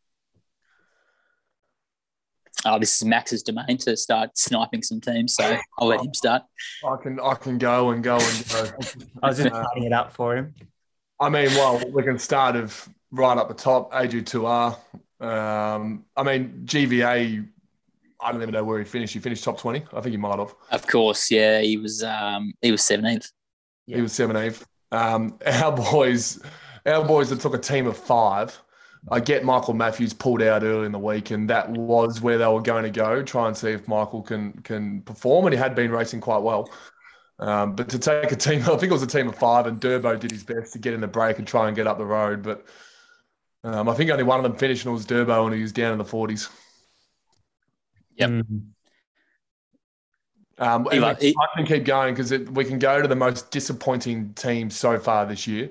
Oh, 2.65 2.79
this 2.79 2.97
is 2.97 3.05
Max's 3.05 3.43
domain 3.43 3.77
to 3.79 3.97
start 3.97 4.39
sniping 4.39 4.83
some 4.83 5.01
teams, 5.01 5.35
so 5.35 5.59
I'll 5.79 5.89
let 5.89 6.01
him 6.01 6.15
start. 6.15 6.43
I 6.87 6.97
can 7.03 7.19
I 7.21 7.35
can 7.35 7.59
go 7.59 7.91
and 7.91 8.03
go 8.03 8.19
and 8.19 8.49
go. 8.49 8.67
I 9.23 9.29
was 9.29 9.39
just 9.39 9.53
Uh, 9.53 9.65
it 9.77 9.93
up 9.93 10.13
for 10.13 10.37
him. 10.37 10.55
I 11.19 11.29
mean, 11.29 11.49
well, 11.55 11.83
we 11.91 12.03
can 12.03 12.19
start 12.19 12.57
of 12.57 12.89
right 13.11 13.37
up 13.37 13.49
the 13.49 13.55
top. 13.55 13.93
AG2R. 13.93 14.77
Um, 15.21 16.05
I 16.17 16.23
mean, 16.23 16.63
GVA. 16.65 17.49
I 18.21 18.33
don't 18.33 18.43
even 18.43 18.53
know 18.53 18.65
where 18.65 18.79
he 18.79 18.85
finished. 18.85 19.15
He 19.15 19.21
finished 19.21 19.43
top 19.43 19.59
twenty. 19.59 19.83
I 19.93 20.01
think 20.01 20.13
he 20.13 20.17
might 20.17 20.39
have. 20.39 20.55
Of 20.71 20.87
course, 20.87 21.31
yeah, 21.31 21.61
he 21.61 21.77
was 21.77 22.03
um, 22.03 22.53
he 22.61 22.71
was 22.71 22.83
seventeenth. 22.83 23.31
Yeah. 23.87 23.97
He 23.97 24.03
was 24.03 24.13
seventeenth. 24.13 24.65
Um, 24.93 25.39
our 25.47 25.73
boys, 25.73 26.41
our 26.87 27.05
boys 27.05 27.31
that 27.31 27.41
took 27.41 27.55
a 27.55 27.59
team 27.59 27.87
of 27.87 27.97
five. 27.97 28.61
I 29.11 29.19
get 29.21 29.45
Michael 29.45 29.75
Matthews 29.75 30.13
pulled 30.13 30.43
out 30.43 30.63
early 30.63 30.87
in 30.87 30.93
the 30.93 30.99
week, 30.99 31.31
and 31.33 31.51
that 31.51 31.69
was 31.71 32.21
where 32.21 32.39
they 32.39 32.47
were 32.47 32.63
going 32.63 32.85
to 32.85 32.91
go. 32.91 33.23
Try 33.23 33.49
and 33.49 33.57
see 33.57 33.71
if 33.71 33.89
Michael 33.89 34.23
can 34.23 34.53
can 34.63 35.03
perform, 35.03 35.47
and 35.47 35.53
he 35.55 35.59
had 35.59 35.75
been 35.75 35.91
racing 35.91 36.21
quite 36.21 36.43
well. 36.43 36.71
Um, 37.41 37.75
but 37.75 37.89
to 37.91 37.99
take 37.99 38.31
a 38.33 38.37
team, 38.37 38.63
I 38.63 38.67
think 38.77 38.85
it 38.85 38.93
was 38.93 39.03
a 39.03 39.07
team 39.07 39.29
of 39.29 39.37
five, 39.37 39.67
and 39.67 39.81
Durbo 39.81 40.19
did 40.19 40.31
his 40.31 40.45
best 40.45 40.73
to 40.75 40.79
get 40.79 40.95
in 40.95 41.01
the 41.01 41.09
break 41.09 41.39
and 41.39 41.47
try 41.47 41.67
and 41.67 41.75
get 41.77 41.87
up 41.87 41.99
the 41.99 42.07
road. 42.07 42.43
But 42.43 42.67
um, 43.65 43.89
I 43.89 43.95
think 43.95 44.11
only 44.11 44.25
one 44.25 44.39
of 44.39 44.45
them 44.45 44.57
finished, 44.57 44.85
and 44.85 44.91
it 44.91 44.95
was 44.95 45.07
Durbo, 45.07 45.47
and 45.47 45.55
he 45.55 45.63
was 45.63 45.73
down 45.73 45.93
in 45.93 45.99
the 45.99 46.05
forties. 46.05 46.49
Yep. 48.17 48.31
Mm. 48.31 48.73
Um, 50.59 50.87
He 50.91 50.99
he- 50.99 51.35
I 51.41 51.57
can 51.57 51.67
keep 51.67 51.85
going 51.85 52.15
because 52.15 52.33
we 52.51 52.65
can 52.65 52.79
go 52.79 53.01
to 53.03 53.09
the 53.09 53.17
most 53.17 53.51
disappointing 53.51 54.35
team 54.35 54.71
so 54.71 54.99
far 54.99 55.27
this 55.27 55.47
year, 55.47 55.71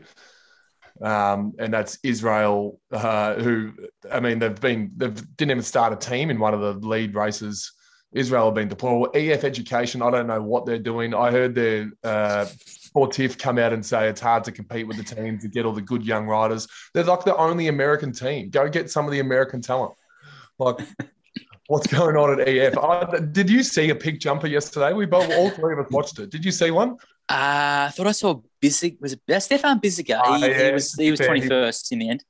um, 1.01 1.53
and 1.59 1.73
that's 1.73 1.99
Israel. 2.03 2.79
Uh, 2.91 3.35
who, 3.35 3.73
I 4.11 4.19
mean, 4.19 4.39
they've 4.39 4.59
been 4.59 4.91
they 4.95 5.07
didn't 5.07 5.51
even 5.51 5.63
start 5.63 5.93
a 5.93 5.95
team 5.95 6.29
in 6.29 6.39
one 6.39 6.53
of 6.53 6.61
the 6.61 6.87
lead 6.87 7.15
races. 7.15 7.71
Israel 8.13 8.45
have 8.45 8.55
been 8.55 8.67
deplorable. 8.67 9.09
EF 9.13 9.43
Education, 9.43 10.01
I 10.01 10.11
don't 10.11 10.27
know 10.27 10.41
what 10.41 10.65
they're 10.65 10.79
doing. 10.79 11.13
I 11.13 11.31
heard 11.31 11.55
their 11.55 11.91
uh, 12.03 12.45
Sportif 12.45 13.39
come 13.39 13.57
out 13.57 13.71
and 13.71 13.85
say 13.85 14.09
it's 14.09 14.19
hard 14.19 14.43
to 14.45 14.51
compete 14.51 14.85
with 14.85 14.97
the 14.97 15.15
team 15.15 15.39
to 15.39 15.47
get 15.47 15.65
all 15.65 15.71
the 15.71 15.81
good 15.81 16.05
young 16.05 16.27
riders. 16.27 16.67
They're 16.93 17.05
like 17.05 17.23
the 17.23 17.35
only 17.37 17.69
American 17.69 18.11
team. 18.11 18.49
Go 18.49 18.67
get 18.67 18.91
some 18.91 19.05
of 19.05 19.11
the 19.11 19.19
American 19.19 19.61
talent. 19.61 19.93
Like, 20.59 20.79
what's 21.67 21.87
going 21.87 22.17
on 22.17 22.41
at 22.41 22.47
EF? 22.49 22.77
I, 22.77 23.19
did 23.31 23.49
you 23.49 23.63
see 23.63 23.91
a 23.91 23.95
pig 23.95 24.19
jumper 24.19 24.47
yesterday? 24.47 24.91
We 24.91 25.05
both, 25.05 25.31
all 25.31 25.49
three 25.49 25.73
of 25.73 25.79
us 25.79 25.89
watched 25.89 26.19
it. 26.19 26.31
Did 26.31 26.43
you 26.43 26.51
see 26.51 26.69
one? 26.69 26.97
Uh, 27.29 27.87
I 27.87 27.91
thought 27.93 28.07
I 28.07 28.11
saw 28.11 28.41
Bizig. 28.61 28.99
Was 29.01 29.13
it 29.13 29.21
that's 29.27 29.45
Stefan 29.45 29.79
Bissegger? 29.79 30.19
Ah, 30.23 30.37
he, 30.37 30.45
he 30.45 30.49
yeah, 30.51 30.71
was 30.73 30.93
he 30.93 31.11
was 31.11 31.19
fair. 31.19 31.27
twenty 31.27 31.47
first 31.47 31.91
in 31.91 31.99
the 31.99 32.09
end. 32.09 32.23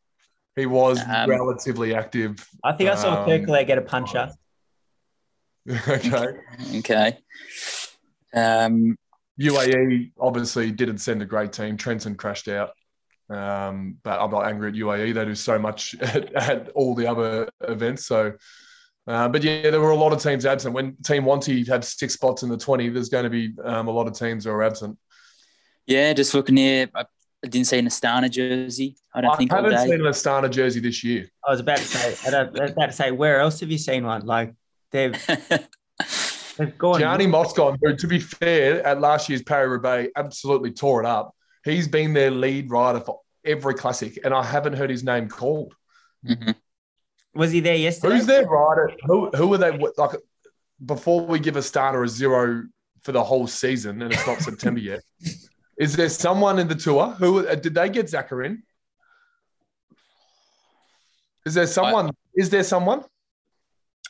He 0.55 0.65
was 0.65 0.99
Um, 1.07 1.29
relatively 1.29 1.95
active. 1.95 2.45
I 2.63 2.73
think 2.73 2.89
I 2.89 2.95
saw 2.95 3.23
Um, 3.23 3.29
Kirkler 3.29 3.65
get 3.65 3.77
a 3.77 3.81
puncher. 3.81 4.31
okay. 5.87 6.27
Okay. 6.77 7.17
Um, 8.33 8.97
UAE 9.39 10.11
obviously 10.19 10.71
didn't 10.71 10.99
send 10.99 11.21
a 11.21 11.25
great 11.25 11.53
team. 11.53 11.77
Trentin 11.77 12.17
crashed 12.17 12.47
out. 12.47 12.71
Um, 13.29 13.97
but 14.03 14.19
I'm 14.19 14.29
not 14.29 14.45
angry 14.47 14.69
at 14.69 14.75
UAE. 14.75 15.13
They 15.13 15.25
do 15.25 15.35
so 15.35 15.57
much 15.57 15.95
at, 16.01 16.33
at 16.33 16.69
all 16.69 16.95
the 16.95 17.07
other 17.07 17.47
events. 17.61 18.05
So, 18.05 18.33
uh, 19.07 19.27
but 19.29 19.43
yeah, 19.43 19.69
there 19.69 19.81
were 19.81 19.91
a 19.91 19.95
lot 19.95 20.13
of 20.13 20.21
teams 20.21 20.45
absent. 20.45 20.73
When 20.73 20.95
Team 21.03 21.23
Wanty 21.23 21.67
had 21.67 21.83
six 21.83 22.13
spots 22.13 22.43
in 22.43 22.49
the 22.49 22.57
20, 22.57 22.89
there's 22.89 23.09
going 23.09 23.23
to 23.23 23.29
be 23.29 23.53
um, 23.63 23.87
a 23.87 23.91
lot 23.91 24.07
of 24.07 24.13
teams 24.17 24.43
that 24.43 24.51
are 24.51 24.63
absent. 24.63 24.97
yeah, 25.87 26.13
just 26.13 26.33
looking 26.33 26.57
here, 26.57 26.89
I, 26.93 27.05
I 27.43 27.47
didn't 27.47 27.67
see 27.67 27.79
an 27.79 27.87
Astana 27.87 28.29
jersey. 28.29 28.95
I 29.15 29.21
don't 29.21 29.31
I 29.31 29.35
think 29.35 29.51
I 29.51 29.55
haven't 29.57 29.71
day. 29.71 29.83
seen 29.85 29.93
an 29.93 30.01
Astana 30.01 30.49
jersey 30.51 30.79
this 30.79 31.03
year. 31.03 31.27
I 31.47 31.51
was 31.51 31.59
about 31.59 31.77
to 31.77 31.83
say, 31.83 32.15
I 32.27 32.31
don't- 32.31 32.59
I 32.59 32.63
was 32.63 32.71
about 32.71 32.85
to 32.87 32.91
say, 32.93 33.11
where 33.11 33.39
else 33.39 33.59
have 33.61 33.71
you 33.71 33.77
seen 33.79 34.05
one? 34.05 34.25
Like 34.25 34.53
they've 34.91 35.13
they've 36.57 36.77
gone. 36.77 36.99
Gianni 36.99 37.27
Moscon, 37.27 37.77
who, 37.81 37.95
to 37.95 38.07
be 38.07 38.19
fair, 38.19 38.85
at 38.85 39.01
last 39.01 39.29
year's 39.29 39.41
Paris 39.41 39.69
Roubaix, 39.69 40.11
absolutely 40.15 40.71
tore 40.71 41.01
it 41.01 41.07
up. 41.07 41.35
He's 41.65 41.87
been 41.87 42.13
their 42.13 42.31
lead 42.31 42.69
rider 42.69 42.99
for 42.99 43.19
every 43.45 43.73
classic, 43.73 44.19
and 44.23 44.33
I 44.33 44.43
haven't 44.43 44.73
heard 44.73 44.89
his 44.89 45.03
name 45.03 45.27
called. 45.27 45.73
Mhm. 46.25 46.55
Was 47.33 47.51
he 47.51 47.59
there 47.61 47.75
yesterday? 47.75 48.15
Who's 48.15 48.25
their 48.25 48.45
rider? 48.45 48.91
Who 49.05 49.29
who 49.29 49.53
are 49.53 49.57
they? 49.57 49.71
Like 49.97 50.11
before 50.85 51.25
we 51.25 51.39
give 51.39 51.55
a 51.55 51.61
starter 51.61 52.03
a 52.03 52.07
zero 52.07 52.63
for 53.03 53.11
the 53.11 53.23
whole 53.23 53.47
season, 53.47 54.01
and 54.01 54.13
it's 54.13 54.25
not 54.27 54.39
September 54.49 54.79
yet. 54.79 55.01
Is 55.77 55.95
there 55.95 56.09
someone 56.09 56.59
in 56.59 56.67
the 56.67 56.75
tour 56.75 57.11
who 57.17 57.47
uh, 57.47 57.55
did 57.55 57.73
they 57.73 57.89
get 57.89 58.07
Zakarin? 58.07 58.57
Is 61.45 61.53
there 61.53 61.67
someone? 61.67 62.11
is 62.35 62.49
there 62.49 62.63
someone? 62.63 63.03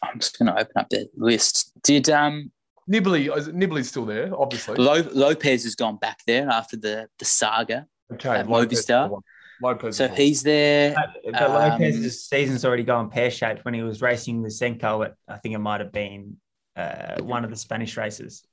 I'm 0.03 0.19
just 0.19 0.37
going 0.37 0.47
to 0.47 0.59
open 0.59 0.73
up 0.77 0.89
their 0.89 1.05
list. 1.15 1.71
Did 1.83 2.09
um 2.09 2.51
Nibali, 2.89 3.35
is 3.37 3.47
it- 3.47 3.55
Nibali's 3.55 3.87
still 3.89 4.05
there, 4.05 4.31
obviously. 4.35 4.75
Lo- 4.75 5.07
Lopez 5.13 5.63
has 5.63 5.75
gone 5.75 5.97
back 5.97 6.19
there 6.25 6.49
after 6.49 6.75
the 6.75 7.07
the 7.19 7.25
saga, 7.25 7.85
Okay, 8.11 8.29
at 8.29 8.49
Lopez 8.49 8.85
Movistar. 8.87 9.21
The 9.61 9.65
one. 9.65 9.73
Lopez. 9.75 9.97
so 9.97 10.03
is 10.03 10.09
the 10.09 10.13
one. 10.13 10.21
he's 10.21 10.43
there. 10.43 10.95
But 10.95 11.33
but 11.33 11.49
Lopez's 11.51 12.05
Um, 12.05 12.09
season's 12.09 12.65
already 12.65 12.83
gone 12.83 13.09
pear 13.09 13.31
shaped 13.31 13.63
when 13.65 13.73
he 13.73 13.81
was 13.81 14.01
racing 14.01 14.41
with 14.41 14.53
Senko 14.53 15.05
at 15.05 15.15
I 15.27 15.37
think 15.37 15.55
it 15.55 15.59
might 15.59 15.79
have 15.79 15.91
been 15.91 16.37
uh, 16.75 17.21
one 17.21 17.43
of 17.43 17.49
the 17.49 17.55
Spanish 17.55 17.97
races. 17.97 18.43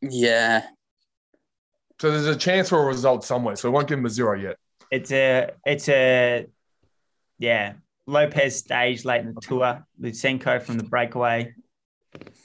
Yeah, 0.00 0.66
So 2.00 2.10
there's 2.10 2.26
a 2.26 2.36
chance 2.36 2.68
for 2.68 2.82
a 2.82 2.86
result 2.86 3.24
somewhere. 3.24 3.56
So 3.56 3.70
we 3.70 3.74
won't 3.74 3.88
give 3.88 3.98
him 3.98 4.06
a 4.06 4.10
zero 4.10 4.38
yet. 4.38 4.56
It's 4.90 5.10
a 5.12 5.50
it's 5.64 5.88
a 5.88 6.46
yeah. 7.38 7.74
Lopez 8.06 8.58
stage 8.58 9.04
late 9.06 9.22
in 9.22 9.32
the 9.32 9.40
tour. 9.40 9.86
Lutsenko 10.00 10.62
from 10.62 10.76
the 10.76 10.84
breakaway. 10.84 11.54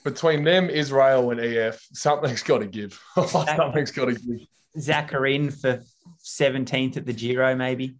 Between 0.05 0.43
them, 0.43 0.69
Israel 0.69 1.31
and 1.31 1.39
EF, 1.39 1.85
something's 1.93 2.41
got 2.41 2.59
to 2.59 2.65
give. 2.65 2.99
something's 3.27 3.91
got 3.91 4.05
to 4.05 4.13
give. 4.13 4.47
Zakarin 4.77 5.51
for 5.51 5.83
17th 6.37 6.97
at 6.97 7.05
the 7.05 7.13
Giro, 7.13 7.55
maybe. 7.55 7.95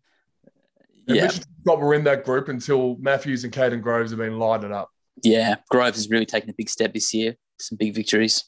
Yeah, 1.08 1.24
we 1.24 1.30
should 1.30 1.46
stop 1.62 1.80
we're 1.80 1.96
in 1.96 2.04
that 2.04 2.24
group 2.24 2.50
until 2.50 2.96
Matthews 3.00 3.44
and 3.44 3.52
Kaden 3.52 3.82
Groves 3.82 4.12
have 4.12 4.20
been 4.20 4.38
lining 4.38 4.72
up. 4.72 4.90
yeah. 5.24 5.56
Groves 5.70 5.98
has 5.98 6.10
really 6.10 6.26
taken 6.26 6.50
a 6.50 6.54
big 6.54 6.70
step 6.70 6.94
this 6.94 7.14
year. 7.14 7.36
Some 7.60 7.78
big 7.78 7.96
victories. 7.96 8.46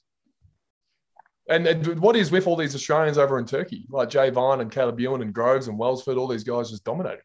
And, 1.50 1.68
and 1.68 2.00
what 2.00 2.16
is 2.16 2.32
with 2.32 2.48
all 2.48 2.56
these 2.56 2.76
Australians 2.76 3.18
over 3.18 3.40
in 3.40 3.46
Turkey, 3.46 3.86
like 3.90 4.10
Jay 4.10 4.30
Vine 4.30 4.62
and 4.62 4.72
Caleb 4.72 5.00
Ewan 5.00 5.22
and 5.22 5.34
Groves 5.34 5.68
and 5.68 5.78
Welsford, 5.78 6.18
all 6.18 6.28
these 6.28 6.44
guys 6.44 6.70
just 6.70 6.84
dominating. 6.84 7.24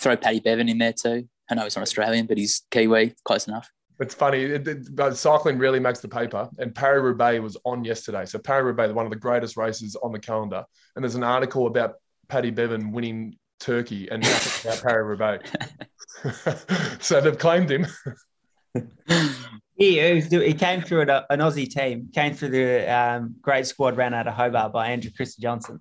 Throw 0.00 0.16
Paddy 0.16 0.40
Bevin 0.40 0.70
in 0.70 0.78
there 0.78 0.94
too. 0.94 1.28
I 1.50 1.54
know 1.54 1.64
he's 1.64 1.76
not 1.76 1.82
Australian, 1.82 2.26
but 2.26 2.38
he's 2.38 2.62
Kiwi, 2.70 3.14
close 3.24 3.48
enough. 3.48 3.70
It's 4.02 4.14
funny, 4.14 4.42
it, 4.42 4.66
it- 4.68 4.94
but 4.94 5.16
cycling 5.16 5.58
really 5.58 5.80
makes 5.80 6.00
the 6.00 6.08
paper. 6.08 6.48
And 6.58 6.74
Paris 6.74 7.02
Roubaix 7.02 7.40
was 7.40 7.56
on 7.64 7.84
yesterday. 7.84 8.26
So 8.26 8.38
Paris 8.38 8.64
Roubaix, 8.66 8.92
one 8.92 9.06
of 9.06 9.10
the 9.10 9.16
greatest 9.18 9.56
races 9.56 9.96
on 9.96 10.12
the 10.12 10.18
calendar. 10.18 10.64
And 10.94 11.04
there's 11.04 11.14
an 11.14 11.22
article 11.24 11.66
about 11.66 11.94
Paddy 12.28 12.50
Bevin 12.52 12.92
winning 12.92 13.36
Turkey 13.60 14.08
and 14.10 14.22
nothing 14.24 14.70
about 14.70 14.82
Paris 14.82 15.06
Roubaix. 16.24 16.96
so 17.06 17.20
they've 17.20 17.38
claimed 17.38 17.70
him. 17.70 17.86
He, 19.74 19.98
he, 20.00 20.14
was 20.14 20.28
do- 20.28 20.40
he 20.40 20.52
came 20.54 20.80
through 20.82 21.00
an, 21.02 21.10
an 21.10 21.40
Aussie 21.40 21.68
team, 21.68 22.08
came 22.14 22.34
through 22.34 22.50
the 22.50 22.86
um, 22.94 23.34
great 23.40 23.66
squad 23.66 23.96
ran 23.96 24.14
out 24.14 24.28
of 24.28 24.34
Hobart 24.34 24.72
by 24.72 24.88
Andrew 24.90 25.10
Christie-Johnson. 25.16 25.80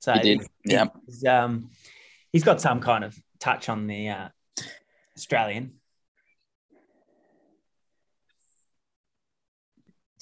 So 0.00 0.12
He 0.12 0.20
did, 0.20 0.38
he's- 0.38 0.48
yeah. 0.64 0.84
he's, 1.06 1.24
um, 1.24 1.70
he's 2.30 2.44
got 2.44 2.60
some 2.60 2.80
kind 2.80 3.02
of 3.04 3.16
touch 3.40 3.68
on 3.68 3.86
the 3.86 4.10
uh, 4.10 4.28
Australian. 5.16 5.72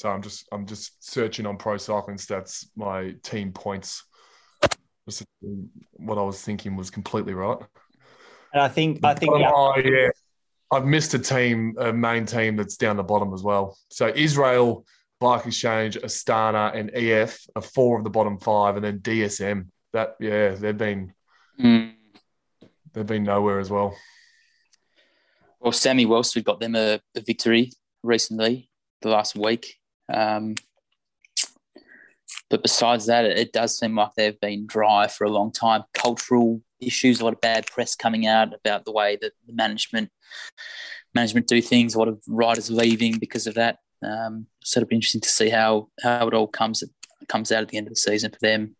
So 0.00 0.08
I'm 0.08 0.22
just 0.22 0.48
I'm 0.50 0.64
just 0.64 1.06
searching 1.06 1.44
on 1.44 1.58
pro 1.58 1.76
cycling 1.76 2.16
stats, 2.16 2.66
my 2.74 3.14
team 3.22 3.52
points. 3.52 4.02
Just 5.06 5.18
to 5.18 5.26
see 5.42 5.64
what 5.92 6.16
I 6.16 6.22
was 6.22 6.40
thinking 6.40 6.74
was 6.74 6.88
completely 6.88 7.34
right. 7.34 7.58
And 8.54 8.62
I 8.62 8.68
think 8.68 9.04
I 9.04 9.12
think 9.12 9.34
Oh, 9.34 9.74
yeah, 9.76 9.90
yeah. 9.90 10.08
I've 10.70 10.86
missed 10.86 11.12
a 11.12 11.18
team, 11.18 11.74
a 11.78 11.92
main 11.92 12.24
team 12.24 12.56
that's 12.56 12.78
down 12.78 12.96
the 12.96 13.02
bottom 13.02 13.34
as 13.34 13.42
well. 13.42 13.76
So 13.90 14.10
Israel, 14.16 14.86
Bike 15.18 15.44
Exchange, 15.44 15.98
Astana, 15.98 16.74
and 16.74 16.90
EF 16.94 17.38
are 17.54 17.60
four 17.60 17.98
of 17.98 18.04
the 18.04 18.08
bottom 18.08 18.38
five, 18.38 18.76
and 18.76 18.84
then 18.84 19.00
DSM. 19.00 19.66
That 19.92 20.16
yeah, 20.18 20.54
they've 20.54 20.78
been 20.78 21.12
Mm. 21.60 21.92
they've 22.94 23.04
been 23.04 23.24
nowhere 23.24 23.58
as 23.60 23.68
well. 23.68 23.94
Well, 25.60 25.72
Sammy 25.72 26.06
Welsford 26.06 26.44
got 26.44 26.58
them 26.58 26.74
a, 26.74 27.00
a 27.14 27.20
victory 27.20 27.72
recently, 28.02 28.70
the 29.02 29.10
last 29.10 29.36
week. 29.36 29.76
Um, 30.12 30.54
but 32.48 32.62
besides 32.62 33.06
that, 33.06 33.24
it, 33.24 33.38
it, 33.38 33.52
does 33.52 33.78
seem 33.78 33.94
like 33.94 34.10
they've 34.16 34.40
been 34.40 34.66
dry 34.66 35.06
for 35.06 35.24
a 35.24 35.30
long 35.30 35.52
time. 35.52 35.84
Cultural 35.94 36.60
issues, 36.80 37.20
a 37.20 37.24
lot 37.24 37.32
of 37.32 37.40
bad 37.40 37.66
press 37.66 37.94
coming 37.94 38.26
out 38.26 38.52
about 38.54 38.84
the 38.84 38.92
way 38.92 39.16
that 39.20 39.32
the 39.46 39.52
management 39.52 40.10
management 41.14 41.46
do 41.46 41.62
things. 41.62 41.94
A 41.94 41.98
lot 41.98 42.08
of 42.08 42.20
riders 42.26 42.70
leaving 42.70 43.18
because 43.18 43.46
of 43.46 43.54
that. 43.54 43.78
Um, 44.02 44.46
so 44.62 44.80
it'll 44.80 44.88
be 44.88 44.96
interesting 44.96 45.20
to 45.20 45.28
see 45.28 45.48
how 45.48 45.88
how 46.02 46.26
it 46.26 46.34
all 46.34 46.46
comes 46.46 46.82
comes 47.28 47.52
out 47.52 47.62
at 47.62 47.68
the 47.68 47.76
end 47.76 47.86
of 47.86 47.92
the 47.92 48.00
season 48.00 48.30
for 48.30 48.38
them. 48.40 48.74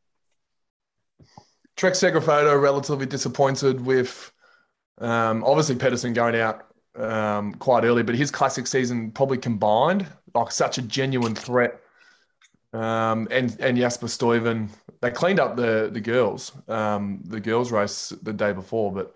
Trek 1.77 1.95
Segafredo 1.95 2.61
relatively 2.61 3.07
disappointed 3.07 3.81
with 3.81 4.33
um, 4.99 5.45
obviously 5.45 5.77
Pedersen 5.77 6.13
going 6.13 6.37
out 6.37 6.67
um, 6.97 7.55
quite 7.55 7.85
early, 7.85 8.03
but 8.03 8.15
his 8.15 8.31
classic 8.31 8.67
season 8.67 9.13
probably 9.13 9.39
combined 9.39 10.07
like 10.35 10.53
such 10.53 10.79
a 10.79 10.83
genuine 10.83 11.35
threat. 11.35 11.81
Um, 12.73 13.27
and 13.31 13.57
and 13.61 13.77
Jasper 13.77 14.07
Stuyven, 14.07 14.69
they 15.01 15.11
cleaned 15.11 15.41
up 15.41 15.57
the 15.57 15.91
the 15.93 16.01
girls, 16.01 16.53
um, 16.69 17.21
the 17.25 17.41
girls 17.41 17.73
race 17.73 18.11
the 18.23 18.33
day 18.33 18.53
before, 18.53 18.93
but 18.93 19.15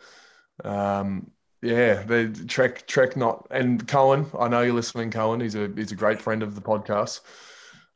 um, 0.68 1.30
yeah, 1.62 2.02
the 2.02 2.28
Trek 2.48 2.86
Trek 2.86 3.16
not 3.16 3.46
and 3.50 3.86
Cohen. 3.86 4.26
I 4.38 4.48
know 4.48 4.62
you're 4.62 4.74
listening, 4.74 5.10
Cohen. 5.10 5.40
He's 5.40 5.54
a 5.54 5.70
he's 5.74 5.92
a 5.92 5.96
great 5.96 6.20
friend 6.20 6.42
of 6.42 6.54
the 6.54 6.60
podcast. 6.60 7.20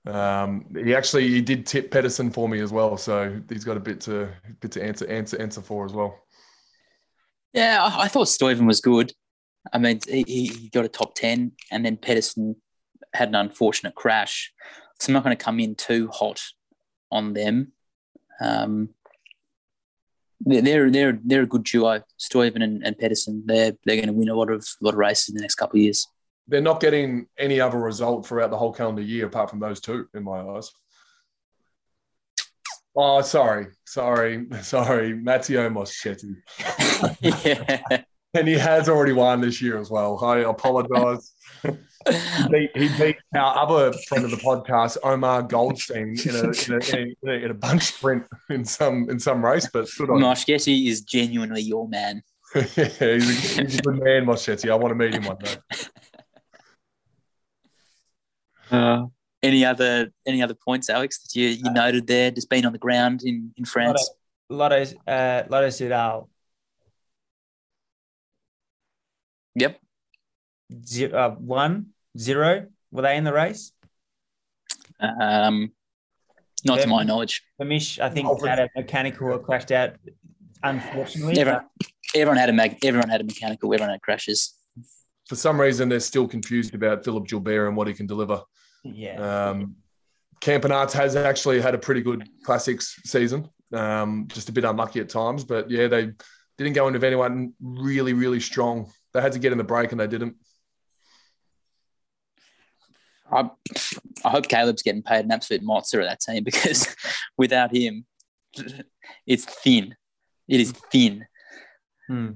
Um, 0.06 0.64
he 0.74 0.94
actually 0.94 1.28
he 1.28 1.42
did 1.42 1.66
tip 1.66 1.90
Pedersen 1.90 2.30
for 2.30 2.48
me 2.48 2.60
as 2.60 2.72
well, 2.72 2.96
so 2.96 3.40
he's 3.48 3.64
got 3.64 3.76
a 3.76 3.80
bit 3.80 4.00
to 4.02 4.30
bit 4.60 4.72
to 4.72 4.82
answer 4.82 5.06
answer 5.08 5.40
answer 5.40 5.60
for 5.60 5.84
as 5.84 5.92
well. 5.92 6.18
Yeah, 7.52 7.82
I, 7.82 8.04
I 8.04 8.08
thought 8.08 8.28
Stuyven 8.28 8.66
was 8.66 8.80
good. 8.80 9.12
I 9.72 9.78
mean, 9.78 10.00
he, 10.06 10.22
he 10.22 10.70
got 10.72 10.84
a 10.84 10.88
top 10.88 11.14
ten, 11.14 11.52
and 11.70 11.84
then 11.84 11.96
Pedersen 11.96 12.56
had 13.12 13.28
an 13.28 13.34
unfortunate 13.34 13.94
crash, 13.94 14.52
so 14.98 15.10
I'm 15.10 15.14
not 15.14 15.24
going 15.24 15.36
to 15.36 15.44
come 15.44 15.60
in 15.60 15.74
too 15.74 16.08
hot 16.08 16.42
on 17.10 17.32
them. 17.32 17.72
Um, 18.40 18.90
they're 20.40 20.90
they're 20.90 21.18
they're 21.24 21.42
a 21.42 21.46
good 21.46 21.64
duo, 21.64 22.02
Stuyven 22.18 22.62
and, 22.62 22.84
and 22.84 22.96
Pedersen. 22.96 23.42
They're 23.46 23.72
they're 23.84 23.96
going 23.96 24.08
to 24.08 24.12
win 24.12 24.28
a 24.28 24.34
lot 24.34 24.50
of 24.50 24.66
lot 24.80 24.94
of 24.94 24.98
races 24.98 25.30
in 25.30 25.34
the 25.34 25.40
next 25.40 25.56
couple 25.56 25.78
of 25.78 25.82
years. 25.82 26.06
They're 26.46 26.60
not 26.60 26.80
getting 26.80 27.26
any 27.38 27.60
other 27.60 27.78
result 27.78 28.26
throughout 28.26 28.50
the 28.50 28.56
whole 28.56 28.72
calendar 28.72 29.02
year 29.02 29.26
apart 29.26 29.50
from 29.50 29.60
those 29.60 29.80
two, 29.80 30.08
in 30.14 30.24
my 30.24 30.40
eyes. 30.40 30.70
Oh, 32.96 33.20
sorry, 33.20 33.66
sorry, 33.84 34.46
sorry, 34.62 35.14
Matteo 35.14 35.68
Moschetti. 35.68 36.34
yeah. 37.20 38.02
And 38.34 38.46
he 38.46 38.54
has 38.54 38.88
already 38.88 39.12
won 39.12 39.40
this 39.40 39.62
year 39.62 39.78
as 39.78 39.90
well. 39.90 40.22
I 40.24 40.38
apologise. 40.38 41.32
he, 42.08 42.48
beat, 42.50 42.70
he 42.76 42.88
beat 42.98 43.16
our 43.34 43.58
other 43.58 43.92
friend 44.08 44.24
of 44.24 44.30
the 44.30 44.36
podcast, 44.36 44.96
Omer 45.02 45.42
Goldstein, 45.42 46.16
in 46.24 46.34
a, 46.34 46.42
in 46.42 46.72
a, 46.72 46.96
in 46.96 47.16
a, 47.24 47.32
in 47.44 47.50
a 47.50 47.54
bunch 47.54 47.82
sprint 47.84 48.24
in 48.50 48.64
some 48.64 49.10
in 49.10 49.18
some 49.18 49.44
race. 49.44 49.68
But 49.72 49.86
Moschetti 49.86 50.86
is 50.86 51.02
genuinely 51.02 51.62
your 51.62 51.88
man. 51.88 52.22
yeah, 52.54 52.62
he's 52.64 53.58
a, 53.58 53.62
he's 53.62 53.78
a, 53.78 53.82
good 53.82 54.02
man, 54.02 54.24
Moschetti. 54.24 54.70
I 54.70 54.74
want 54.76 54.90
to 54.90 54.94
meet 54.94 55.14
him 55.14 55.24
one 55.24 55.38
day. 55.38 55.56
Uh, 58.70 59.06
any 59.42 59.64
other 59.64 60.12
any 60.26 60.42
other 60.42 60.52
points, 60.52 60.90
Alex, 60.90 61.20
that 61.20 61.34
you, 61.34 61.48
you 61.48 61.70
noted 61.72 62.06
there? 62.06 62.30
Just 62.30 62.50
being 62.50 62.66
on 62.66 62.72
the 62.72 62.78
ground 62.78 63.22
in, 63.24 63.50
in 63.56 63.64
France. 63.64 64.10
Lotto, 64.50 64.82
uh, 65.06 65.44
Lotto 65.48 65.68
Soudal. 65.68 66.28
Yep. 69.54 69.80
Zero, 70.84 71.18
uh, 71.18 71.30
one, 71.30 71.88
zero. 72.16 72.66
Were 72.90 73.02
they 73.02 73.16
in 73.16 73.24
the 73.24 73.32
race? 73.32 73.72
Um, 75.00 75.72
not 76.64 76.80
to 76.80 76.86
my 76.86 77.04
knowledge. 77.04 77.42
Flemish, 77.56 78.00
I 78.00 78.10
think, 78.10 78.28
had 78.44 78.58
a 78.58 78.68
mechanical 78.76 79.28
or 79.28 79.38
crashed 79.38 79.70
out. 79.70 79.96
Unfortunately, 80.62 81.38
everyone, 81.38 81.66
everyone 82.14 82.36
had 82.36 82.48
a 82.48 82.52
mag, 82.52 82.78
everyone 82.84 83.08
had 83.08 83.20
a 83.20 83.24
mechanical. 83.24 83.72
Everyone 83.72 83.90
had 83.90 84.02
crashes. 84.02 84.54
For 85.28 85.36
some 85.36 85.60
reason, 85.60 85.88
they're 85.88 86.00
still 86.00 86.26
confused 86.26 86.74
about 86.74 87.04
Philippe 87.04 87.28
Gilbert 87.28 87.68
and 87.68 87.76
what 87.76 87.86
he 87.86 87.94
can 87.94 88.06
deliver. 88.06 88.42
Yeah. 88.82 89.50
Um, 89.50 89.76
Campenaerts 90.40 90.92
has 90.92 91.16
actually 91.16 91.60
had 91.60 91.74
a 91.74 91.78
pretty 91.78 92.00
good 92.00 92.28
classics 92.44 93.00
season. 93.04 93.48
Um, 93.72 94.28
just 94.32 94.48
a 94.48 94.52
bit 94.52 94.64
unlucky 94.64 95.00
at 95.00 95.08
times, 95.08 95.44
but 95.44 95.70
yeah, 95.70 95.88
they 95.88 96.12
didn't 96.56 96.72
go 96.72 96.88
into 96.88 97.04
anyone 97.06 97.52
really, 97.60 98.14
really 98.14 98.40
strong. 98.40 98.90
They 99.12 99.20
had 99.20 99.32
to 99.32 99.38
get 99.38 99.52
in 99.52 99.58
the 99.58 99.64
break 99.64 99.92
and 99.92 100.00
they 100.00 100.06
didn't. 100.06 100.36
I, 103.30 103.50
I 104.24 104.30
hope 104.30 104.48
Caleb's 104.48 104.82
getting 104.82 105.02
paid 105.02 105.24
an 105.24 105.32
absolute 105.32 105.62
monster 105.62 106.00
of 106.00 106.06
that 106.06 106.20
team 106.20 106.44
because 106.44 106.94
without 107.36 107.74
him, 107.74 108.06
it's 109.26 109.44
thin. 109.44 109.94
It 110.48 110.60
is 110.60 110.72
thin. 110.90 111.26
Hmm. 112.06 112.30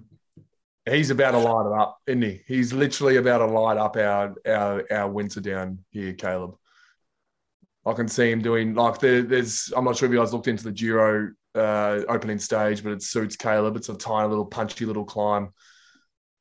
He's 0.89 1.11
about 1.11 1.31
to 1.33 1.39
light 1.39 1.67
it 1.67 1.81
up, 1.81 1.99
isn't 2.07 2.23
he? 2.23 2.41
He's 2.47 2.73
literally 2.73 3.17
about 3.17 3.39
to 3.39 3.47
light 3.47 3.77
up 3.77 3.97
our 3.97 4.35
our 4.47 4.85
our 4.91 5.09
winter 5.09 5.41
down 5.41 5.79
here, 5.91 6.13
Caleb. 6.13 6.57
I 7.87 7.93
can 7.93 8.09
see 8.09 8.31
him 8.31 8.43
doing 8.43 8.75
like 8.75 8.99
there, 8.99 9.23
there's. 9.23 9.73
I'm 9.77 9.85
not 9.85 9.97
sure 9.97 10.07
if 10.07 10.13
you 10.13 10.19
guys 10.19 10.33
looked 10.33 10.49
into 10.49 10.65
the 10.65 10.73
Giro 10.73 11.33
uh, 11.55 12.01
opening 12.09 12.39
stage, 12.39 12.83
but 12.83 12.93
it 12.93 13.03
suits 13.03 13.37
Caleb. 13.37 13.77
It's 13.77 13.89
a 13.89 13.95
tiny 13.95 14.29
little 14.29 14.45
punchy 14.45 14.85
little 14.85 15.05
climb 15.05 15.53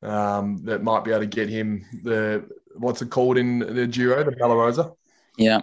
um, 0.02 0.64
that 0.64 0.82
might 0.82 1.04
be 1.04 1.12
able 1.12 1.20
to 1.20 1.26
get 1.26 1.48
him 1.48 1.84
the 2.02 2.48
what's 2.76 3.02
it 3.02 3.10
called 3.10 3.38
in 3.38 3.60
the 3.60 3.86
Giro, 3.86 4.22
the 4.24 4.32
Bella 4.32 4.94
Yeah, 5.36 5.62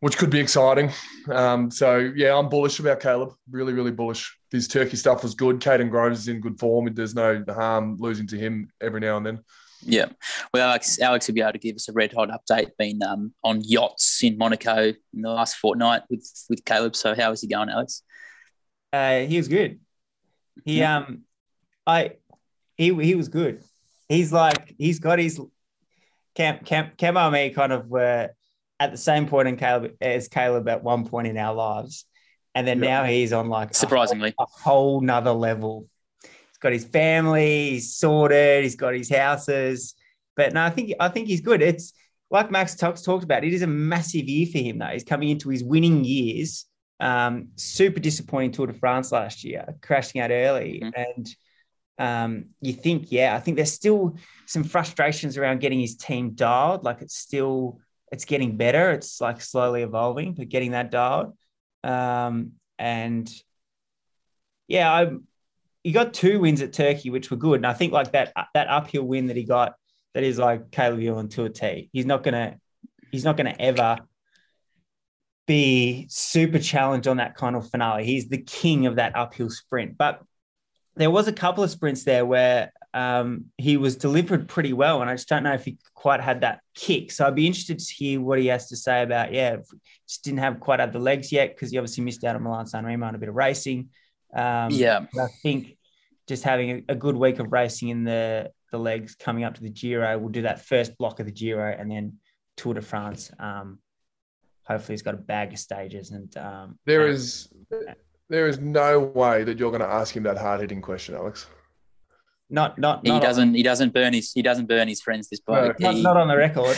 which 0.00 0.16
could 0.16 0.30
be 0.30 0.40
exciting. 0.40 0.90
Um, 1.30 1.70
so 1.70 1.98
yeah, 2.14 2.36
I'm 2.36 2.48
bullish 2.48 2.80
about 2.80 3.00
Caleb. 3.00 3.32
Really, 3.50 3.72
really 3.72 3.90
bullish 3.90 4.36
his 4.50 4.66
Turkey 4.66 4.96
stuff 4.96 5.22
was 5.22 5.34
good. 5.34 5.60
Kaden 5.60 5.90
Groves 5.90 6.20
is 6.20 6.28
in 6.28 6.40
good 6.40 6.58
form. 6.58 6.92
There's 6.92 7.14
no 7.14 7.44
harm 7.48 7.96
losing 8.00 8.26
to 8.28 8.36
him 8.36 8.70
every 8.80 9.00
now 9.00 9.16
and 9.16 9.24
then. 9.24 9.40
Yeah. 9.82 10.06
Well, 10.52 10.68
Alex, 10.68 10.98
Alex 11.00 11.26
will 11.26 11.34
be 11.34 11.40
able 11.40 11.52
to 11.52 11.58
give 11.58 11.76
us 11.76 11.88
a 11.88 11.92
red 11.92 12.12
hot 12.12 12.28
update. 12.28 12.70
Been 12.78 13.02
um, 13.02 13.32
on 13.42 13.62
yachts 13.62 14.22
in 14.22 14.36
Monaco 14.36 14.88
in 14.88 15.22
the 15.22 15.30
last 15.30 15.56
fortnight 15.56 16.02
with 16.10 16.28
with 16.48 16.64
Caleb. 16.64 16.96
So 16.96 17.14
how 17.14 17.30
is 17.32 17.40
he 17.40 17.48
going, 17.48 17.70
Alex? 17.70 18.02
Uh, 18.92 19.20
he 19.20 19.36
was 19.36 19.48
good. 19.48 19.80
He 20.64 20.80
yeah. 20.80 20.98
um, 20.98 21.22
I 21.86 22.16
he 22.76 22.94
he 22.94 23.14
was 23.14 23.28
good. 23.28 23.62
He's 24.08 24.32
like 24.32 24.74
he's 24.76 24.98
got 24.98 25.18
his 25.18 25.40
camp 26.40 26.64
camp 26.64 26.98
Camo 26.98 27.30
me 27.30 27.50
kind 27.50 27.72
of 27.72 27.86
were 27.88 28.30
at 28.78 28.90
the 28.90 28.98
same 28.98 29.26
point 29.26 29.48
in 29.48 29.56
Caleb 29.56 29.92
as 30.00 30.28
Caleb 30.28 30.68
at 30.68 30.82
one 30.82 31.06
point 31.06 31.26
in 31.26 31.36
our 31.36 31.54
lives 31.54 32.06
and 32.54 32.66
then 32.66 32.80
now 32.80 33.04
he's 33.04 33.32
on 33.32 33.48
like 33.48 33.74
surprisingly 33.74 34.34
a 34.38 34.44
whole, 34.44 34.46
a 34.46 34.62
whole 34.62 35.00
nother 35.00 35.32
level. 35.32 35.88
He's 36.22 36.58
got 36.60 36.72
his 36.72 36.84
family, 36.84 37.70
he's 37.70 37.94
sorted, 37.94 38.64
he's 38.64 38.76
got 38.76 38.94
his 38.94 39.10
houses. 39.10 39.94
But 40.36 40.52
no, 40.52 40.62
I 40.62 40.70
think 40.70 40.92
I 40.98 41.08
think 41.08 41.28
he's 41.28 41.40
good. 41.40 41.62
It's 41.62 41.92
like 42.30 42.50
Max 42.50 42.74
talks 42.74 43.02
talked 43.02 43.24
about. 43.24 43.44
It 43.44 43.52
is 43.52 43.62
a 43.62 43.66
massive 43.66 44.28
year 44.28 44.46
for 44.46 44.58
him 44.58 44.78
though. 44.78 44.86
He's 44.86 45.04
coming 45.04 45.28
into 45.28 45.48
his 45.48 45.62
winning 45.62 46.04
years. 46.04 46.66
Um, 46.98 47.48
super 47.56 48.00
disappointing 48.00 48.52
Tour 48.52 48.66
de 48.66 48.74
France 48.74 49.10
last 49.10 49.42
year, 49.42 49.74
crashing 49.80 50.20
out 50.20 50.30
early, 50.30 50.82
mm-hmm. 50.82 51.00
and 51.00 51.34
um, 52.00 52.46
you 52.62 52.72
think, 52.72 53.12
yeah, 53.12 53.36
I 53.36 53.40
think 53.40 53.56
there's 53.56 53.74
still 53.74 54.16
some 54.46 54.64
frustrations 54.64 55.36
around 55.36 55.60
getting 55.60 55.78
his 55.78 55.96
team 55.96 56.30
dialed. 56.30 56.82
Like 56.82 57.02
it's 57.02 57.16
still, 57.16 57.78
it's 58.10 58.24
getting 58.24 58.56
better. 58.56 58.90
It's 58.92 59.20
like 59.20 59.42
slowly 59.42 59.82
evolving, 59.82 60.32
but 60.32 60.48
getting 60.48 60.70
that 60.70 60.90
dialed. 60.90 61.36
Um, 61.84 62.52
and 62.78 63.30
yeah, 64.66 64.90
I 64.90 65.12
he 65.82 65.92
got 65.92 66.14
two 66.14 66.40
wins 66.40 66.62
at 66.62 66.72
Turkey, 66.72 67.10
which 67.10 67.30
were 67.30 67.36
good. 67.36 67.56
And 67.56 67.66
I 67.66 67.74
think 67.74 67.92
like 67.92 68.12
that 68.12 68.32
that 68.54 68.68
uphill 68.68 69.04
win 69.04 69.26
that 69.26 69.36
he 69.36 69.44
got, 69.44 69.74
that 70.14 70.22
is 70.22 70.38
like 70.38 70.70
Caleb 70.70 71.00
Ewan 71.00 71.28
to 71.30 71.44
a 71.44 71.50
T. 71.50 71.90
He's 71.92 72.06
not 72.06 72.22
gonna 72.22 72.56
he's 73.12 73.24
not 73.24 73.36
gonna 73.36 73.56
ever 73.58 73.98
be 75.46 76.06
super 76.08 76.58
challenged 76.58 77.08
on 77.08 77.18
that 77.18 77.34
kind 77.34 77.56
of 77.56 77.70
finale. 77.70 78.06
He's 78.06 78.30
the 78.30 78.38
king 78.38 78.86
of 78.86 78.96
that 78.96 79.16
uphill 79.16 79.50
sprint. 79.50 79.98
But 79.98 80.22
there 80.96 81.10
was 81.10 81.28
a 81.28 81.32
couple 81.32 81.64
of 81.64 81.70
sprints 81.70 82.04
there 82.04 82.26
where 82.26 82.72
um, 82.92 83.46
he 83.56 83.76
was 83.76 83.96
delivered 83.96 84.48
pretty 84.48 84.72
well, 84.72 85.00
and 85.00 85.10
I 85.10 85.14
just 85.14 85.28
don't 85.28 85.42
know 85.42 85.54
if 85.54 85.64
he 85.64 85.78
quite 85.94 86.20
had 86.20 86.40
that 86.40 86.60
kick. 86.74 87.12
So 87.12 87.26
I'd 87.26 87.34
be 87.34 87.46
interested 87.46 87.78
to 87.78 87.94
hear 87.94 88.20
what 88.20 88.38
he 88.38 88.46
has 88.48 88.68
to 88.68 88.76
say 88.76 89.02
about 89.02 89.32
yeah, 89.32 89.56
just 90.08 90.24
didn't 90.24 90.40
have 90.40 90.60
quite 90.60 90.80
had 90.80 90.92
the 90.92 90.98
legs 90.98 91.30
yet 91.30 91.54
because 91.54 91.70
he 91.70 91.78
obviously 91.78 92.04
missed 92.04 92.24
out 92.24 92.36
on 92.36 92.42
Milan 92.42 92.66
San 92.66 92.84
Remo 92.84 93.06
and 93.06 93.16
a 93.16 93.18
bit 93.18 93.28
of 93.28 93.34
racing. 93.34 93.90
Um, 94.34 94.70
yeah, 94.70 95.06
I 95.18 95.28
think 95.42 95.76
just 96.28 96.42
having 96.42 96.70
a, 96.88 96.92
a, 96.92 96.94
good 96.94 97.16
week 97.16 97.40
of 97.40 97.50
racing 97.50 97.88
in 97.88 98.04
the 98.04 98.50
the 98.70 98.78
legs 98.78 99.16
coming 99.16 99.44
up 99.44 99.54
to 99.54 99.62
the 99.62 99.70
Giro, 99.70 100.16
we'll 100.18 100.28
do 100.28 100.42
that 100.42 100.64
first 100.64 100.96
block 100.96 101.18
of 101.20 101.26
the 101.26 101.32
Giro 101.32 101.74
and 101.76 101.90
then 101.90 102.18
Tour 102.56 102.74
de 102.74 102.82
France. 102.82 103.30
Um, 103.38 103.78
hopefully, 104.64 104.94
he's 104.94 105.02
got 105.02 105.14
a 105.14 105.18
bag 105.18 105.52
of 105.52 105.58
stages 105.58 106.10
and 106.10 106.36
um, 106.36 106.78
there 106.86 107.06
is 107.08 107.48
there 108.30 108.46
is 108.48 108.58
no 108.60 109.00
way 109.00 109.44
that 109.44 109.58
you're 109.58 109.70
going 109.70 109.82
to 109.82 109.86
ask 109.88 110.16
him 110.16 110.22
that 110.22 110.38
hard 110.38 110.60
hitting 110.60 110.80
question, 110.80 111.14
Alex. 111.14 111.46
Not 112.48 112.78
not, 112.78 113.00
He 113.04 113.10
not 113.10 113.22
doesn't 113.22 113.54
he 113.54 113.62
doesn't 113.62 113.92
burn 113.92 114.12
his 114.12 114.32
he 114.32 114.42
doesn't 114.42 114.66
burn 114.66 114.88
his 114.88 115.00
friends. 115.00 115.28
This 115.28 115.40
bloke. 115.40 115.76
On, 115.76 115.82
not, 115.82 115.94
He- 115.94 116.02
not 116.02 116.16
on 116.16 116.28
the 116.28 116.36
record. 116.36 116.76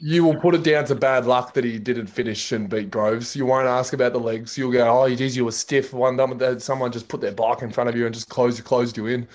You 0.00 0.24
will 0.24 0.36
put 0.36 0.54
it 0.54 0.62
down 0.62 0.84
to 0.86 0.94
bad 0.94 1.26
luck 1.26 1.54
that 1.54 1.64
he 1.64 1.76
didn't 1.76 2.06
finish 2.06 2.52
and 2.52 2.70
beat 2.70 2.88
Groves. 2.88 3.34
You 3.34 3.46
won't 3.46 3.66
ask 3.66 3.92
about 3.92 4.12
the 4.12 4.20
legs. 4.20 4.56
You'll 4.56 4.70
go, 4.70 4.88
oh, 4.88 5.12
geez, 5.12 5.36
you 5.36 5.44
were 5.44 5.50
stiff 5.50 5.92
one 5.92 6.16
time. 6.16 6.38
that 6.38 6.62
Someone 6.62 6.92
just 6.92 7.08
put 7.08 7.20
their 7.20 7.32
bike 7.32 7.62
in 7.62 7.72
front 7.72 7.90
of 7.90 7.96
you 7.96 8.06
and 8.06 8.14
just 8.14 8.28
closed 8.28 8.62
closed 8.64 8.96
you 8.96 9.06
in. 9.06 9.28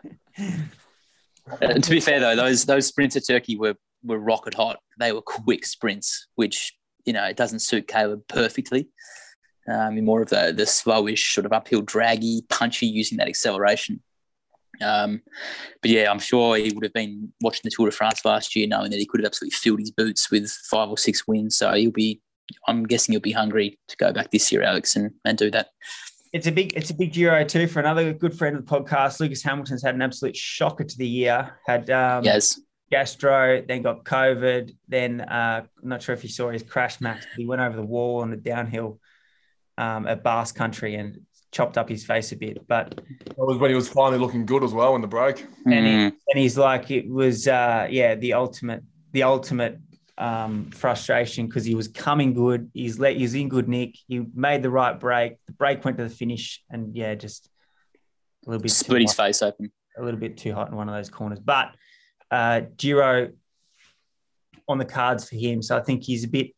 Uh, 1.62 1.74
to 1.74 1.90
be 1.90 2.00
fair 2.00 2.18
though, 2.18 2.34
those 2.34 2.64
those 2.64 2.88
sprints 2.88 3.14
at 3.14 3.22
Turkey 3.24 3.56
were 3.56 3.76
were 4.02 4.18
rocket 4.18 4.52
hot. 4.54 4.80
They 4.98 5.12
were 5.12 5.22
quick 5.22 5.64
sprints, 5.64 6.26
which 6.34 6.76
you 7.04 7.12
know 7.12 7.22
it 7.24 7.36
doesn't 7.36 7.60
suit 7.60 7.86
Caleb 7.86 8.22
perfectly. 8.28 8.88
Um, 9.68 9.98
in 9.98 10.04
more 10.04 10.22
of 10.22 10.28
the 10.28 10.52
the 10.56 10.62
slowish 10.62 11.32
sort 11.32 11.44
of 11.44 11.52
uphill 11.52 11.82
draggy, 11.82 12.42
punchy, 12.48 12.86
using 12.86 13.18
that 13.18 13.28
acceleration. 13.28 14.00
Um, 14.82 15.22
but 15.82 15.90
yeah, 15.90 16.10
I'm 16.10 16.18
sure 16.18 16.56
he 16.56 16.72
would 16.72 16.84
have 16.84 16.92
been 16.92 17.32
watching 17.40 17.62
the 17.64 17.70
Tour 17.70 17.90
de 17.90 17.96
France 17.96 18.24
last 18.24 18.54
year, 18.54 18.66
knowing 18.66 18.90
that 18.90 18.98
he 18.98 19.06
could 19.06 19.20
have 19.20 19.26
absolutely 19.26 19.56
filled 19.56 19.80
his 19.80 19.90
boots 19.90 20.30
with 20.30 20.50
five 20.70 20.88
or 20.88 20.98
six 20.98 21.26
wins. 21.26 21.56
So 21.56 21.72
he'll 21.72 21.90
be, 21.90 22.20
I'm 22.68 22.84
guessing 22.84 23.12
he'll 23.12 23.20
be 23.20 23.32
hungry 23.32 23.78
to 23.88 23.96
go 23.96 24.12
back 24.12 24.30
this 24.30 24.50
year, 24.52 24.62
Alex, 24.62 24.96
and, 24.96 25.12
and 25.24 25.38
do 25.38 25.50
that. 25.50 25.68
It's 26.32 26.46
a 26.46 26.52
big 26.52 26.74
it's 26.76 26.90
a 26.90 26.94
big 26.94 27.12
Giro 27.12 27.44
too 27.44 27.66
for 27.66 27.80
another 27.80 28.12
good 28.12 28.36
friend 28.36 28.56
of 28.56 28.66
the 28.66 28.70
podcast. 28.70 29.20
Lucas 29.20 29.42
Hamilton's 29.42 29.82
had 29.82 29.94
an 29.94 30.02
absolute 30.02 30.36
shocker 30.36 30.84
to 30.84 30.98
the 30.98 31.06
year. 31.06 31.58
Had 31.66 31.88
um, 31.88 32.24
yes. 32.24 32.60
gastro, 32.90 33.62
then 33.66 33.80
got 33.80 34.04
COVID. 34.04 34.76
Then 34.88 35.22
uh, 35.22 35.64
I'm 35.82 35.88
not 35.88 36.02
sure 36.02 36.14
if 36.14 36.22
you 36.22 36.28
saw 36.28 36.50
his 36.50 36.62
crash 36.62 37.00
match. 37.00 37.22
But 37.22 37.38
he 37.38 37.46
went 37.46 37.62
over 37.62 37.76
the 37.76 37.86
wall 37.86 38.20
on 38.20 38.30
the 38.30 38.36
downhill 38.36 39.00
um, 39.78 40.06
at 40.06 40.22
Basque 40.22 40.54
Country 40.56 40.94
and 40.96 41.18
chopped 41.52 41.78
up 41.78 41.88
his 41.88 42.04
face 42.04 42.32
a 42.32 42.36
bit. 42.36 42.66
But 42.66 42.94
That 43.26 43.38
was 43.38 43.58
when 43.58 43.70
he 43.70 43.76
was 43.76 43.88
finally 43.88 44.18
looking 44.18 44.44
good 44.46 44.62
as 44.64 44.72
well 44.74 44.94
in 44.94 45.00
the 45.00 45.06
break. 45.08 45.40
and, 45.64 45.74
Mm. 45.74 45.84
he, 45.86 46.04
and 46.04 46.14
he's 46.34 46.58
like 46.58 46.90
it 46.90 47.08
was 47.08 47.46
uh, 47.48 47.86
yeah 47.90 48.14
the 48.14 48.34
ultimate 48.34 48.82
the 49.12 49.22
ultimate 49.22 49.78
um, 50.18 50.70
frustration 50.70 51.46
because 51.46 51.64
he 51.64 51.74
was 51.74 51.88
coming 51.88 52.32
good. 52.34 52.70
He's 52.74 52.98
let 52.98 53.16
he's 53.16 53.34
in 53.34 53.48
good 53.48 53.68
nick. 53.68 53.96
He 54.08 54.24
made 54.34 54.62
the 54.62 54.70
right 54.70 54.98
break. 54.98 55.36
The 55.46 55.52
break 55.52 55.84
went 55.84 55.98
to 55.98 56.04
the 56.04 56.10
finish, 56.10 56.62
and 56.70 56.94
yeah, 56.96 57.14
just 57.14 57.48
a 58.46 58.50
little 58.50 58.62
bit 58.62 58.70
split 58.72 59.02
his 59.02 59.12
hot. 59.14 59.26
face 59.26 59.42
open. 59.42 59.70
a 59.98 60.02
little 60.02 60.20
bit 60.20 60.36
too 60.38 60.52
hot 60.54 60.68
in 60.70 60.76
one 60.76 60.88
of 60.88 60.94
those 60.94 61.10
corners. 61.10 61.38
But 61.40 61.74
uh, 62.30 62.62
Giro 62.76 63.30
on 64.68 64.78
the 64.78 64.84
cards 64.84 65.28
for 65.28 65.36
him, 65.36 65.62
so 65.62 65.76
I 65.76 65.80
think 65.82 66.02
he's 66.02 66.24
a 66.24 66.28
bit 66.28 66.48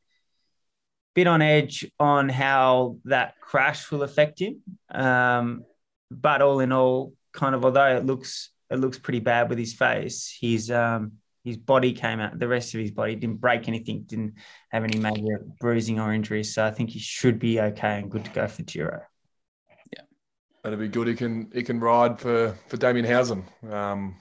bit 1.19 1.27
on 1.27 1.43
edge 1.43 1.85
on 1.99 2.29
how 2.29 2.97
that 3.05 3.35
crash 3.41 3.91
will 3.91 4.05
affect 4.05 4.41
him. 4.41 4.62
Um, 4.89 5.64
but 6.12 6.43
all 6.43 6.61
in 6.61 6.71
all, 6.71 7.12
kind 7.33 7.57
of 7.57 7.64
although 7.64 7.97
it 7.97 8.07
looks 8.07 8.51
it 8.71 8.77
looks 8.77 8.99
pretty 8.99 9.19
bad 9.19 9.49
with 9.49 9.59
his 9.59 9.75
face, 9.75 10.37
his 10.41 10.71
um, 10.71 11.12
his 11.43 11.57
body 11.57 11.93
came 11.93 12.21
out. 12.21 12.39
The 12.39 12.47
rest 12.47 12.73
of 12.75 12.81
his 12.81 12.93
body 12.93 13.16
didn't 13.16 13.41
break 13.41 13.66
anything, 13.66 14.03
didn't 14.03 14.35
have 14.71 14.85
any 14.85 14.99
major 14.99 15.45
bruising 15.61 15.99
or 15.99 16.14
injuries. 16.14 16.55
So 16.55 16.64
I 16.64 16.71
think 16.71 16.91
he 16.91 17.01
should 17.01 17.41
be 17.41 17.61
okay 17.61 17.99
and 17.99 18.09
good 18.09 18.25
to 18.25 18.31
go 18.31 18.47
for 18.47 18.62
Giro. 18.62 19.03
Yeah, 19.93 20.03
that'd 20.62 20.79
be 20.79 20.87
good. 20.87 21.09
He 21.09 21.16
can 21.16 21.51
he 21.53 21.64
can 21.64 21.81
ride 21.81 22.21
for 22.21 22.57
for 22.69 22.77
Damien 22.77 23.07
Howson, 23.07 23.43
um, 23.73 24.14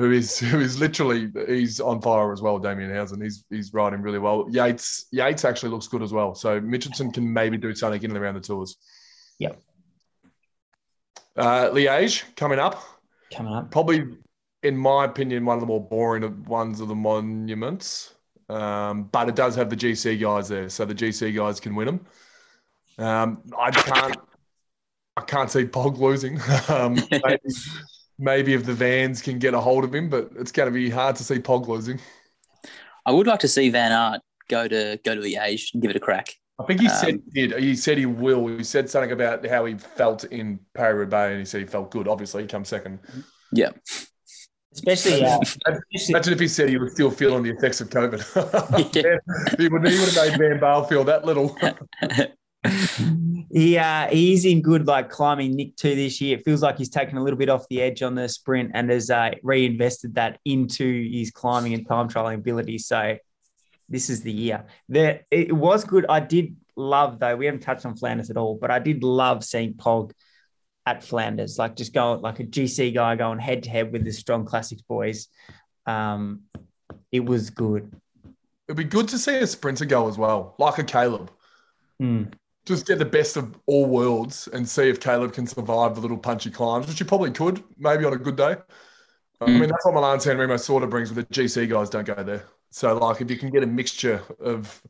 who 0.00 0.10
is 0.12 0.38
who 0.50 0.60
is 0.60 0.80
literally 0.80 1.30
he's 1.46 1.78
on 1.80 2.00
fire 2.00 2.32
as 2.32 2.42
well. 2.42 2.58
Damien 2.58 2.92
Howson, 2.92 3.20
he's 3.20 3.44
he's 3.50 3.72
riding 3.72 4.02
really 4.02 4.18
well. 4.18 4.46
Yates 4.50 5.06
Yates 5.12 5.44
actually 5.44 5.70
looks 5.70 5.86
good 5.86 6.02
as 6.02 6.12
well. 6.12 6.34
So 6.34 6.60
Mitchelton 6.60 7.12
can 7.12 7.30
maybe 7.32 7.56
do 7.56 7.74
something 7.74 8.02
in 8.02 8.10
and 8.10 8.18
around 8.18 8.34
the 8.34 8.40
tours. 8.40 8.76
Yep. 9.38 9.60
Uh, 11.36 11.70
Liège 11.70 12.24
coming 12.36 12.58
up, 12.58 12.82
Coming 13.32 13.54
up. 13.54 13.70
probably 13.70 14.04
in 14.62 14.76
my 14.76 15.04
opinion 15.04 15.44
one 15.44 15.54
of 15.56 15.60
the 15.60 15.66
more 15.66 15.80
boring 15.82 16.44
ones 16.44 16.80
of 16.80 16.88
the 16.88 16.94
monuments. 16.94 18.14
Um, 18.48 19.04
but 19.04 19.28
it 19.28 19.36
does 19.36 19.54
have 19.54 19.70
the 19.70 19.76
GC 19.76 20.20
guys 20.20 20.48
there, 20.48 20.68
so 20.68 20.84
the 20.84 20.94
GC 20.94 21.36
guys 21.36 21.60
can 21.60 21.74
win 21.76 21.86
them. 21.86 22.06
Um, 22.98 23.42
I 23.56 23.70
can't 23.70 24.16
I 25.16 25.22
can't 25.22 25.50
see 25.50 25.64
Pog 25.64 25.98
losing. 25.98 26.40
Um, 26.68 26.94
maybe, 27.10 27.38
maybe 28.20 28.54
if 28.54 28.64
the 28.64 28.74
Vans 28.74 29.22
can 29.22 29.38
get 29.38 29.54
a 29.54 29.60
hold 29.60 29.84
of 29.84 29.94
him, 29.94 30.08
but 30.08 30.30
it's 30.38 30.52
going 30.52 30.68
to 30.68 30.72
be 30.72 30.90
hard 30.90 31.16
to 31.16 31.24
see 31.24 31.38
Pog 31.38 31.66
losing. 31.66 31.98
I 33.06 33.12
would 33.12 33.26
like 33.26 33.40
to 33.40 33.48
see 33.48 33.70
Van 33.70 33.90
Aert 33.90 34.20
go 34.48 34.68
to 34.68 35.00
go 35.04 35.14
to 35.14 35.20
Liège 35.20 35.72
and 35.72 35.82
give 35.82 35.90
it 35.90 35.96
a 35.96 36.00
crack. 36.00 36.34
I 36.60 36.64
think 36.64 36.80
he 36.80 36.88
said 36.88 37.14
Um, 37.14 37.22
he 37.32 37.46
did. 37.46 37.58
He 37.58 37.74
said 37.74 37.96
he 37.96 38.06
will. 38.06 38.46
He 38.46 38.62
said 38.62 38.90
something 38.90 39.12
about 39.12 39.44
how 39.46 39.64
he 39.64 39.74
felt 39.74 40.24
in 40.24 40.60
Paris 40.74 40.98
Roubaix, 40.98 41.30
and 41.30 41.38
he 41.38 41.44
said 41.46 41.62
he 41.62 41.66
felt 41.66 41.90
good. 41.90 42.06
Obviously, 42.06 42.42
he 42.42 42.48
comes 42.48 42.68
second. 42.68 43.00
Yeah, 43.52 43.70
Especially, 44.72 45.24
uh, 45.24 45.38
especially 45.40 46.12
Imagine 46.12 46.32
if 46.32 46.40
he 46.40 46.48
said 46.48 46.68
he 46.68 46.78
was 46.78 46.92
still 46.92 47.10
feeling 47.10 47.42
the 47.42 47.50
effects 47.50 47.80
of 47.80 47.90
COVID. 47.90 48.20
he 49.58 49.68
would 49.68 49.88
he 49.88 49.98
would 49.98 50.14
have 50.14 50.38
made 50.38 50.50
Van 50.50 50.60
Baarle 50.60 50.88
feel 50.88 51.02
that 51.04 51.24
little. 51.24 51.56
he 53.50 53.78
uh, 53.78 54.08
he's 54.08 54.44
in 54.44 54.60
good 54.60 54.86
like 54.86 55.08
climbing 55.08 55.56
Nick 55.56 55.76
two 55.76 55.94
this 55.94 56.20
year. 56.20 56.38
It 56.38 56.44
feels 56.44 56.62
like 56.62 56.76
he's 56.76 56.90
taken 56.90 57.16
a 57.16 57.22
little 57.22 57.38
bit 57.38 57.48
off 57.48 57.66
the 57.70 57.80
edge 57.80 58.02
on 58.02 58.14
the 58.14 58.28
sprint 58.28 58.72
and 58.74 58.90
has 58.90 59.10
uh, 59.10 59.30
reinvested 59.42 60.14
that 60.16 60.38
into 60.44 61.08
his 61.10 61.30
climbing 61.30 61.74
and 61.74 61.86
time 61.88 62.08
trialing 62.08 62.34
ability. 62.34 62.78
So 62.78 63.16
this 63.88 64.10
is 64.10 64.22
the 64.22 64.32
year. 64.32 64.66
The 64.88 65.20
it 65.30 65.52
was 65.52 65.84
good. 65.84 66.06
I 66.08 66.20
did 66.20 66.56
love 66.76 67.18
though. 67.18 67.36
We 67.36 67.46
haven't 67.46 67.60
touched 67.60 67.86
on 67.86 67.96
Flanders 67.96 68.30
at 68.30 68.36
all, 68.36 68.58
but 68.60 68.70
I 68.70 68.78
did 68.78 69.02
love 69.02 69.42
seeing 69.42 69.74
Pog 69.74 70.12
at 70.86 71.02
Flanders, 71.02 71.58
like 71.58 71.76
just 71.76 71.94
going 71.94 72.20
like 72.20 72.40
a 72.40 72.44
GC 72.44 72.94
guy 72.94 73.16
going 73.16 73.38
head 73.38 73.62
to 73.62 73.70
head 73.70 73.92
with 73.92 74.04
the 74.04 74.12
strong 74.12 74.44
classics 74.44 74.82
boys. 74.82 75.28
Um, 75.86 76.42
it 77.10 77.24
was 77.24 77.50
good. 77.50 77.90
It'd 78.68 78.76
be 78.76 78.84
good 78.84 79.08
to 79.08 79.18
see 79.18 79.36
a 79.36 79.46
sprinter 79.46 79.84
go 79.84 80.08
as 80.08 80.16
well, 80.16 80.54
like 80.58 80.78
a 80.78 80.84
Caleb. 80.84 81.30
Mm. 82.00 82.32
Just 82.66 82.86
get 82.86 82.98
the 82.98 83.04
best 83.04 83.36
of 83.36 83.54
all 83.66 83.86
worlds 83.86 84.48
and 84.52 84.68
see 84.68 84.88
if 84.88 85.00
Caleb 85.00 85.32
can 85.32 85.46
survive 85.46 85.94
the 85.94 86.00
little 86.00 86.18
punchy 86.18 86.50
climbs, 86.50 86.86
which 86.86 86.98
he 86.98 87.04
probably 87.04 87.30
could, 87.30 87.62
maybe 87.78 88.04
on 88.04 88.12
a 88.12 88.18
good 88.18 88.36
day. 88.36 88.56
I 89.40 89.46
Mm. 89.46 89.60
mean, 89.60 89.68
that's 89.70 89.84
what 89.86 89.94
Milan 89.94 90.20
San 90.20 90.36
Remo 90.36 90.56
sort 90.58 90.82
of 90.82 90.90
brings, 90.90 91.10
but 91.10 91.26
the 91.26 91.34
GC 91.34 91.66
guys 91.66 91.88
don't 91.88 92.04
go 92.04 92.22
there. 92.22 92.44
So, 92.70 92.96
like, 92.98 93.20
if 93.22 93.30
you 93.30 93.38
can 93.38 93.50
get 93.50 93.62
a 93.62 93.66
mixture 93.66 94.22
of 94.38 94.82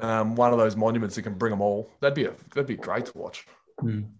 um, 0.00 0.36
one 0.36 0.52
of 0.52 0.58
those 0.58 0.76
monuments 0.76 1.16
that 1.16 1.22
can 1.22 1.34
bring 1.34 1.50
them 1.50 1.60
all, 1.62 1.90
that'd 2.00 2.14
be 2.14 2.26
a, 2.26 2.32
that'd 2.54 2.66
be 2.66 2.76
great 2.76 3.06
to 3.06 3.18
watch. 3.18 3.46
Mm. 3.82 4.10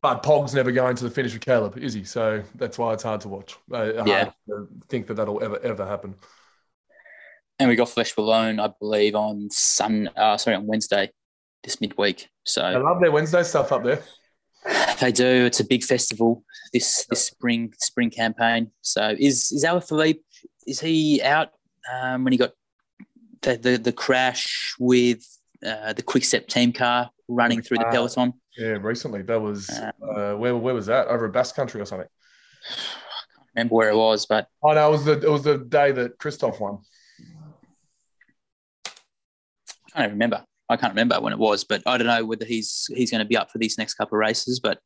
But 0.00 0.22
Pog's 0.22 0.54
never 0.54 0.72
going 0.72 0.96
to 0.96 1.04
the 1.04 1.10
finish 1.10 1.32
with 1.34 1.42
Caleb, 1.42 1.76
is 1.78 1.92
he? 1.92 2.04
So 2.04 2.42
that's 2.54 2.78
why 2.78 2.94
it's 2.94 3.02
hard 3.02 3.20
to 3.20 3.28
watch. 3.28 3.56
Uh, 3.70 3.92
hard 3.94 4.08
Yeah. 4.08 4.30
to 4.48 4.68
think 4.88 5.06
that 5.08 5.14
that'll 5.14 5.42
ever 5.42 5.58
ever 5.62 5.86
happen. 5.86 6.14
and 7.60 7.68
we 7.68 7.74
got 7.76 7.88
Flèche 7.88 8.14
Wallonne, 8.16 8.60
I 8.60 8.72
believe, 8.80 9.14
on 9.16 9.50
Sun. 9.50 10.08
Uh, 10.16 10.36
sorry, 10.36 10.56
on 10.56 10.66
Wednesday 10.66 11.10
this 11.64 11.80
midweek. 11.80 12.28
So 12.44 12.62
I 12.62 12.76
love 12.76 13.00
their 13.00 13.10
Wednesday 13.12 13.42
stuff 13.42 13.72
up 13.72 13.84
there. 13.84 14.02
They 15.00 15.12
do. 15.12 15.46
It's 15.46 15.60
a 15.60 15.64
big 15.64 15.84
festival 15.84 16.44
this 16.72 17.06
this 17.08 17.24
spring 17.26 17.72
spring 17.78 18.10
campaign. 18.10 18.70
So 18.82 19.14
is 19.18 19.52
is 19.52 19.64
Alaphilippe 19.64 20.20
is 20.66 20.80
he 20.80 21.22
out 21.22 21.50
um, 21.92 22.24
when 22.24 22.32
he 22.32 22.38
got 22.38 22.52
the 23.42 23.56
the, 23.56 23.78
the 23.78 23.92
crash 23.92 24.74
with 24.78 25.24
uh, 25.64 25.92
the 25.92 26.02
quick 26.02 26.24
step 26.24 26.48
team 26.48 26.72
car 26.72 27.10
running 27.28 27.62
through 27.62 27.78
the 27.78 27.86
Uh, 27.86 27.92
peloton? 27.92 28.32
Yeah, 28.56 28.78
recently 28.80 29.22
that 29.22 29.40
was 29.40 29.70
Uh, 29.70 29.92
uh, 30.04 30.34
where 30.34 30.56
where 30.56 30.74
was 30.74 30.86
that? 30.86 31.06
Over 31.06 31.26
at 31.26 31.32
Basque 31.32 31.54
Country 31.54 31.80
or 31.80 31.84
something. 31.84 32.08
I 32.08 32.74
can't 32.74 33.48
remember 33.54 33.74
where 33.74 33.90
it 33.90 33.96
was, 33.96 34.26
but 34.26 34.48
Oh 34.62 34.72
no, 34.72 34.88
it 34.88 34.90
was 34.90 35.04
the 35.04 35.12
it 35.12 35.30
was 35.30 35.44
the 35.44 35.58
day 35.58 35.92
that 35.92 36.18
Kristoff 36.18 36.60
won. 36.60 36.78
I 39.94 40.02
don't 40.02 40.10
remember. 40.10 40.44
I 40.68 40.76
can't 40.76 40.92
remember 40.92 41.20
when 41.20 41.32
it 41.32 41.38
was, 41.38 41.64
but 41.64 41.82
I 41.86 41.96
don't 41.96 42.06
know 42.06 42.24
whether 42.24 42.44
he's 42.44 42.86
he's 42.94 43.10
going 43.10 43.20
to 43.20 43.28
be 43.28 43.36
up 43.36 43.50
for 43.50 43.58
these 43.58 43.78
next 43.78 43.94
couple 43.94 44.16
of 44.16 44.20
races. 44.20 44.60
But 44.60 44.78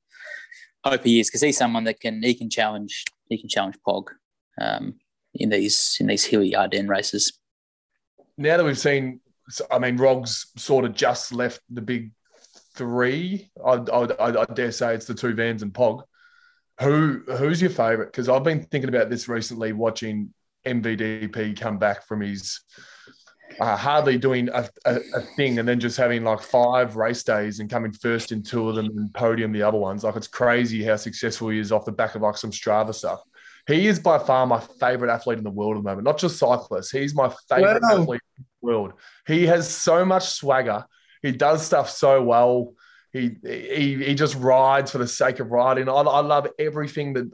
hope 0.84 1.04
he 1.04 1.20
is 1.20 1.28
because 1.28 1.40
he's 1.40 1.56
someone 1.56 1.84
that 1.84 2.00
can 2.00 2.22
he 2.22 2.34
can 2.34 2.50
challenge 2.50 3.04
he 3.28 3.38
can 3.38 3.48
challenge 3.48 3.76
Pog 3.86 4.08
um, 4.60 4.94
in 5.34 5.48
these 5.48 5.96
in 6.00 6.06
these 6.06 6.24
hilly 6.24 6.54
Ardennes 6.54 6.88
races. 6.88 7.38
Now 8.38 8.56
that 8.56 8.64
we've 8.64 8.78
seen, 8.78 9.20
I 9.70 9.78
mean, 9.78 9.96
Rogs 9.96 10.46
sort 10.56 10.84
of 10.84 10.94
just 10.94 11.32
left 11.32 11.60
the 11.70 11.82
big 11.82 12.12
three. 12.74 13.50
I, 13.64 13.74
I, 13.74 14.42
I 14.42 14.44
dare 14.54 14.72
say 14.72 14.94
it's 14.94 15.06
the 15.06 15.14
two 15.14 15.34
Vans 15.34 15.62
and 15.62 15.72
Pog. 15.72 16.02
Who 16.80 17.22
who's 17.36 17.60
your 17.60 17.70
favourite? 17.70 18.10
Because 18.10 18.28
I've 18.28 18.44
been 18.44 18.62
thinking 18.64 18.88
about 18.88 19.10
this 19.10 19.28
recently, 19.28 19.72
watching 19.72 20.32
MVDP 20.66 21.58
come 21.58 21.78
back 21.78 22.06
from 22.06 22.20
his 22.20 22.60
uh, 23.60 23.76
hardly 23.76 24.18
doing 24.18 24.48
a, 24.50 24.68
a, 24.84 24.96
a 25.14 25.20
thing 25.36 25.58
and 25.58 25.68
then 25.68 25.80
just 25.80 25.96
having 25.96 26.24
like 26.24 26.40
five 26.40 26.96
race 26.96 27.22
days 27.22 27.60
and 27.60 27.70
coming 27.70 27.92
first 27.92 28.32
in 28.32 28.42
two 28.42 28.68
of 28.68 28.76
them 28.76 28.86
and 28.86 29.12
podium 29.14 29.52
the 29.52 29.62
other 29.62 29.78
ones. 29.78 30.04
Like 30.04 30.16
it's 30.16 30.28
crazy 30.28 30.82
how 30.84 30.96
successful 30.96 31.48
he 31.48 31.58
is 31.58 31.72
off 31.72 31.84
the 31.84 31.92
back 31.92 32.14
of 32.14 32.22
like 32.22 32.36
some 32.36 32.50
Strava 32.50 32.94
stuff. 32.94 33.20
He 33.66 33.86
is 33.86 33.98
by 34.00 34.18
far 34.18 34.46
my 34.46 34.60
favorite 34.80 35.12
athlete 35.12 35.38
in 35.38 35.44
the 35.44 35.50
world 35.50 35.76
at 35.76 35.84
the 35.84 35.88
moment, 35.88 36.04
not 36.04 36.18
just 36.18 36.38
cyclist. 36.38 36.90
He's 36.92 37.14
my 37.14 37.32
favorite 37.48 37.82
Wow. 37.82 38.00
athlete 38.00 38.20
in 38.38 38.44
the 38.44 38.66
world. 38.66 38.92
He 39.26 39.46
has 39.46 39.68
so 39.68 40.04
much 40.04 40.24
swagger. 40.30 40.84
He 41.22 41.30
does 41.30 41.64
stuff 41.64 41.88
so 41.88 42.20
well. 42.22 42.74
He 43.12 43.36
he 43.44 44.02
he 44.02 44.14
just 44.14 44.34
rides 44.36 44.90
for 44.90 44.98
the 44.98 45.06
sake 45.06 45.38
of 45.38 45.50
riding. 45.50 45.88
I, 45.88 45.92
I 45.92 46.20
love 46.20 46.48
everything 46.58 47.12
that 47.12 47.30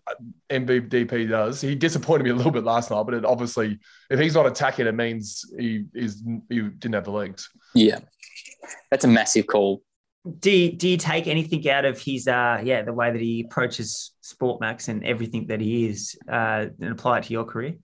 MVDP 0.50 1.28
does. 1.28 1.60
He 1.60 1.76
disappointed 1.76 2.24
me 2.24 2.30
a 2.30 2.34
little 2.34 2.50
bit 2.50 2.64
last 2.64 2.90
night, 2.90 3.04
but 3.04 3.14
it 3.14 3.24
obviously, 3.24 3.78
if 4.10 4.18
he's 4.18 4.34
not 4.34 4.46
attacking, 4.46 4.86
it 4.86 4.94
means 4.94 5.44
he 5.56 5.84
is 5.94 6.22
he 6.48 6.62
didn't 6.62 6.94
have 6.94 7.04
the 7.04 7.12
legs. 7.12 7.48
Yeah, 7.74 8.00
that's 8.90 9.04
a 9.04 9.08
massive 9.08 9.46
call. 9.46 9.82
Do 10.40 10.50
you, 10.50 10.72
do 10.72 10.88
you 10.88 10.96
take 10.96 11.28
anything 11.28 11.66
out 11.70 11.84
of 11.84 11.98
his 12.00 12.26
uh 12.26 12.60
yeah 12.62 12.82
the 12.82 12.92
way 12.92 13.12
that 13.12 13.20
he 13.20 13.44
approaches 13.46 14.12
Sport 14.20 14.60
Max 14.60 14.88
and 14.88 15.06
everything 15.06 15.46
that 15.46 15.60
he 15.60 15.86
is 15.86 16.18
uh, 16.28 16.66
and 16.80 16.90
apply 16.90 17.18
it 17.18 17.24
to 17.24 17.32
your 17.32 17.44
career? 17.44 17.76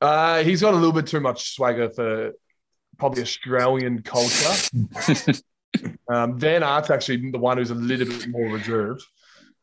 Uh, 0.00 0.44
he's 0.44 0.60
got 0.60 0.74
a 0.74 0.76
little 0.76 0.92
bit 0.92 1.08
too 1.08 1.20
much 1.20 1.54
swagger 1.54 1.90
for 1.90 2.32
probably 2.98 3.22
Australian 3.22 4.02
culture. 4.02 5.32
um, 6.08 6.38
Van 6.38 6.62
Aert's 6.62 6.90
actually 6.90 7.30
the 7.30 7.38
one 7.38 7.58
who's 7.58 7.70
a 7.70 7.74
little 7.74 8.06
bit 8.06 8.28
more 8.28 8.48
reserved. 8.48 9.02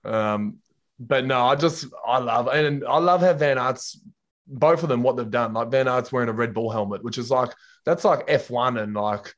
Um, 0.03 0.57
but 0.99 1.25
no, 1.25 1.45
I 1.45 1.55
just 1.55 1.85
I 2.05 2.17
love 2.19 2.47
and 2.47 2.83
I 2.85 2.97
love 2.97 3.21
how 3.21 3.33
Van 3.33 3.57
Aert's 3.57 3.99
both 4.47 4.83
of 4.83 4.89
them 4.89 5.03
what 5.03 5.15
they've 5.15 5.29
done. 5.29 5.53
Like 5.53 5.71
Van 5.71 5.87
Aert's 5.87 6.11
wearing 6.11 6.29
a 6.29 6.33
Red 6.33 6.53
Bull 6.53 6.69
helmet, 6.69 7.03
which 7.03 7.17
is 7.17 7.31
like 7.31 7.51
that's 7.85 8.03
like 8.03 8.27
F1 8.27 8.81
and 8.81 8.93
like 8.93 9.33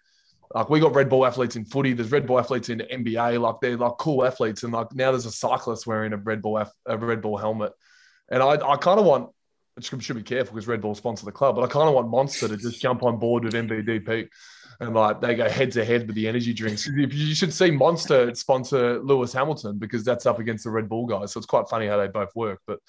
like 0.53 0.69
we 0.69 0.79
got 0.79 0.95
Red 0.95 1.09
Bull 1.09 1.25
athletes 1.25 1.55
in 1.55 1.65
footy. 1.65 1.93
There's 1.93 2.11
Red 2.11 2.25
Bull 2.25 2.39
athletes 2.39 2.69
in 2.69 2.79
NBA. 2.79 3.39
Like 3.39 3.55
they're 3.61 3.77
like 3.77 3.93
cool 3.99 4.25
athletes, 4.25 4.63
and 4.63 4.73
like 4.73 4.93
now 4.93 5.11
there's 5.11 5.25
a 5.25 5.31
cyclist 5.31 5.85
wearing 5.85 6.13
a 6.13 6.17
Red 6.17 6.41
Bull 6.41 6.57
a 6.85 6.97
Red 6.97 7.21
Bull 7.21 7.37
helmet. 7.37 7.73
And 8.29 8.41
I 8.41 8.53
I 8.53 8.77
kind 8.77 8.99
of 8.99 9.05
want 9.05 9.29
should 9.79 10.15
be 10.15 10.23
careful 10.23 10.55
because 10.55 10.67
Red 10.67 10.81
Bull 10.81 10.95
sponsor 10.95 11.25
the 11.25 11.31
club, 11.31 11.55
but 11.55 11.63
I 11.63 11.67
kind 11.67 11.87
of 11.87 11.95
want 11.95 12.09
Monster 12.09 12.47
to 12.47 12.57
just 12.57 12.81
jump 12.81 13.03
on 13.03 13.17
board 13.17 13.43
with 13.43 13.53
MVDP 13.53 14.27
and 14.81 14.93
like 14.93 15.21
they 15.21 15.35
go 15.35 15.47
head 15.47 15.71
to 15.71 15.85
head 15.85 16.07
with 16.07 16.15
the 16.15 16.27
energy 16.27 16.53
drinks. 16.53 16.85
You 16.85 17.35
should 17.35 17.53
see 17.53 17.71
Monster 17.71 18.35
sponsor 18.35 18.99
Lewis 18.99 19.31
Hamilton 19.31 19.77
because 19.77 20.03
that's 20.03 20.25
up 20.25 20.39
against 20.39 20.65
the 20.65 20.69
Red 20.69 20.89
Bull 20.89 21.05
guys. 21.05 21.31
So 21.31 21.37
it's 21.37 21.47
quite 21.47 21.69
funny 21.69 21.87
how 21.87 21.97
they 21.97 22.07
both 22.07 22.35
work. 22.35 22.59
But 22.67 22.79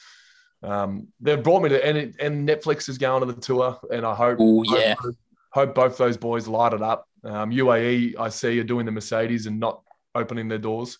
um, 0.62 1.08
they've 1.20 1.42
brought 1.42 1.62
me 1.62 1.68
to 1.68 1.84
and, 1.84 2.14
and 2.18 2.48
Netflix 2.48 2.88
is 2.88 2.98
going 2.98 3.26
to 3.26 3.32
the 3.32 3.40
tour, 3.40 3.78
and 3.92 4.04
I 4.04 4.14
hope, 4.14 4.40
Ooh, 4.40 4.64
yeah. 4.66 4.94
hope, 4.98 5.16
hope 5.50 5.74
both 5.74 5.98
those 5.98 6.16
boys 6.16 6.48
light 6.48 6.72
it 6.72 6.82
up. 6.82 7.06
Um, 7.24 7.50
UAE, 7.50 8.18
I 8.18 8.28
see, 8.30 8.58
are 8.58 8.64
doing 8.64 8.86
the 8.86 8.92
Mercedes 8.92 9.46
and 9.46 9.60
not 9.60 9.82
opening 10.14 10.48
their 10.48 10.58
doors 10.58 10.98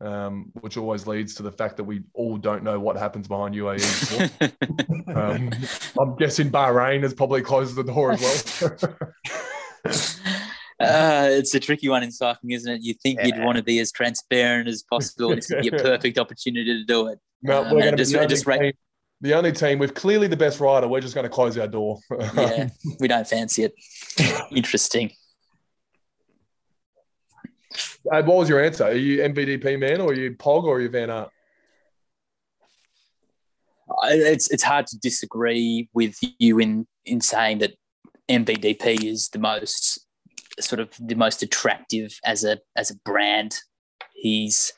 um, 0.00 0.50
which 0.60 0.76
always 0.76 1.06
leads 1.06 1.34
to 1.34 1.42
the 1.42 1.52
fact 1.52 1.76
that 1.76 1.84
we 1.84 2.02
all 2.14 2.38
don't 2.38 2.62
know 2.62 2.80
what 2.80 2.96
happens 2.96 3.28
behind 3.28 3.54
UAE. 3.54 5.08
um, 5.14 5.50
I'm 6.00 6.16
guessing 6.16 6.50
Bahrain 6.50 7.02
has 7.02 7.12
probably 7.12 7.42
closed 7.42 7.76
the 7.76 7.84
door 7.84 8.12
as 8.12 8.62
well. 8.62 8.78
Uh, 10.80 11.28
it's 11.30 11.54
a 11.54 11.60
tricky 11.60 11.90
one 11.90 12.02
in 12.02 12.10
cycling, 12.10 12.52
isn't 12.52 12.72
it? 12.72 12.82
You 12.82 12.94
think 12.94 13.18
yeah. 13.18 13.26
you'd 13.26 13.44
want 13.44 13.58
to 13.58 13.62
be 13.62 13.80
as 13.80 13.92
transparent 13.92 14.66
as 14.66 14.82
possible. 14.82 15.32
It's 15.32 15.50
a 15.50 15.60
perfect 15.70 16.18
opportunity 16.18 16.78
to 16.78 16.84
do 16.84 17.08
it. 17.08 17.18
No, 17.42 17.64
um, 17.64 17.74
we're 17.74 17.82
going 17.82 17.96
to 17.96 18.02
just, 18.02 18.12
just 18.12 18.46
team, 18.46 18.72
the 19.20 19.34
only 19.34 19.52
team 19.52 19.78
with 19.78 19.94
clearly 19.94 20.26
the 20.26 20.36
best 20.36 20.58
rider. 20.58 20.88
We're 20.88 21.00
just 21.00 21.14
going 21.14 21.24
to 21.24 21.30
close 21.30 21.58
our 21.58 21.68
door. 21.68 21.98
yeah, 22.34 22.70
we 22.98 23.08
don't 23.08 23.28
fancy 23.28 23.64
it. 23.64 23.74
Interesting. 24.50 25.12
Uh, 28.10 28.22
what 28.22 28.38
was 28.38 28.48
your 28.48 28.64
answer? 28.64 28.84
Are 28.84 28.94
you 28.94 29.18
MVDP 29.18 29.78
man, 29.78 30.00
or 30.00 30.10
are 30.10 30.14
you 30.14 30.34
Pog, 30.34 30.64
or 30.64 30.76
are 30.76 30.80
you 30.80 30.88
Van 30.88 31.10
Aert? 31.10 31.28
It's 34.04 34.50
it's 34.50 34.62
hard 34.62 34.86
to 34.88 34.98
disagree 34.98 35.90
with 35.92 36.16
you 36.38 36.58
in 36.58 36.86
in 37.04 37.20
saying 37.20 37.58
that 37.58 37.74
MVDP 38.30 39.04
is 39.04 39.28
the 39.28 39.38
most 39.38 40.06
sort 40.60 40.80
of 40.80 40.90
the 40.98 41.14
most 41.14 41.42
attractive 41.42 42.18
as 42.24 42.44
a 42.44 42.58
as 42.76 42.90
a 42.90 42.96
brand. 43.04 43.56
He's 44.14 44.72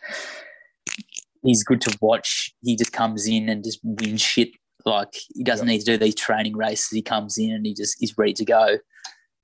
he's 1.42 1.64
good 1.64 1.80
to 1.82 1.98
watch. 2.00 2.54
He 2.62 2.76
just 2.76 2.92
comes 2.92 3.26
in 3.26 3.48
and 3.48 3.64
just 3.64 3.80
wins 3.82 4.20
shit. 4.20 4.50
Like 4.84 5.14
he 5.34 5.44
doesn't 5.44 5.66
need 5.66 5.80
to 5.80 5.84
do 5.84 5.96
these 5.96 6.14
training 6.14 6.56
races. 6.56 6.88
He 6.90 7.02
comes 7.02 7.38
in 7.38 7.52
and 7.52 7.64
he 7.64 7.74
just 7.74 7.96
he's 7.98 8.16
ready 8.18 8.32
to 8.34 8.44
go. 8.44 8.78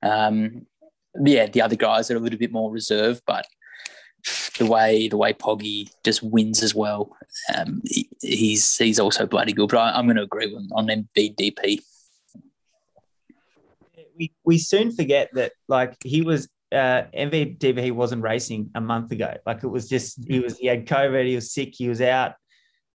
Um, 0.01 0.65
yeah, 1.23 1.47
the 1.47 1.61
other 1.61 1.75
guys 1.75 2.11
are 2.11 2.17
a 2.17 2.19
little 2.19 2.39
bit 2.39 2.51
more 2.51 2.71
reserved, 2.71 3.23
but 3.25 3.45
the 4.57 4.65
way 4.65 5.07
the 5.07 5.17
way 5.17 5.33
Poggy 5.33 5.89
just 6.03 6.21
wins 6.23 6.61
as 6.63 6.75
well. 6.75 7.15
Um, 7.55 7.81
he, 7.85 8.09
he's 8.21 8.75
he's 8.77 8.99
also 8.99 9.25
bloody 9.25 9.53
good. 9.53 9.69
But 9.69 9.77
I, 9.77 9.99
am 9.99 10.05
going 10.05 10.17
to 10.17 10.23
agree 10.23 10.53
on, 10.53 10.69
on 10.73 10.87
MVDP. 10.87 11.81
We 14.19 14.33
we 14.43 14.57
soon 14.57 14.91
forget 14.91 15.29
that 15.33 15.53
like 15.67 15.95
he 16.03 16.21
was 16.21 16.47
uh, 16.71 17.03
he 17.13 17.91
wasn't 17.91 18.21
racing 18.21 18.69
a 18.75 18.81
month 18.81 19.11
ago. 19.11 19.33
Like 19.45 19.63
it 19.63 19.67
was 19.67 19.89
just 19.89 20.19
he 20.27 20.39
was 20.39 20.57
he 20.57 20.67
had 20.67 20.85
COVID, 20.85 21.25
he 21.25 21.35
was 21.35 21.51
sick, 21.51 21.73
he 21.75 21.89
was 21.89 22.01
out, 22.01 22.33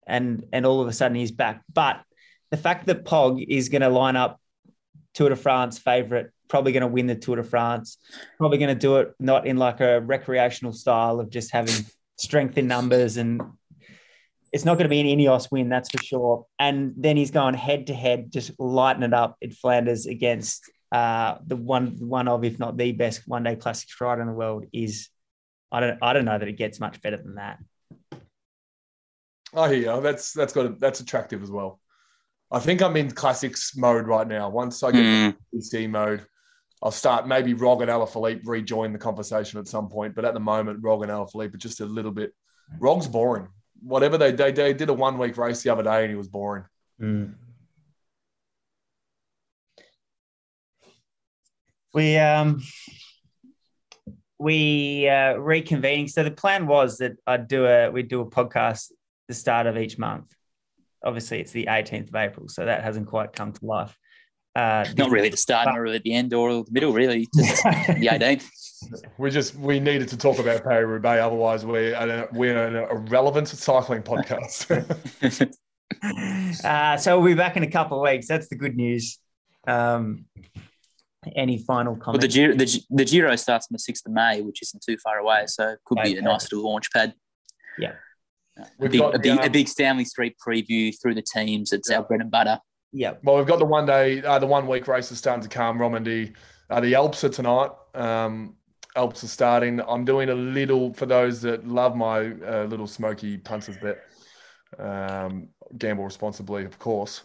and 0.05 0.45
and 0.53 0.65
all 0.65 0.82
of 0.82 0.88
a 0.88 0.93
sudden 0.93 1.15
he's 1.15 1.32
back. 1.32 1.61
But 1.74 2.01
the 2.51 2.57
fact 2.57 2.86
that 2.88 3.05
Pog 3.05 3.43
is 3.47 3.69
going 3.69 3.82
to 3.82 3.89
line 3.89 4.15
up 4.15 4.39
Tour 5.13 5.30
de 5.30 5.36
France 5.36 5.80
favorite 5.80 6.32
probably 6.53 6.71
going 6.71 6.82
to 6.82 6.88
win 6.88 7.07
the 7.07 7.15
Tour 7.15 7.38
de 7.38 7.43
France. 7.43 7.97
Probably 8.38 8.59
going 8.59 8.76
to 8.76 8.80
do 8.80 8.97
it 8.97 9.13
not 9.19 9.47
in 9.47 9.57
like 9.57 9.82
a 9.82 10.01
recreational 10.01 10.71
style 10.71 11.19
of 11.19 11.32
just 11.32 11.51
having 11.51 11.86
strength 12.17 12.59
in 12.59 12.67
numbers 12.67 13.17
and 13.17 13.41
it's 14.51 14.65
not 14.65 14.76
going 14.76 14.84
to 14.84 14.89
be 14.89 14.99
an 14.99 15.07
Ineos 15.07 15.51
win, 15.51 15.67
that's 15.67 15.89
for 15.89 15.97
sure. 16.03 16.45
And 16.59 16.93
then 16.95 17.17
he's 17.17 17.32
going 17.32 17.55
head 17.55 17.88
to 17.88 17.93
head, 17.95 18.32
just 18.32 18.51
lighten 18.59 19.01
it 19.01 19.15
up 19.15 19.36
in 19.41 19.49
Flanders 19.49 20.05
against 20.05 20.71
uh, 20.93 21.39
the 21.47 21.55
one 21.55 21.97
one 21.99 22.27
of, 22.27 22.43
if 22.43 22.59
not 22.59 22.77
the 22.77 22.91
best 22.91 23.27
one 23.27 23.43
day 23.43 23.55
classics 23.55 23.99
ride 23.99 24.19
in 24.19 24.27
the 24.27 24.33
world. 24.33 24.65
Is 24.71 25.09
I 25.71 25.79
don't 25.79 25.97
I 26.03 26.13
don't 26.13 26.25
know 26.25 26.37
that 26.37 26.47
it 26.47 26.57
gets 26.57 26.79
much 26.79 27.01
better 27.01 27.17
than 27.17 27.35
that. 27.35 27.57
Oh 29.55 29.69
yeah, 29.69 29.99
that's 29.99 30.33
that's 30.33 30.53
got 30.53 30.65
a, 30.67 30.69
that's 30.69 30.99
attractive 30.99 31.41
as 31.41 31.49
well. 31.49 31.79
I 32.51 32.59
think 32.59 32.83
I'm 32.83 32.95
in 32.95 33.09
classics 33.09 33.75
mode 33.75 34.05
right 34.05 34.27
now. 34.27 34.49
Once 34.49 34.83
I 34.83 34.91
get 34.91 35.01
mm. 35.01 35.35
PC 35.55 35.89
mode, 35.89 36.27
I'll 36.83 36.91
start 36.91 37.27
maybe 37.27 37.55
Rog 37.55 37.81
and 37.81 37.89
Alaphilippe 37.89 38.41
rejoin 38.45 38.93
the 38.93 38.99
conversation 38.99 39.59
at 39.59 39.67
some 39.67 39.89
point. 39.89 40.13
But 40.13 40.25
at 40.25 40.35
the 40.35 40.39
moment, 40.39 40.83
Rog 40.83 41.01
and 41.01 41.11
Alaphilippe 41.11 41.55
are 41.55 41.57
just 41.57 41.81
a 41.81 41.85
little 41.85 42.11
bit. 42.11 42.33
Rog's 42.79 43.07
boring. 43.07 43.47
Whatever 43.81 44.19
they, 44.19 44.31
they, 44.31 44.51
they 44.51 44.73
did 44.73 44.89
a 44.89 44.93
one 44.93 45.17
week 45.17 45.37
race 45.37 45.63
the 45.63 45.71
other 45.71 45.81
day 45.81 46.03
and 46.03 46.11
he 46.11 46.15
was 46.15 46.27
boring. 46.27 46.65
Mm. 47.01 47.33
We 51.93 52.17
um 52.17 52.61
we 54.39 55.07
uh, 55.07 55.35
reconvening. 55.35 56.09
So 56.09 56.23
the 56.23 56.31
plan 56.31 56.67
was 56.67 56.97
that 56.97 57.17
I'd 57.25 57.47
do 57.47 57.65
a 57.65 57.89
we'd 57.89 58.09
do 58.09 58.21
a 58.21 58.25
podcast 58.25 58.91
the 59.27 59.33
start 59.33 59.67
of 59.67 59.77
each 59.77 59.97
month. 59.97 60.33
Obviously, 61.03 61.39
it's 61.39 61.51
the 61.51 61.65
18th 61.65 62.09
of 62.09 62.15
April, 62.15 62.47
so 62.47 62.65
that 62.65 62.83
hasn't 62.83 63.07
quite 63.07 63.33
come 63.33 63.51
to 63.51 63.65
life. 63.65 63.97
Uh, 64.55 64.85
not 64.97 65.09
really 65.09 65.29
the 65.29 65.37
start, 65.37 65.65
not 65.65 65.79
really 65.79 65.99
the 66.03 66.13
end 66.13 66.33
or 66.33 66.63
the 66.63 66.71
middle, 66.71 66.93
really. 66.93 67.27
Just 67.35 67.63
the 67.63 68.07
18th. 68.11 68.47
We 69.17 69.31
just 69.31 69.55
we 69.55 69.79
needed 69.79 70.09
to 70.09 70.17
talk 70.17 70.39
about 70.39 70.63
Paris 70.63 70.87
Roubaix, 70.87 71.21
otherwise 71.21 71.65
we're 71.65 72.27
we're 72.33 72.67
an 72.67 72.75
irrelevant 72.75 73.47
cycling 73.47 74.03
podcast. 74.03 74.69
uh, 76.63 76.97
so 76.97 77.19
we'll 77.19 77.27
be 77.27 77.33
back 77.33 77.57
in 77.57 77.63
a 77.63 77.71
couple 77.71 77.97
of 77.97 78.09
weeks. 78.09 78.27
That's 78.27 78.47
the 78.49 78.55
good 78.55 78.75
news. 78.75 79.19
Um, 79.65 80.25
any 81.36 81.57
final 81.57 81.95
comments? 81.95 82.05
Well, 82.05 82.19
the 82.19 82.28
Giro, 82.28 82.55
the, 82.55 82.84
the 82.89 83.05
Giro 83.05 83.36
starts 83.36 83.67
on 83.67 83.74
the 83.74 83.80
sixth 83.80 84.05
of 84.05 84.11
May, 84.11 84.41
which 84.41 84.61
isn't 84.61 84.84
too 84.84 84.97
far 84.97 85.17
away, 85.17 85.43
so 85.47 85.69
it 85.69 85.80
could 85.86 85.99
okay. 85.99 86.13
be 86.13 86.19
a 86.19 86.21
nice 86.21 86.51
little 86.51 86.69
launch 86.69 86.91
pad. 86.91 87.13
Yeah. 87.78 87.93
A 88.57 88.88
big, 88.88 88.99
got, 88.99 89.15
a, 89.15 89.19
big, 89.19 89.39
a 89.39 89.49
big 89.49 89.67
Stanley 89.67 90.05
Street 90.05 90.36
preview 90.45 90.93
through 91.01 91.15
the 91.15 91.24
teams. 91.24 91.74
It's 91.74 91.89
yeah. 91.89 91.97
our 91.97 92.03
bread 92.03 92.21
and 92.21 92.30
butter. 92.30 92.59
Yeah. 92.91 93.13
Well, 93.24 93.38
we've 93.38 93.47
got 93.47 93.59
the 93.59 93.65
one 93.65 93.86
day, 93.86 94.21
uh, 94.21 94.38
the 94.38 94.45
one 94.45 94.67
week 94.67 94.88
races 94.88 95.17
starting 95.17 95.41
to 95.41 95.49
come. 95.49 95.80
Romandy, 95.80 96.34
uh, 96.69 96.80
the 96.80 96.93
Alps 96.93 97.24
are 97.24 97.30
tonight. 97.30 97.71
Um, 97.95 98.55
Alps 98.95 99.24
are 99.24 99.28
starting. 99.28 99.82
I'm 99.82 100.05
doing 100.05 100.30
a 100.30 100.36
little 100.36 100.93
for 100.93 101.07
those 101.07 101.41
that 101.41 101.67
love 101.67 101.95
my 101.95 102.32
uh, 102.32 102.65
little 102.65 102.86
smoky 102.86 103.38
punters 103.38 103.78
bet. 103.78 104.03
Um, 104.78 105.49
gamble 105.78 106.03
responsibly, 106.03 106.63
of 106.65 106.78
course. 106.78 107.21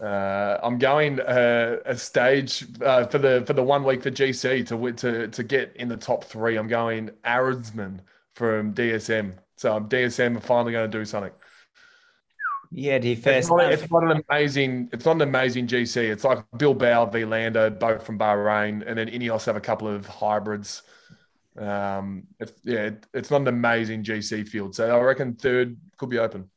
Uh, 0.00 0.58
I'm 0.62 0.78
going 0.78 1.20
uh, 1.20 1.76
a 1.84 1.96
stage 1.96 2.66
uh, 2.82 3.06
for 3.06 3.18
the 3.18 3.44
for 3.46 3.52
the 3.52 3.62
one 3.62 3.84
week 3.84 4.02
for 4.02 4.10
GC 4.10 4.66
to 4.68 4.92
to 4.92 5.28
to 5.28 5.42
get 5.44 5.76
in 5.76 5.88
the 5.88 5.96
top 5.96 6.24
three. 6.24 6.56
I'm 6.56 6.68
going 6.68 7.10
Arensman 7.24 8.00
from 8.34 8.74
DSM. 8.74 9.34
So 9.56 9.76
I'm 9.76 9.88
DSM 9.88 10.36
are 10.36 10.40
finally 10.40 10.72
going 10.72 10.90
to 10.90 10.98
do 10.98 11.04
something. 11.04 11.32
Yeah, 12.72 12.98
do 12.98 13.08
you 13.08 13.16
first? 13.16 13.38
It's 13.38 13.50
not, 13.50 13.72
it's 13.72 13.90
not, 13.90 14.10
an 14.10 14.24
amazing. 14.28 14.88
It's 14.92 15.04
not 15.04 15.14
an 15.16 15.22
amazing 15.22 15.68
GC. 15.68 15.96
It's 16.10 16.24
like 16.24 16.44
Bilbao 16.56 17.06
v 17.06 17.24
Landa, 17.24 17.70
both 17.70 18.04
from 18.04 18.18
Bahrain, 18.18 18.82
and 18.84 18.98
then 18.98 19.08
Ineos 19.08 19.46
have 19.46 19.54
a 19.54 19.60
couple 19.60 19.86
of 19.86 20.06
hybrids. 20.06 20.82
Um, 21.56 22.24
it's, 22.40 22.52
yeah, 22.64 22.90
it's 23.12 23.30
not 23.30 23.42
an 23.42 23.48
amazing 23.48 24.02
GC 24.02 24.48
field. 24.48 24.74
So 24.74 24.90
I 24.90 25.00
reckon 25.00 25.36
third 25.36 25.76
could 25.96 26.10
be 26.10 26.18
open. 26.18 26.50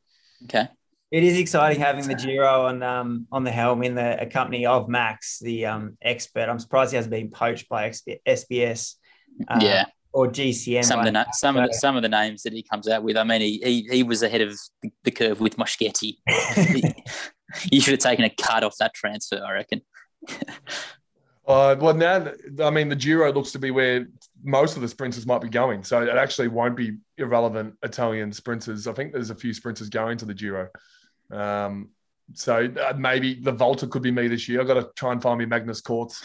Okay. 0.44 0.66
It 1.10 1.24
is 1.24 1.38
exciting 1.38 1.80
having 1.80 2.06
the 2.06 2.14
Giro 2.14 2.66
on 2.66 2.82
um, 2.82 3.26
on 3.32 3.42
the 3.44 3.50
helm 3.50 3.82
in 3.82 3.94
the 3.94 4.28
company 4.30 4.66
of 4.66 4.88
Max, 4.88 5.38
the 5.38 5.66
um, 5.66 5.96
expert. 6.02 6.48
I'm 6.48 6.58
surprised 6.58 6.90
he 6.92 6.96
hasn't 6.96 7.10
been 7.10 7.30
poached 7.30 7.68
by 7.68 7.88
SBS. 7.88 8.94
Uh, 9.48 9.60
yeah 9.62 9.84
or 10.12 10.26
GCN. 10.26 10.84
some 10.84 10.98
of 10.98 11.04
the 11.04 11.12
na- 11.12 11.30
some 11.32 11.56
of 11.56 11.68
the, 11.68 11.74
some 11.74 11.96
of 11.96 12.02
the 12.02 12.08
names 12.08 12.42
that 12.42 12.52
he 12.52 12.62
comes 12.62 12.88
out 12.88 13.02
with. 13.02 13.16
I 13.16 13.24
mean, 13.24 13.40
he 13.40 13.60
he, 13.62 13.88
he 13.90 14.02
was 14.02 14.22
ahead 14.22 14.40
of 14.40 14.58
the, 14.82 14.90
the 15.04 15.10
curve 15.10 15.40
with 15.40 15.56
Moschetti. 15.56 16.16
you 17.70 17.80
should 17.80 17.92
have 17.92 18.00
taken 18.00 18.24
a 18.24 18.30
cut 18.30 18.64
off 18.64 18.74
that 18.80 18.94
transfer, 18.94 19.42
I 19.44 19.52
reckon. 19.52 19.82
Uh, 21.46 21.74
well, 21.80 21.94
now, 21.94 22.30
I 22.62 22.68
mean, 22.68 22.90
the 22.90 22.96
Giro 22.96 23.32
looks 23.32 23.52
to 23.52 23.58
be 23.58 23.70
where 23.70 24.06
most 24.42 24.76
of 24.76 24.82
the 24.82 24.88
sprinters 24.88 25.24
might 25.24 25.40
be 25.40 25.48
going. 25.48 25.82
So 25.82 26.02
it 26.02 26.10
actually 26.10 26.48
won't 26.48 26.76
be 26.76 26.98
irrelevant 27.16 27.74
Italian 27.82 28.32
sprinters. 28.32 28.86
I 28.86 28.92
think 28.92 29.12
there's 29.14 29.30
a 29.30 29.34
few 29.34 29.54
sprinters 29.54 29.88
going 29.88 30.18
to 30.18 30.26
the 30.26 30.34
Giro. 30.34 30.68
Um, 31.30 31.90
so 32.34 32.68
uh, 32.80 32.92
maybe 32.96 33.34
the 33.34 33.52
Volta 33.52 33.86
could 33.86 34.02
be 34.02 34.10
me 34.10 34.28
this 34.28 34.48
year. 34.48 34.60
I've 34.60 34.66
got 34.66 34.74
to 34.74 34.88
try 34.96 35.12
and 35.12 35.22
find 35.22 35.38
me 35.38 35.46
Magnus 35.46 35.80
Corts. 35.80 36.22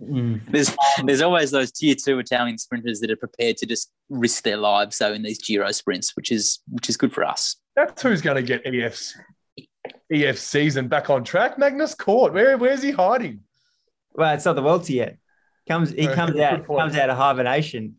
Mm. 0.00 0.40
There's 0.50 0.74
there's 1.04 1.22
always 1.22 1.50
those 1.50 1.72
tier 1.72 1.96
two 1.96 2.18
Italian 2.20 2.56
sprinters 2.58 3.00
that 3.00 3.10
are 3.10 3.16
prepared 3.16 3.56
to 3.58 3.66
just 3.66 3.90
risk 4.08 4.44
their 4.44 4.56
lives 4.56 4.96
so 4.96 5.12
in 5.12 5.22
these 5.22 5.42
Giro 5.44 5.70
sprints, 5.72 6.14
which 6.14 6.30
is 6.30 6.60
which 6.70 6.88
is 6.88 6.96
good 6.96 7.12
for 7.12 7.24
us. 7.24 7.56
That's 7.74 8.02
who's 8.02 8.22
going 8.22 8.36
to 8.36 8.42
get 8.42 8.64
EF's 8.64 9.16
EF 10.12 10.38
season 10.38 10.88
back 10.88 11.10
on 11.10 11.24
track. 11.24 11.58
Magnus 11.58 11.94
Cort. 11.94 12.32
Where 12.32 12.56
where's 12.56 12.82
he 12.82 12.92
hiding? 12.92 13.40
Well, 14.12 14.34
it's 14.34 14.44
not 14.44 14.54
the 14.54 14.62
Vuelta 14.62 14.92
yet. 14.92 15.18
Comes 15.66 15.90
he 15.90 16.06
comes 16.06 16.38
out 16.38 16.66
comes 16.66 16.96
out 16.96 17.10
of 17.10 17.16
hibernation 17.16 17.96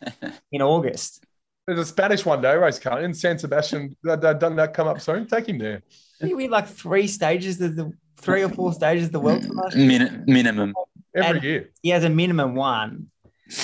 in 0.52 0.62
August. 0.62 1.24
There's 1.68 1.80
a 1.80 1.84
Spanish 1.84 2.24
one 2.24 2.40
day 2.40 2.56
race 2.56 2.78
car 2.78 3.02
in 3.02 3.12
San 3.12 3.38
Sebastian. 3.38 3.94
That- 4.02 4.22
that- 4.22 4.40
Doesn't 4.40 4.56
that 4.56 4.72
come 4.72 4.88
up 4.88 5.02
soon? 5.02 5.26
Take 5.26 5.50
him 5.50 5.58
there. 5.58 5.82
Didn't 6.18 6.38
we 6.38 6.48
like 6.48 6.66
three 6.66 7.06
stages 7.06 7.60
of 7.60 7.76
the 7.76 7.92
three 8.16 8.42
or 8.42 8.48
four 8.48 8.72
stages 8.72 9.08
of 9.08 9.12
the 9.12 9.20
Vuelta 9.20 9.52
last? 9.52 9.76
Min- 9.76 10.24
minimum. 10.26 10.72
Every 11.14 11.36
And- 11.36 11.42
year. 11.44 11.70
He 11.82 11.90
has 11.90 12.04
a 12.04 12.08
minimum 12.08 12.54
one. 12.54 13.10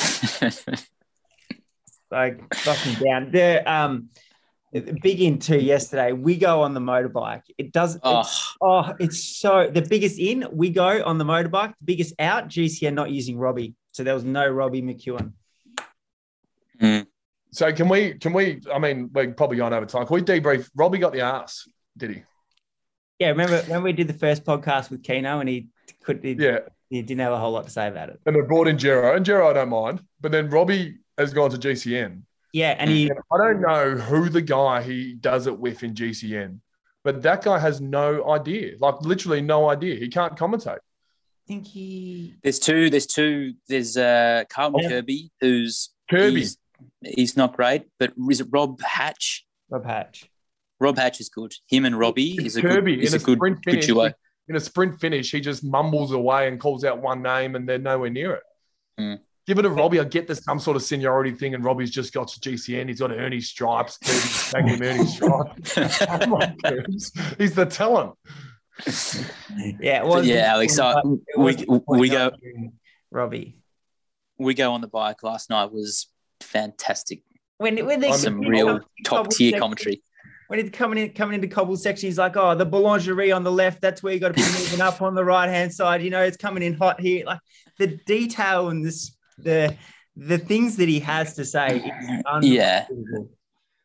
like 2.10 2.54
fucking 2.54 3.02
down. 3.02 3.30
The 3.32 3.62
um 3.72 4.10
big 5.00 5.22
in 5.22 5.38
two 5.38 5.56
yesterday. 5.58 6.12
Wiggo 6.12 6.58
on 6.58 6.74
the 6.74 6.80
motorbike. 6.80 7.44
It 7.56 7.72
does 7.72 7.98
oh, 8.02 8.20
it's, 8.20 8.56
oh, 8.60 8.94
it's 9.00 9.24
so 9.38 9.70
the 9.72 9.80
biggest 9.80 10.18
in, 10.18 10.42
Wiggo 10.42 11.06
on 11.06 11.16
the 11.16 11.24
motorbike, 11.24 11.70
the 11.78 11.84
biggest 11.86 12.12
out, 12.18 12.48
GCN 12.48 12.92
not 12.92 13.10
using 13.10 13.38
Robbie. 13.38 13.72
So 13.92 14.04
there 14.04 14.12
was 14.14 14.24
no 14.24 14.46
Robbie 14.46 14.82
McEwen. 14.82 15.32
So 17.54 17.72
can 17.72 17.88
we? 17.88 18.14
Can 18.14 18.32
we? 18.32 18.60
I 18.72 18.80
mean, 18.80 19.10
we're 19.12 19.32
probably 19.32 19.56
going 19.58 19.72
over 19.72 19.86
time. 19.86 20.06
Can 20.06 20.14
we 20.14 20.22
debrief? 20.22 20.68
Robbie 20.74 20.98
got 20.98 21.12
the 21.12 21.20
ass, 21.20 21.68
did 21.96 22.10
he? 22.10 22.22
Yeah, 23.20 23.28
remember 23.28 23.62
when 23.68 23.84
we 23.84 23.92
did 23.92 24.08
the 24.08 24.12
first 24.14 24.44
podcast 24.44 24.90
with 24.90 25.04
Keno 25.04 25.38
and 25.38 25.48
he 25.48 25.68
could 26.02 26.22
he, 26.24 26.32
Yeah. 26.32 26.58
he 26.90 27.00
didn't 27.00 27.20
have 27.20 27.32
a 27.32 27.38
whole 27.38 27.52
lot 27.52 27.64
to 27.64 27.70
say 27.70 27.86
about 27.86 28.08
it. 28.08 28.18
And 28.26 28.34
they 28.34 28.40
brought 28.40 28.66
in 28.66 28.76
Jero, 28.76 29.14
and 29.16 29.24
Jero 29.24 29.48
I 29.48 29.52
don't 29.52 29.68
mind, 29.68 30.02
but 30.20 30.32
then 30.32 30.50
Robbie 30.50 30.96
has 31.16 31.32
gone 31.32 31.50
to 31.50 31.56
GCN. 31.56 32.22
Yeah, 32.52 32.74
and 32.76 32.90
he 32.90 33.08
And 33.08 33.18
I 33.32 33.36
don't 33.38 33.60
know 33.60 33.90
who 34.02 34.28
the 34.28 34.42
guy 34.42 34.82
he 34.82 35.14
does 35.14 35.46
it 35.46 35.56
with 35.56 35.84
in 35.84 35.94
GCN, 35.94 36.58
but 37.04 37.22
that 37.22 37.44
guy 37.44 37.60
has 37.60 37.80
no 37.80 38.28
idea, 38.32 38.72
like 38.80 39.00
literally 39.02 39.42
no 39.42 39.70
idea. 39.70 39.94
He 39.94 40.08
can't 40.08 40.36
commentate. 40.36 40.78
I 40.78 41.46
think 41.46 41.66
he 41.68 42.34
there's 42.42 42.58
two. 42.58 42.90
There's 42.90 43.06
two. 43.06 43.54
There's 43.68 43.96
uh, 43.96 44.42
Carlton 44.50 44.80
Yeah. 44.82 44.88
Kirby, 44.88 45.30
who's 45.40 45.90
Kirby, 46.10 46.40
He's, 46.40 46.58
he's 47.06 47.36
not 47.36 47.56
great, 47.56 47.84
but 47.98 48.12
is 48.30 48.40
it 48.40 48.48
Rob 48.50 48.80
Hatch? 48.80 49.46
Rob 49.70 49.84
Hatch. 49.84 50.30
Rob 50.80 50.96
Hatch 50.98 51.20
is 51.20 51.28
good. 51.28 51.52
Him 51.68 51.84
and 51.84 51.98
Robbie 51.98 52.44
is 52.44 52.56
a 52.56 52.62
Kirby 52.62 52.96
good, 52.96 53.04
is 53.04 53.14
in 53.14 53.20
a 53.20 53.22
a 53.22 53.24
good, 53.24 53.38
sprint 53.38 53.64
good 53.64 53.70
finish. 53.70 53.86
duo. 53.86 54.12
in 54.48 54.56
a 54.56 54.60
sprint 54.60 55.00
finish, 55.00 55.30
he 55.30 55.40
just 55.40 55.64
mumbles 55.64 56.12
away 56.12 56.48
and 56.48 56.60
calls 56.60 56.84
out 56.84 57.00
one 57.00 57.22
name, 57.22 57.54
and 57.54 57.68
they're 57.68 57.78
nowhere 57.78 58.10
near 58.10 58.34
it. 58.34 58.42
Hmm. 58.98 59.14
Give 59.46 59.58
it 59.58 59.62
to 59.62 59.70
Robbie. 59.70 60.00
I 60.00 60.04
get 60.04 60.26
there's 60.26 60.42
some 60.42 60.58
sort 60.58 60.76
of 60.76 60.82
seniority 60.82 61.32
thing, 61.32 61.54
and 61.54 61.62
Robbie's 61.62 61.90
just 61.90 62.14
got 62.14 62.28
to 62.28 62.40
GCN. 62.40 62.88
He's 62.88 63.00
got 63.00 63.08
to 63.08 63.16
earn 63.16 63.32
his 63.32 63.48
stripes. 63.48 63.98
Kirby's 63.98 64.52
taking 64.52 64.68
him 64.68 64.82
earn 64.82 64.96
his 64.96 65.14
stripes. 65.14 65.78
Oh. 66.08 67.34
He's 67.38 67.54
the 67.54 67.66
talent. 67.66 68.14
Yeah, 69.80 70.02
it 70.02 70.06
was 70.06 70.26
yeah, 70.26 70.52
Alex. 70.52 70.74
So 70.74 71.20
it 71.28 71.38
we, 71.38 71.64
was 71.66 71.82
we 71.86 72.08
go 72.08 72.32
Robbie. 73.10 73.58
Wiggo 74.40 74.72
on 74.72 74.80
the 74.80 74.88
bike 74.88 75.22
last 75.22 75.50
night 75.50 75.70
was 75.70 76.08
fantastic. 76.44 77.22
When 77.58 77.84
when 77.86 78.00
they 78.00 78.12
Some 78.12 78.40
real 78.40 78.80
top 79.04 79.30
tier 79.30 79.50
section- 79.50 79.60
commentary. 79.60 80.02
When 80.48 80.58
he's 80.60 80.70
coming 80.70 80.98
in 80.98 81.12
coming 81.14 81.36
into 81.36 81.48
cobble 81.48 81.76
section, 81.76 82.06
he's 82.08 82.18
like, 82.18 82.36
"Oh, 82.36 82.54
the 82.54 82.66
boulangerie 82.66 83.34
on 83.34 83.44
the 83.44 83.50
left. 83.50 83.80
That's 83.80 84.02
where 84.02 84.12
you 84.12 84.20
got 84.20 84.28
to 84.28 84.34
be 84.34 84.42
moving 84.42 84.80
up 84.82 85.00
on 85.00 85.14
the 85.14 85.24
right 85.24 85.48
hand 85.48 85.72
side. 85.72 86.02
You 86.02 86.10
know, 86.10 86.22
it's 86.22 86.36
coming 86.36 86.62
in 86.62 86.74
hot 86.74 87.00
here. 87.00 87.24
Like 87.24 87.40
the 87.78 87.98
detail 88.06 88.68
and 88.68 88.84
this 88.84 89.16
the 89.38 89.74
the 90.16 90.36
things 90.38 90.76
that 90.76 90.88
he 90.88 91.00
has 91.00 91.34
to 91.36 91.44
say. 91.46 91.78
Is 91.78 92.46
Yeah. 92.46 92.84
unbelievable. 92.90 93.30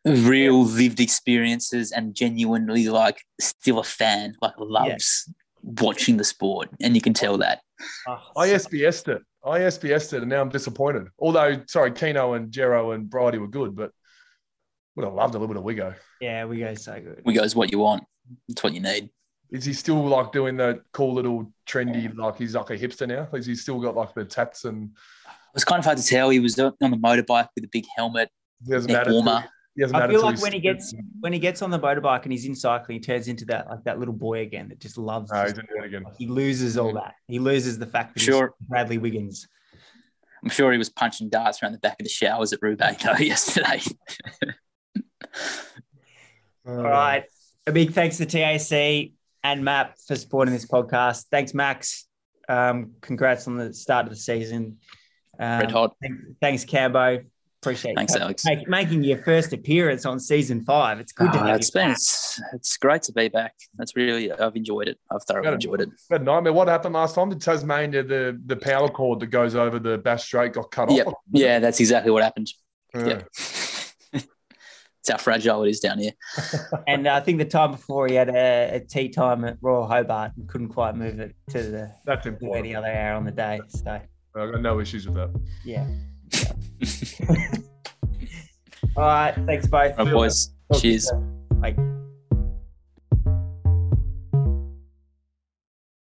Real 0.06 0.64
lived 0.66 1.00
experiences 1.00 1.92
and 1.92 2.14
genuinely 2.14 2.90
like 2.90 3.22
still 3.40 3.80
a 3.80 3.84
fan, 3.84 4.36
like 4.42 4.54
loves 4.58 5.32
watching 5.64 6.18
the 6.18 6.24
sport, 6.26 6.70
and 6.82 6.94
you 6.96 7.02
can 7.02 7.14
tell 7.14 7.38
that. 7.38 7.62
Oh, 8.08 8.20
I 8.38 8.50
SBS'd 8.50 9.08
it. 9.10 9.22
I 9.44 9.60
SBS'd 9.60 10.14
it, 10.14 10.22
and 10.22 10.30
now 10.30 10.42
I'm 10.42 10.50
disappointed. 10.50 11.08
Although, 11.18 11.62
sorry, 11.68 11.92
Keno 11.92 12.34
and 12.34 12.52
Jero 12.52 12.94
and 12.94 13.10
Bridie 13.10 13.38
were 13.38 13.48
good, 13.48 13.76
but 13.76 13.92
would 14.96 15.06
have 15.06 15.14
loved 15.14 15.36
a 15.36 15.38
little 15.40 15.54
bit 15.54 15.58
of 15.58 15.64
Wiggo. 15.64 15.96
yeah, 16.20 16.44
Wiggo 16.44 16.78
so 16.78 17.00
good. 17.00 17.24
Wiggo's 17.26 17.56
what 17.56 17.72
you 17.72 17.80
want. 17.80 18.04
It's 18.50 18.62
what 18.64 18.74
you 18.74 18.82
need. 18.82 19.10
Is 19.50 19.66
he 19.66 19.74
still 19.74 20.06
like 20.06 20.32
doing 20.32 20.58
the 20.58 20.82
cool 20.92 21.14
little 21.14 21.52
trendy, 21.68 22.16
like 22.16 22.38
he's 22.38 22.54
like 22.54 22.70
a 22.70 22.78
hipster 22.78 23.08
now? 23.08 23.28
Is 23.34 23.46
he 23.46 23.56
still 23.56 23.80
got 23.80 23.96
like 23.96 24.14
the 24.14 24.26
tats 24.26 24.66
and 24.66 24.90
It 25.26 25.32
was 25.56 25.64
kind 25.64 25.80
of 25.80 25.86
hard 25.86 25.98
to 25.98 26.04
tell. 26.04 26.30
He 26.30 26.40
was 26.40 26.60
on 26.60 26.74
the 26.80 26.98
motorbike 26.98 27.48
with 27.56 27.64
a 27.64 27.70
big 27.72 27.86
helmet, 27.96 28.30
he 28.66 28.74
hasn't 28.74 28.94
neck 28.94 29.08
warmer. 29.08 29.46
He 29.80 29.84
hasn't 29.84 29.98
I 29.98 30.04
added 30.04 30.14
feel 30.14 30.24
like 30.24 30.42
when 30.42 30.52
he 30.52 30.60
gets 30.60 30.94
when 31.22 31.32
he 31.32 31.40
gets 31.40 31.62
on 31.62 31.70
the 31.72 31.80
motorbike 31.80 32.24
and 32.24 32.34
he's 32.34 32.44
in 32.44 32.54
cycling, 32.54 32.98
he 32.98 33.00
turns 33.00 33.30
into 33.30 33.46
that 33.46 33.70
like 33.70 33.82
that 33.86 33.98
little 33.98 34.14
boy 34.14 34.42
again 34.42 34.68
that 34.68 34.82
just 34.82 34.98
loves. 34.98 35.32
No, 35.32 35.42
his 35.44 35.52
he's 35.54 35.60
in 35.60 35.66
it 35.78 35.86
again. 35.86 36.04
He 36.18 36.28
loses 36.28 36.78
all 36.78 36.92
that. 36.96 37.14
He 37.30 37.40
loses 37.40 37.80
the 37.80 37.86
fact 37.86 38.14
that 38.16 38.20
Sure. 38.20 38.54
he's 38.60 38.68
Bradley 38.68 38.98
Wiggins. 38.98 39.48
I'm 40.44 40.50
sure 40.50 40.74
he 40.74 40.78
was 40.78 40.90
punching 40.90 41.30
darts 41.30 41.64
around 41.64 41.72
the 41.72 41.78
back 41.80 41.98
of 42.02 42.04
the 42.04 42.10
showers 42.10 42.52
at 42.52 42.60
Roubaix 42.62 43.02
though 43.02 43.14
yesterday. 43.20 43.80
All 46.68 46.76
right. 46.84 47.24
A 47.68 47.72
big 47.72 47.94
thanks 47.94 48.18
to 48.18 48.26
TAC 48.26 49.12
and 49.44 49.64
Map 49.64 49.96
for 50.08 50.16
supporting 50.18 50.54
this 50.54 50.66
podcast. 50.66 51.26
Thanks, 51.32 51.54
Max. 51.54 52.06
Um, 52.50 52.96
congrats 53.02 53.48
on 53.48 53.58
the 53.58 53.74
start 53.74 54.06
of 54.08 54.10
the 54.12 54.18
season. 54.18 54.78
Um, 55.40 55.60
Red 55.62 55.72
hot. 55.72 55.96
thank- 56.02 56.16
Thanks, 56.42 56.66
Cambo. 56.66 57.24
Appreciate 57.62 57.96
Thanks, 57.98 58.16
you 58.16 58.22
Alex. 58.22 58.46
make- 58.46 58.68
making 58.70 59.04
your 59.04 59.18
first 59.18 59.52
appearance 59.52 60.06
on 60.06 60.18
season 60.18 60.64
five. 60.64 60.98
It's 61.00 61.12
good 61.12 61.32
to 61.34 61.40
Ah, 61.40 61.48
have 61.48 61.56
it's 61.58 61.68
you 61.68 61.74
been 61.74 61.88
back. 61.90 61.98
it's, 61.98 62.42
it's 62.54 62.78
great 62.78 63.02
to 63.04 63.12
be 63.12 63.28
back. 63.28 63.54
That's 63.78 63.98
really 63.98 64.32
I've 64.32 64.56
enjoyed 64.56 64.88
it. 64.88 64.98
I've 65.12 65.24
thoroughly 65.24 65.48
Yeah. 65.50 65.54
enjoyed 65.56 65.82
it. 65.82 65.90
But 66.10 66.24
nightmare. 66.24 66.54
What 66.54 66.70
happened 66.70 66.94
last 66.96 67.16
time? 67.16 67.28
Did 67.30 67.42
Tasmania 67.42 68.04
the 68.04 68.40
the 68.46 68.56
power 68.56 68.88
cord 68.88 69.20
that 69.20 69.28
goes 69.28 69.56
over 69.56 69.78
the 69.78 69.98
Bass 69.98 70.24
Strait 70.24 70.54
got 70.54 70.72
cut 70.72 70.90
Yep. 70.90 71.08
off? 71.08 71.14
Yeah, 71.34 71.60
that's 71.60 71.82
exactly 71.82 72.12
what 72.12 72.24
happened. 72.24 72.48
Yeah. 72.96 73.06
Yeah. 73.08 73.22
it's 74.14 75.10
how 75.10 75.18
fragile 75.18 75.64
it 75.64 75.70
is 75.70 75.82
down 75.82 76.00
here. 76.00 76.14
And 76.88 77.10
I 77.10 77.20
think 77.20 77.40
the 77.40 77.46
time 77.46 77.72
before 77.72 78.08
he 78.08 78.16
had 78.16 78.30
a, 78.30 78.76
a 78.76 78.80
tea 78.80 79.10
time 79.10 79.44
at 79.44 79.58
Royal 79.62 79.86
Hobart 79.86 80.32
and 80.38 80.48
couldn't 80.48 80.70
quite 80.70 80.96
move 80.96 81.20
it 81.20 81.36
to 81.50 81.62
the 81.62 81.92
That's 82.06 82.24
to 82.24 82.30
important. 82.30 82.66
any 82.66 82.74
other 82.76 82.88
hour 82.88 83.16
on 83.18 83.26
the 83.26 83.32
day. 83.32 83.60
So 83.68 84.00
I've 84.36 84.52
got 84.54 84.62
no 84.62 84.80
issues 84.80 85.06
with 85.06 85.16
that. 85.16 85.30
yeah. 85.66 85.86
All 88.96 89.04
right. 89.04 89.34
Thanks 89.46 89.68
both. 89.68 89.98
All 89.98 90.06
right, 90.06 90.14
boys. 90.14 90.52
Talk 90.72 90.82
Cheers. 90.82 91.12
Bye. 91.56 91.76